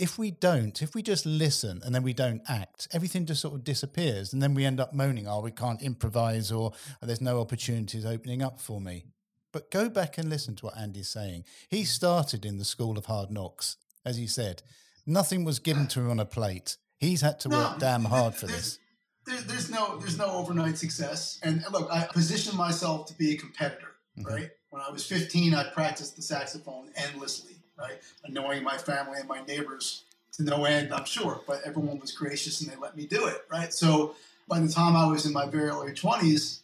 if 0.00 0.18
we 0.18 0.30
don't, 0.30 0.80
if 0.80 0.94
we 0.94 1.02
just 1.02 1.26
listen 1.26 1.82
and 1.84 1.94
then 1.94 2.02
we 2.02 2.14
don't 2.14 2.40
act, 2.48 2.88
everything 2.90 3.26
just 3.26 3.42
sort 3.42 3.54
of 3.54 3.64
disappears. 3.64 4.32
And 4.32 4.42
then 4.42 4.54
we 4.54 4.64
end 4.64 4.80
up 4.80 4.94
moaning, 4.94 5.28
oh, 5.28 5.40
we 5.40 5.50
can't 5.50 5.82
improvise 5.82 6.50
or 6.50 6.72
there's 7.02 7.20
no 7.20 7.38
opportunities 7.38 8.06
opening 8.06 8.42
up 8.42 8.60
for 8.60 8.80
me. 8.80 9.04
But 9.52 9.70
go 9.70 9.90
back 9.90 10.16
and 10.16 10.30
listen 10.30 10.56
to 10.56 10.66
what 10.66 10.78
Andy's 10.78 11.10
saying. 11.10 11.44
He 11.68 11.84
started 11.84 12.46
in 12.46 12.56
the 12.56 12.64
school 12.64 12.96
of 12.96 13.06
hard 13.06 13.30
knocks, 13.30 13.76
as 14.04 14.16
he 14.16 14.26
said. 14.26 14.62
Nothing 15.06 15.44
was 15.44 15.58
given 15.58 15.86
to 15.88 16.00
him 16.00 16.10
on 16.10 16.20
a 16.20 16.24
plate. 16.24 16.78
He's 16.98 17.20
had 17.20 17.38
to 17.40 17.48
no, 17.48 17.58
work 17.58 17.78
damn 17.78 18.04
hard 18.04 18.34
for 18.34 18.46
this. 18.46 18.78
There, 19.26 19.40
there's 19.42 19.70
no 19.70 19.98
there's 19.98 20.18
no 20.18 20.26
overnight 20.26 20.78
success. 20.78 21.38
And 21.42 21.62
look, 21.72 21.90
I 21.90 22.06
positioned 22.12 22.56
myself 22.56 23.06
to 23.06 23.14
be 23.14 23.34
a 23.34 23.36
competitor, 23.36 23.96
mm-hmm. 24.18 24.32
right? 24.32 24.50
When 24.70 24.82
I 24.82 24.90
was 24.90 25.04
15, 25.04 25.54
I 25.54 25.64
practiced 25.72 26.16
the 26.16 26.22
saxophone 26.22 26.90
endlessly 26.96 27.59
right? 27.80 28.00
Annoying 28.24 28.62
my 28.62 28.76
family 28.76 29.18
and 29.18 29.28
my 29.28 29.42
neighbors 29.42 30.04
to 30.32 30.44
no 30.44 30.64
end, 30.64 30.92
I'm 30.92 31.04
sure. 31.04 31.40
But 31.46 31.62
everyone 31.64 31.98
was 31.98 32.12
gracious 32.12 32.60
and 32.60 32.70
they 32.70 32.76
let 32.76 32.96
me 32.96 33.06
do 33.06 33.26
it, 33.26 33.44
right? 33.50 33.72
So 33.72 34.14
by 34.48 34.60
the 34.60 34.68
time 34.68 34.96
I 34.96 35.06
was 35.06 35.26
in 35.26 35.32
my 35.32 35.46
very 35.46 35.70
early 35.70 35.92
20s, 35.92 36.60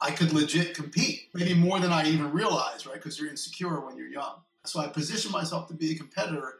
I 0.00 0.10
could 0.10 0.32
legit 0.32 0.74
compete, 0.74 1.28
maybe 1.32 1.54
more 1.54 1.78
than 1.78 1.92
I 1.92 2.08
even 2.08 2.32
realized, 2.32 2.86
right? 2.86 2.94
Because 2.94 3.20
you're 3.20 3.30
insecure 3.30 3.80
when 3.80 3.96
you're 3.96 4.08
young. 4.08 4.34
So 4.64 4.80
I 4.80 4.88
positioned 4.88 5.32
myself 5.32 5.68
to 5.68 5.74
be 5.74 5.92
a 5.92 5.94
competitor. 5.94 6.54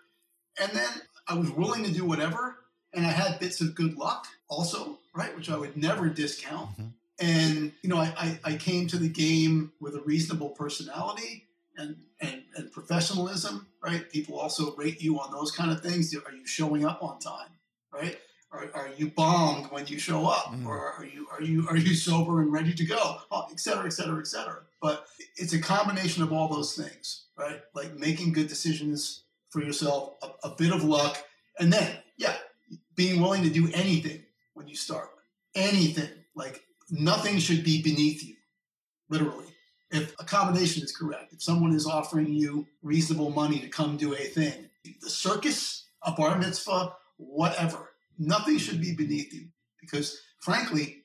And 0.61 0.71
then 0.73 0.91
I 1.27 1.35
was 1.35 1.51
willing 1.51 1.83
to 1.85 1.91
do 1.91 2.05
whatever. 2.05 2.59
And 2.95 3.07
I 3.07 3.11
had 3.11 3.41
bits 3.41 3.61
of 3.61 3.75
good 3.75 3.97
luck 3.97 4.27
also, 4.49 4.99
right? 5.15 5.35
Which 5.35 5.51
I 5.51 5.57
would 5.57 5.77
never 5.77 6.09
discount. 6.09 6.71
Mm-hmm. 6.73 6.87
And, 7.21 7.73
you 7.83 7.89
know, 7.89 7.97
I, 7.97 8.13
I, 8.17 8.53
I 8.53 8.57
came 8.57 8.87
to 8.89 8.97
the 8.97 9.09
game 9.09 9.73
with 9.81 9.95
a 9.95 10.01
reasonable 10.01 10.51
personality 10.51 11.47
and, 11.77 11.97
and, 12.21 12.42
and 12.57 12.71
professionalism, 12.73 13.67
right? 13.83 14.11
People 14.11 14.39
also 14.39 14.75
rate 14.77 15.03
you 15.03 15.19
on 15.19 15.33
those 15.33 15.51
kind 15.51 15.71
of 15.71 15.83
things. 15.83 16.15
Are 16.15 16.33
you 16.33 16.47
showing 16.47 16.85
up 16.85 17.03
on 17.03 17.19
time, 17.19 17.51
right? 17.93 18.19
Are, 18.51 18.71
are 18.75 18.91
you 18.97 19.11
bombed 19.11 19.67
when 19.71 19.87
you 19.87 19.99
show 19.99 20.27
up, 20.27 20.53
mm. 20.53 20.67
or 20.67 20.79
are 20.79 21.05
you 21.05 21.27
are 21.33 21.43
you 21.43 21.67
are 21.69 21.77
you 21.77 21.95
sober 21.95 22.43
and 22.43 22.53
ready 22.53 22.75
to 22.75 22.85
go, 22.85 23.19
oh, 23.31 23.47
et 23.51 23.59
cetera, 23.59 23.87
et 23.87 23.93
cetera, 23.93 24.19
et 24.19 24.27
cetera. 24.27 24.61
But 24.81 25.07
it's 25.37 25.55
a 25.55 25.61
combination 25.61 26.23
of 26.23 26.33
all 26.33 26.49
those 26.49 26.75
things, 26.75 27.27
right? 27.37 27.61
Like 27.75 27.97
making 27.99 28.35
good 28.35 28.49
decisions 28.49 29.25
for 29.49 29.63
yourself, 29.63 30.15
a, 30.23 30.49
a 30.49 30.55
bit 30.57 30.73
of 30.73 30.85
luck, 30.85 31.25
and 31.59 31.73
then 31.73 31.97
yeah, 32.19 32.35
being 32.95 33.21
willing 33.21 33.43
to 33.43 33.51
do 33.51 33.71
anything 33.73 34.23
when 34.55 34.69
you 34.69 34.77
start. 34.77 35.09
Anything 35.55 36.11
like 36.35 36.63
nothing 36.91 37.39
should 37.39 37.65
be 37.65 37.83
beneath 37.83 38.23
you, 38.23 38.35
literally 39.09 39.52
if 39.93 40.15
a 40.19 40.25
combination 40.25 40.83
is 40.83 40.97
correct, 40.97 41.33
if 41.33 41.43
someone 41.43 41.75
is 41.75 41.87
offering 41.87 42.33
you 42.33 42.67
reasonable 42.83 43.31
money 43.31 43.61
to 43.61 43.69
come 43.69 43.97
do 43.97 44.15
a 44.15 44.17
thing, 44.17 44.71
the 45.03 45.11
circus, 45.11 45.85
a 46.03 46.13
bar 46.13 46.39
mitzvah, 46.39 46.95
whatever, 47.19 47.91
nothing 48.19 48.59
should 48.59 48.81
be 48.81 48.95
beneath 48.95 49.33
you 49.33 49.47
because, 49.81 50.21
frankly, 50.41 51.05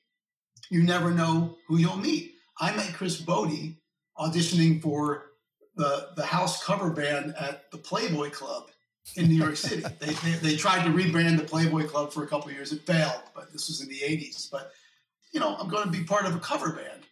you 0.70 0.82
never 0.82 1.10
know 1.10 1.56
who 1.66 1.76
you'll 1.76 1.96
meet. 1.96 2.34
I 2.58 2.74
met 2.74 2.94
Chris 2.94 3.20
Botti 3.20 3.76
auditioning 4.18 4.82
for 4.82 5.26
the, 5.76 6.08
the 6.16 6.24
house 6.24 6.64
cover 6.64 6.90
band 6.90 7.34
at 7.38 7.70
the 7.70 7.78
Playboy 7.78 8.30
Club 8.30 8.70
in 9.16 9.28
New 9.28 9.36
York 9.36 9.56
City. 9.56 9.82
they, 10.00 10.12
they, 10.12 10.32
they, 10.42 10.56
tried 10.56 10.84
to 10.84 10.90
rebrand 10.90 11.38
the 11.38 11.44
Playboy 11.44 11.84
Club 11.84 12.12
for 12.12 12.24
a 12.24 12.26
couple 12.26 12.50
years. 12.50 12.72
It 12.72 12.84
failed, 12.86 13.22
but 13.34 13.52
this 13.52 13.68
was 13.68 13.80
in 13.80 13.88
the 13.88 14.00
80s. 14.00 14.50
But, 14.50 14.72
you 15.32 15.40
know, 15.40 15.56
I'm 15.56 15.68
going 15.68 15.84
to 15.84 15.90
be 15.90 16.04
part 16.04 16.26
of 16.26 16.34
a 16.34 16.40
cover 16.40 16.72
band 16.72 17.04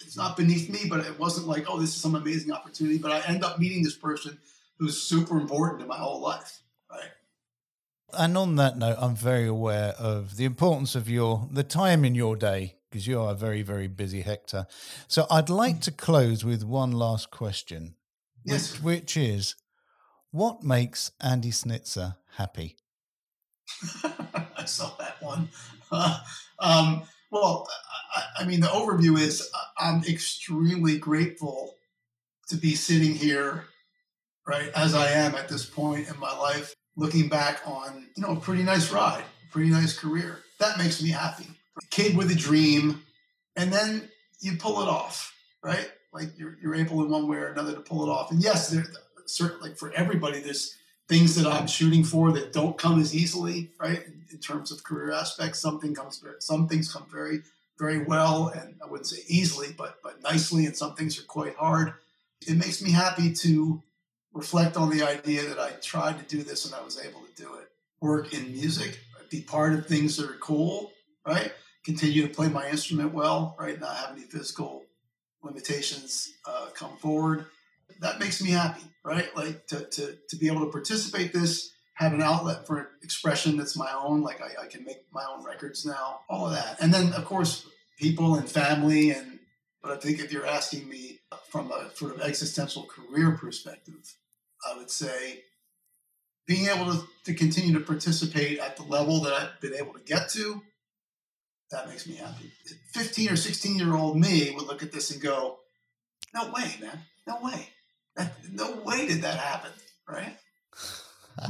it's 0.00 0.16
not 0.16 0.36
beneath 0.36 0.68
me, 0.70 0.80
but 0.88 1.00
it 1.00 1.18
wasn't 1.18 1.46
like, 1.46 1.64
oh, 1.68 1.80
this 1.80 1.90
is 1.90 2.00
some 2.00 2.14
amazing 2.14 2.52
opportunity. 2.52 2.98
But 2.98 3.12
I 3.12 3.20
end 3.26 3.44
up 3.44 3.58
meeting 3.58 3.82
this 3.82 3.96
person 3.96 4.38
who's 4.78 5.00
super 5.00 5.38
important 5.38 5.82
in 5.82 5.88
my 5.88 5.96
whole 5.96 6.20
life, 6.20 6.60
right? 6.90 7.10
And 8.16 8.38
on 8.38 8.56
that 8.56 8.78
note, 8.78 8.96
I'm 9.00 9.16
very 9.16 9.46
aware 9.46 9.94
of 9.98 10.36
the 10.36 10.44
importance 10.44 10.94
of 10.94 11.08
your 11.08 11.48
the 11.50 11.64
time 11.64 12.04
in 12.04 12.14
your 12.14 12.36
day 12.36 12.76
because 12.88 13.06
you 13.06 13.20
are 13.20 13.32
a 13.32 13.34
very 13.34 13.62
very 13.62 13.88
busy 13.88 14.22
Hector. 14.22 14.66
So 15.08 15.26
I'd 15.30 15.50
like 15.50 15.80
to 15.82 15.90
close 15.90 16.44
with 16.44 16.62
one 16.62 16.92
last 16.92 17.30
question, 17.30 17.96
yes, 18.44 18.74
which, 18.74 18.82
which 18.82 19.16
is, 19.16 19.56
what 20.30 20.62
makes 20.62 21.10
Andy 21.20 21.50
Snitzer 21.50 22.16
happy? 22.36 22.76
I 24.56 24.64
saw 24.64 24.94
that 24.98 25.22
one. 25.22 25.48
Uh, 25.96 26.18
um, 26.58 27.02
well, 27.34 27.66
I, 28.14 28.42
I 28.42 28.44
mean, 28.44 28.60
the 28.60 28.68
overview 28.68 29.18
is 29.18 29.50
uh, 29.52 29.58
I'm 29.84 30.04
extremely 30.04 30.98
grateful 30.98 31.74
to 32.46 32.56
be 32.56 32.76
sitting 32.76 33.12
here, 33.12 33.64
right, 34.46 34.70
as 34.76 34.94
I 34.94 35.10
am 35.10 35.34
at 35.34 35.48
this 35.48 35.66
point 35.66 36.08
in 36.08 36.18
my 36.20 36.32
life, 36.38 36.74
looking 36.96 37.28
back 37.28 37.60
on, 37.66 38.06
you 38.16 38.22
know, 38.22 38.36
a 38.36 38.40
pretty 38.40 38.62
nice 38.62 38.92
ride, 38.92 39.24
a 39.48 39.52
pretty 39.52 39.70
nice 39.70 39.98
career. 39.98 40.42
That 40.60 40.78
makes 40.78 41.02
me 41.02 41.10
happy. 41.10 41.48
Kid 41.90 42.16
with 42.16 42.30
a 42.30 42.36
dream, 42.36 43.02
and 43.56 43.72
then 43.72 44.08
you 44.40 44.56
pull 44.56 44.80
it 44.82 44.88
off, 44.88 45.34
right? 45.60 45.90
Like 46.12 46.38
you're, 46.38 46.56
you're 46.62 46.76
able 46.76 47.02
in 47.02 47.10
one 47.10 47.26
way 47.26 47.38
or 47.38 47.48
another 47.48 47.74
to 47.74 47.80
pull 47.80 48.04
it 48.04 48.10
off. 48.12 48.30
And 48.30 48.40
yes, 48.40 48.68
there, 48.68 48.84
certainly 49.26 49.70
like 49.70 49.78
for 49.78 49.92
everybody, 49.94 50.38
there's 50.38 50.76
things 51.08 51.34
that 51.34 51.52
I'm 51.52 51.66
shooting 51.66 52.04
for 52.04 52.30
that 52.30 52.52
don't 52.52 52.78
come 52.78 53.00
as 53.00 53.12
easily, 53.12 53.72
right? 53.80 54.04
In, 54.32 54.38
terms 54.38 54.72
of 54.72 54.84
career 54.84 55.12
aspects, 55.12 55.60
something 55.60 55.94
comes 55.94 56.22
some 56.40 56.68
things 56.68 56.92
come 56.92 57.06
very, 57.10 57.42
very 57.78 58.04
well, 58.04 58.48
and 58.48 58.74
I 58.82 58.86
wouldn't 58.86 59.06
say 59.06 59.22
easily, 59.28 59.68
but 59.76 59.98
but 60.02 60.22
nicely, 60.22 60.66
and 60.66 60.76
some 60.76 60.94
things 60.94 61.18
are 61.18 61.24
quite 61.24 61.56
hard. 61.56 61.94
It 62.46 62.56
makes 62.56 62.82
me 62.82 62.90
happy 62.90 63.32
to 63.32 63.82
reflect 64.32 64.76
on 64.76 64.90
the 64.90 65.02
idea 65.02 65.46
that 65.48 65.58
I 65.58 65.70
tried 65.80 66.18
to 66.18 66.36
do 66.36 66.42
this 66.42 66.64
and 66.66 66.74
I 66.74 66.82
was 66.82 67.00
able 67.00 67.20
to 67.20 67.42
do 67.42 67.54
it. 67.54 67.70
Work 68.00 68.34
in 68.34 68.52
music, 68.52 68.98
be 69.30 69.40
part 69.40 69.72
of 69.74 69.86
things 69.86 70.16
that 70.16 70.28
are 70.28 70.38
cool, 70.40 70.92
right? 71.26 71.52
Continue 71.84 72.26
to 72.26 72.34
play 72.34 72.48
my 72.48 72.68
instrument 72.68 73.14
well, 73.14 73.56
right? 73.58 73.80
Not 73.80 73.96
have 73.96 74.16
any 74.16 74.22
physical 74.22 74.84
limitations 75.42 76.32
uh, 76.46 76.66
come 76.74 76.96
forward 76.98 77.46
that 78.00 78.18
makes 78.18 78.42
me 78.42 78.50
happy, 78.50 78.82
right? 79.02 79.34
Like 79.36 79.66
to, 79.68 79.84
to, 79.84 80.18
to 80.28 80.36
be 80.36 80.46
able 80.46 80.64
to 80.64 80.70
participate 80.70 81.32
this, 81.32 81.72
have 81.94 82.12
an 82.12 82.22
outlet 82.22 82.66
for 82.66 82.90
expression 83.02 83.56
that's 83.56 83.76
my 83.76 83.92
own, 83.92 84.22
like 84.22 84.40
I, 84.40 84.64
I 84.64 84.66
can 84.66 84.84
make 84.84 85.04
my 85.12 85.24
own 85.24 85.44
records 85.44 85.86
now, 85.86 86.20
all 86.28 86.46
of 86.46 86.52
that. 86.52 86.80
And 86.80 86.92
then 86.92 87.12
of 87.12 87.24
course, 87.24 87.66
people 87.98 88.34
and 88.34 88.48
family 88.48 89.10
and, 89.10 89.38
but 89.82 89.92
I 89.92 89.96
think 89.96 90.18
if 90.18 90.32
you're 90.32 90.46
asking 90.46 90.88
me 90.88 91.20
from 91.50 91.70
a 91.70 91.94
sort 91.94 92.14
of 92.14 92.22
existential 92.22 92.84
career 92.84 93.32
perspective, 93.32 94.14
I 94.66 94.76
would 94.78 94.90
say 94.90 95.42
being 96.46 96.66
able 96.66 96.92
to, 96.92 97.06
to 97.26 97.34
continue 97.34 97.74
to 97.78 97.84
participate 97.84 98.58
at 98.58 98.76
the 98.76 98.82
level 98.82 99.20
that 99.20 99.34
I've 99.34 99.60
been 99.60 99.74
able 99.74 99.92
to 99.92 100.00
get 100.00 100.30
to, 100.30 100.62
that 101.70 101.88
makes 101.88 102.06
me 102.06 102.14
happy. 102.14 102.50
15 102.92 103.30
or 103.30 103.36
16 103.36 103.76
year 103.76 103.94
old 103.94 104.18
me 104.18 104.52
would 104.56 104.66
look 104.66 104.82
at 104.82 104.92
this 104.92 105.10
and 105.10 105.20
go, 105.20 105.58
no 106.34 106.50
way, 106.50 106.74
man, 106.80 106.98
no 107.26 107.38
way, 107.42 107.68
that, 108.16 108.32
no 108.52 108.80
way 108.84 109.06
did 109.06 109.22
that 109.22 109.38
happen, 109.38 109.70
right? 110.08 110.36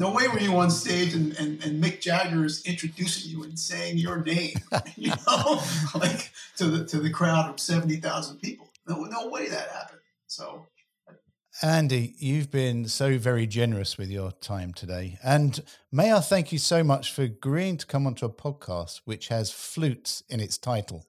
No 0.01 0.13
way 0.13 0.29
were 0.29 0.41
you 0.41 0.57
on 0.57 0.71
stage 0.71 1.15
and, 1.15 1.33
and, 1.39 1.63
and 1.63 1.83
Mick 1.83 2.01
Jagger 2.01 2.45
is 2.45 2.65
introducing 2.65 3.31
you 3.31 3.43
and 3.45 3.59
saying 3.59 3.99
your 3.99 4.23
name, 4.23 4.57
you 4.97 5.11
know, 5.11 5.63
like 5.95 6.33
to 6.57 6.67
the 6.67 6.85
to 6.87 7.01
the 7.01 7.11
crowd 7.11 7.51
of 7.51 7.61
seventy 7.61 7.97
thousand 7.97 8.39
people. 8.39 8.71
No, 8.89 9.05
no 9.05 9.29
way 9.29 9.49
that 9.49 9.69
happened. 9.69 10.01
So 10.27 10.67
Andy, 11.63 12.15
you've 12.19 12.51
been 12.51 12.89
so 12.89 13.17
very 13.17 13.47
generous 13.47 13.97
with 13.97 14.11
your 14.11 14.33
time 14.33 14.73
today. 14.73 15.19
And 15.23 15.63
may 15.93 16.13
I 16.13 16.19
thank 16.19 16.51
you 16.51 16.59
so 16.59 16.83
much 16.83 17.13
for 17.13 17.23
agreeing 17.23 17.77
to 17.77 17.87
come 17.87 18.07
onto 18.07 18.27
a 18.27 18.31
podcast 18.31 19.03
which 19.05 19.29
has 19.29 19.53
flutes 19.53 20.25
in 20.29 20.41
its 20.41 20.59
title. 20.59 21.07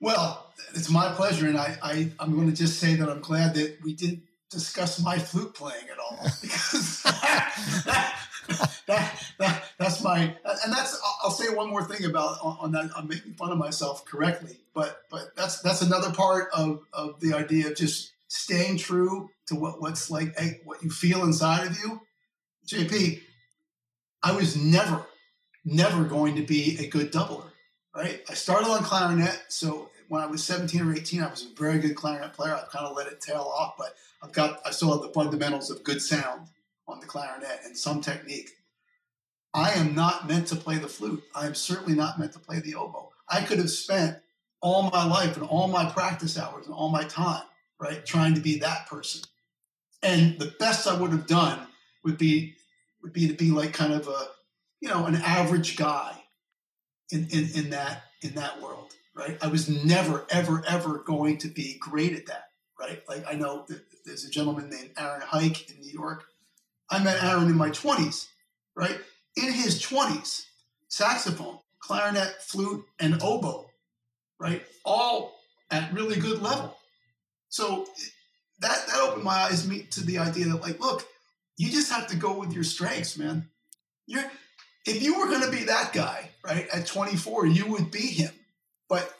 Well, 0.00 0.52
it's 0.74 0.88
my 0.88 1.12
pleasure. 1.14 1.48
And 1.48 1.58
I, 1.58 1.76
I, 1.82 2.12
I'm 2.20 2.34
going 2.34 2.48
to 2.48 2.56
just 2.56 2.78
say 2.78 2.94
that 2.94 3.08
I'm 3.08 3.20
glad 3.20 3.54
that 3.54 3.78
we 3.82 3.94
didn't 3.94 4.22
discuss 4.50 5.00
my 5.02 5.18
flute 5.18 5.54
playing 5.54 5.84
at 5.90 5.98
all 5.98 6.18
because 6.40 7.02
that, 7.02 8.18
that, 8.86 9.24
that, 9.38 9.64
that's 9.78 10.02
my, 10.02 10.20
and 10.20 10.72
that's, 10.72 11.00
I'll 11.22 11.30
say 11.30 11.52
one 11.54 11.68
more 11.68 11.84
thing 11.84 12.08
about 12.08 12.38
on, 12.42 12.56
on 12.60 12.72
that. 12.72 12.90
I'm 12.96 13.08
making 13.08 13.34
fun 13.34 13.50
of 13.50 13.58
myself 13.58 14.04
correctly, 14.04 14.58
but, 14.74 15.02
but 15.10 15.34
that's, 15.36 15.60
that's 15.60 15.82
another 15.82 16.12
part 16.12 16.48
of, 16.52 16.80
of 16.92 17.20
the 17.20 17.34
idea 17.34 17.68
of 17.68 17.76
just 17.76 18.12
staying 18.28 18.78
true 18.78 19.30
to 19.46 19.54
what, 19.54 19.80
what's 19.80 20.10
like 20.10 20.36
what 20.64 20.82
you 20.82 20.90
feel 20.90 21.22
inside 21.24 21.66
of 21.66 21.78
you. 21.78 22.00
JP, 22.66 23.20
I 24.22 24.32
was 24.32 24.56
never, 24.56 25.06
never 25.64 26.04
going 26.04 26.36
to 26.36 26.42
be 26.42 26.78
a 26.80 26.88
good 26.88 27.12
doubler, 27.12 27.50
right? 27.94 28.22
I 28.28 28.34
started 28.34 28.68
on 28.68 28.82
clarinet. 28.82 29.40
So 29.48 29.85
when 30.08 30.22
I 30.22 30.26
was 30.26 30.44
17 30.44 30.82
or 30.82 30.94
18, 30.94 31.22
I 31.22 31.30
was 31.30 31.44
a 31.44 31.54
very 31.60 31.78
good 31.78 31.94
clarinet 31.94 32.32
player. 32.32 32.54
I 32.54 32.62
kind 32.70 32.86
of 32.86 32.96
let 32.96 33.06
it 33.06 33.20
tail 33.20 33.52
off, 33.56 33.74
but 33.76 33.94
I've 34.22 34.32
got, 34.32 34.60
I 34.64 34.70
still 34.70 34.92
have 34.92 35.02
the 35.02 35.12
fundamentals 35.12 35.70
of 35.70 35.84
good 35.84 36.00
sound 36.00 36.48
on 36.88 37.00
the 37.00 37.06
clarinet 37.06 37.60
and 37.64 37.76
some 37.76 38.00
technique. 38.00 38.50
I 39.54 39.72
am 39.72 39.94
not 39.94 40.28
meant 40.28 40.48
to 40.48 40.56
play 40.56 40.78
the 40.78 40.88
flute. 40.88 41.22
I 41.34 41.46
am 41.46 41.54
certainly 41.54 41.94
not 41.94 42.18
meant 42.18 42.32
to 42.32 42.38
play 42.38 42.60
the 42.60 42.74
oboe. 42.74 43.10
I 43.28 43.40
could 43.42 43.58
have 43.58 43.70
spent 43.70 44.18
all 44.60 44.90
my 44.90 45.04
life 45.04 45.36
and 45.36 45.46
all 45.46 45.68
my 45.68 45.86
practice 45.90 46.38
hours 46.38 46.66
and 46.66 46.74
all 46.74 46.90
my 46.90 47.04
time 47.04 47.42
right? 47.78 48.04
Trying 48.04 48.34
to 48.34 48.40
be 48.40 48.58
that 48.58 48.86
person. 48.86 49.22
And 50.02 50.38
the 50.38 50.54
best 50.58 50.86
I 50.86 50.96
would 50.96 51.10
have 51.10 51.26
done 51.26 51.66
would 52.04 52.18
be 52.18 52.54
would 53.02 53.12
be 53.12 53.28
to 53.28 53.34
be 53.34 53.50
like 53.50 53.72
kind 53.72 53.92
of 53.92 54.08
a 54.08 54.26
you 54.80 54.88
know 54.88 55.06
an 55.06 55.16
average 55.16 55.76
guy 55.76 56.22
in 57.10 57.28
in, 57.30 57.48
in 57.54 57.70
that 57.70 58.04
in 58.22 58.34
that 58.34 58.60
world, 58.60 58.94
right? 59.16 59.38
I 59.42 59.48
was 59.48 59.68
never 59.68 60.26
ever 60.30 60.62
ever 60.68 60.98
going 60.98 61.38
to 61.38 61.48
be 61.48 61.78
great 61.80 62.12
at 62.12 62.26
that, 62.26 62.50
right? 62.78 63.02
Like 63.08 63.24
I 63.28 63.34
know 63.34 63.66
there's 64.04 64.24
a 64.24 64.30
gentleman 64.30 64.70
named 64.70 64.90
Aaron 64.98 65.22
Heick 65.22 65.70
in 65.70 65.80
New 65.80 65.92
York. 65.92 66.24
I 66.90 67.02
met 67.02 67.22
Aaron 67.22 67.48
in 67.48 67.56
my 67.56 67.70
20s, 67.70 68.28
right? 68.76 68.98
In 69.36 69.52
his 69.52 69.82
20s, 69.82 70.44
saxophone, 70.88 71.58
clarinet, 71.80 72.36
flute, 72.40 72.84
and 73.00 73.20
oboe, 73.22 73.66
right? 74.38 74.62
All 74.84 75.40
at 75.70 75.92
really 75.92 76.20
good 76.20 76.40
level. 76.40 76.76
So 77.48 77.86
that 78.60 78.86
that 78.86 78.98
opened 79.00 79.24
my 79.24 79.32
eyes 79.32 79.66
to 79.66 80.04
the 80.04 80.18
idea 80.18 80.46
that 80.46 80.62
like, 80.62 80.78
look, 80.78 81.06
you 81.56 81.70
just 81.70 81.90
have 81.90 82.06
to 82.08 82.16
go 82.16 82.38
with 82.38 82.52
your 82.52 82.64
strengths, 82.64 83.18
man. 83.18 83.48
You're 84.06 84.24
if 84.86 85.02
you 85.02 85.18
were 85.18 85.26
going 85.26 85.42
to 85.42 85.50
be 85.50 85.64
that 85.64 85.92
guy, 85.92 86.30
right, 86.44 86.68
at 86.72 86.86
24, 86.86 87.46
you 87.46 87.66
would 87.66 87.90
be 87.90 88.06
him. 88.06 88.30
But 88.88 89.12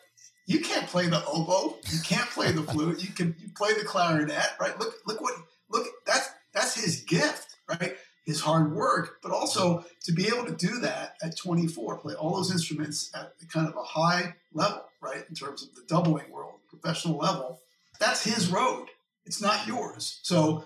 you 0.46 0.60
can't 0.60 0.86
play 0.86 1.06
the 1.06 1.24
oboe, 1.26 1.76
you 1.90 1.98
can't 2.00 2.28
play 2.30 2.52
the 2.52 2.62
flute, 2.62 3.02
you 3.02 3.10
can 3.10 3.34
you 3.40 3.48
play 3.56 3.74
the 3.74 3.84
clarinet, 3.84 4.46
right? 4.60 4.78
Look, 4.78 4.94
look 5.06 5.20
what 5.20 5.34
look 5.70 5.86
that's 6.06 6.30
that's 6.54 6.80
his 6.80 7.02
gift, 7.02 7.56
right? 7.68 7.96
His 8.24 8.40
hard 8.40 8.74
work, 8.74 9.18
but 9.22 9.32
also 9.32 9.84
to 10.04 10.12
be 10.12 10.26
able 10.26 10.46
to 10.46 10.52
do 10.52 10.80
that 10.80 11.14
at 11.22 11.36
24, 11.36 11.98
play 11.98 12.14
all 12.14 12.34
those 12.34 12.50
instruments 12.50 13.10
at 13.14 13.32
kind 13.52 13.68
of 13.68 13.76
a 13.76 13.82
high 13.82 14.34
level, 14.52 14.84
right, 15.00 15.24
in 15.28 15.34
terms 15.34 15.62
of 15.62 15.74
the 15.76 15.82
doubling 15.86 16.28
world, 16.30 16.54
professional 16.68 17.18
level 17.18 17.60
that's 17.98 18.24
his 18.24 18.48
road. 18.48 18.86
It's 19.24 19.40
not 19.40 19.66
yours. 19.66 20.20
So 20.22 20.64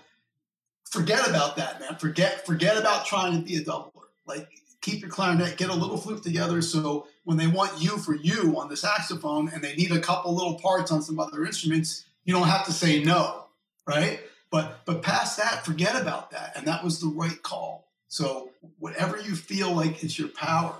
forget 0.89 1.27
about 1.27 1.55
that, 1.57 1.79
man. 1.79 1.97
Forget 1.97 2.45
forget 2.45 2.77
about 2.77 3.05
trying 3.05 3.33
to 3.33 3.45
be 3.45 3.57
a 3.57 3.61
doubler. 3.61 3.91
Like 4.25 4.47
keep 4.81 5.01
your 5.01 5.09
clarinet, 5.09 5.57
get 5.57 5.69
a 5.69 5.75
little 5.75 5.97
flute 5.97 6.23
together 6.23 6.61
so 6.61 7.07
when 7.23 7.37
they 7.37 7.47
want 7.47 7.81
you 7.81 7.97
for 7.97 8.15
you 8.15 8.59
on 8.59 8.69
the 8.69 8.77
saxophone 8.77 9.49
and 9.49 9.63
they 9.63 9.75
need 9.75 9.91
a 9.91 9.99
couple 9.99 10.35
little 10.35 10.55
parts 10.55 10.91
on 10.91 11.01
some 11.01 11.19
other 11.19 11.45
instruments, 11.45 12.05
you 12.23 12.33
don't 12.33 12.47
have 12.47 12.65
to 12.65 12.71
say 12.71 13.03
no, 13.03 13.45
right? 13.87 14.21
But 14.49 14.81
but 14.85 15.01
past 15.01 15.37
that, 15.37 15.65
forget 15.65 15.99
about 15.99 16.31
that. 16.31 16.53
And 16.55 16.65
that 16.67 16.83
was 16.83 16.99
the 16.99 17.07
right 17.07 17.41
call. 17.41 17.87
So 18.07 18.49
whatever 18.79 19.19
you 19.19 19.35
feel 19.35 19.71
like 19.71 20.03
is 20.03 20.19
your 20.19 20.27
power, 20.29 20.75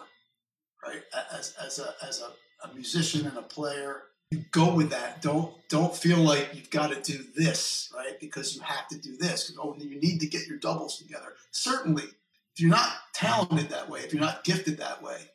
right? 0.84 1.02
As 1.34 1.56
as 1.64 1.80
a 1.80 1.94
as 2.06 2.22
a, 2.22 2.68
a 2.68 2.74
musician 2.74 3.26
and 3.26 3.38
a 3.38 3.44
player, 3.44 4.04
you 4.32 4.44
go 4.52 4.74
with 4.74 4.90
that. 4.90 5.22
Don't 5.22 5.54
don't 5.70 5.96
feel 5.96 6.18
like 6.18 6.50
you've 6.54 6.70
got 6.70 6.92
to 6.92 7.02
do 7.02 7.24
this, 7.36 7.92
right? 7.96 8.20
Because 8.20 8.56
you 8.56 8.62
have 8.62 8.88
to 8.90 8.98
do 8.98 9.16
this. 9.16 9.54
Oh, 9.58 9.76
you 9.78 10.00
need 10.00 10.20
to 10.20 10.28
get 10.28 10.48
your 10.48 10.58
doubles 10.58 10.98
together. 10.98 11.34
Certainly, 11.52 12.04
if 12.04 12.60
you're 12.60 12.70
not 12.70 12.92
talented 13.14 13.70
that 13.70 13.90
way, 13.90 14.02
if 14.02 14.14
you're 14.14 14.22
not 14.22 14.44
gifted 14.44 14.78
that 14.80 15.02
way, 15.02 15.32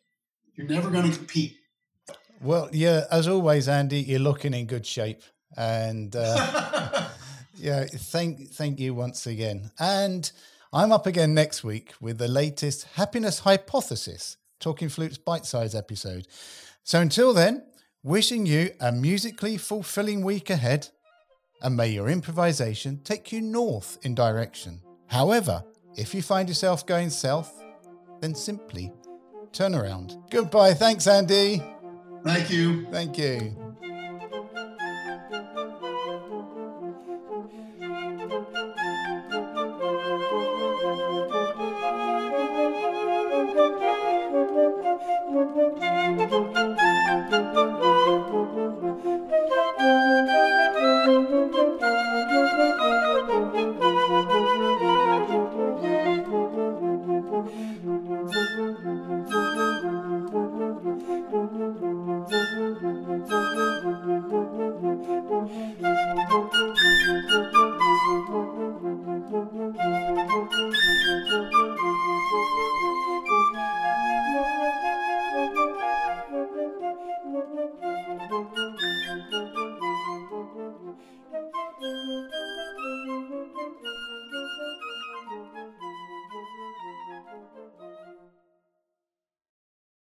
you're 0.57 0.67
never 0.67 0.91
going 0.91 1.11
to 1.11 1.17
compete. 1.17 1.57
Well, 2.41 2.69
yeah, 2.73 3.05
as 3.11 3.29
always, 3.29 3.69
Andy, 3.69 4.01
you're 4.03 4.21
looking 4.21 4.53
in 4.53 4.67
good 4.67 4.87
shape, 4.87 5.23
and 5.57 6.15
uh, 6.15 7.09
yeah, 7.57 7.85
thank 7.85 8.51
thank 8.51 8.79
you 8.79 8.95
once 8.95 9.27
again. 9.27 9.71
And 9.79 10.31
I'm 10.73 10.93
up 10.93 11.07
again 11.07 11.33
next 11.35 11.65
week 11.65 11.95
with 12.01 12.19
the 12.19 12.29
latest 12.29 12.89
happiness 12.95 13.41
hypothesis, 13.41 14.37
talking 14.61 14.89
flutes 14.89 15.19
bite-size 15.19 15.75
episode. 15.75 16.27
So 16.85 17.01
until 17.01 17.33
then, 17.33 17.63
Wishing 18.07 18.47
you 18.47 18.71
a 18.79 18.93
musically 18.93 19.57
fulfilling 19.57 20.23
week 20.23 20.49
ahead, 20.49 20.91
and 21.61 21.77
may 21.77 21.89
your 21.89 22.09
improvisation 22.09 23.01
take 23.03 23.33
you 23.33 23.41
north 23.41 23.99
in 24.03 24.15
direction. 24.15 24.81
However, 25.09 25.65
if 25.97 26.15
you 26.15 26.23
find 26.23 26.49
yourself 26.49 26.87
going 26.87 27.11
south, 27.11 27.53
then 28.21 28.33
simply 28.33 28.93
turn 29.57 29.75
around. 29.75 30.17
Goodbye. 30.31 30.75
Thanks, 30.75 31.07
Andy. 31.07 31.63
Thank 32.23 32.51
you. 32.51 32.87
Thank 32.91 33.17
you. 33.17 33.66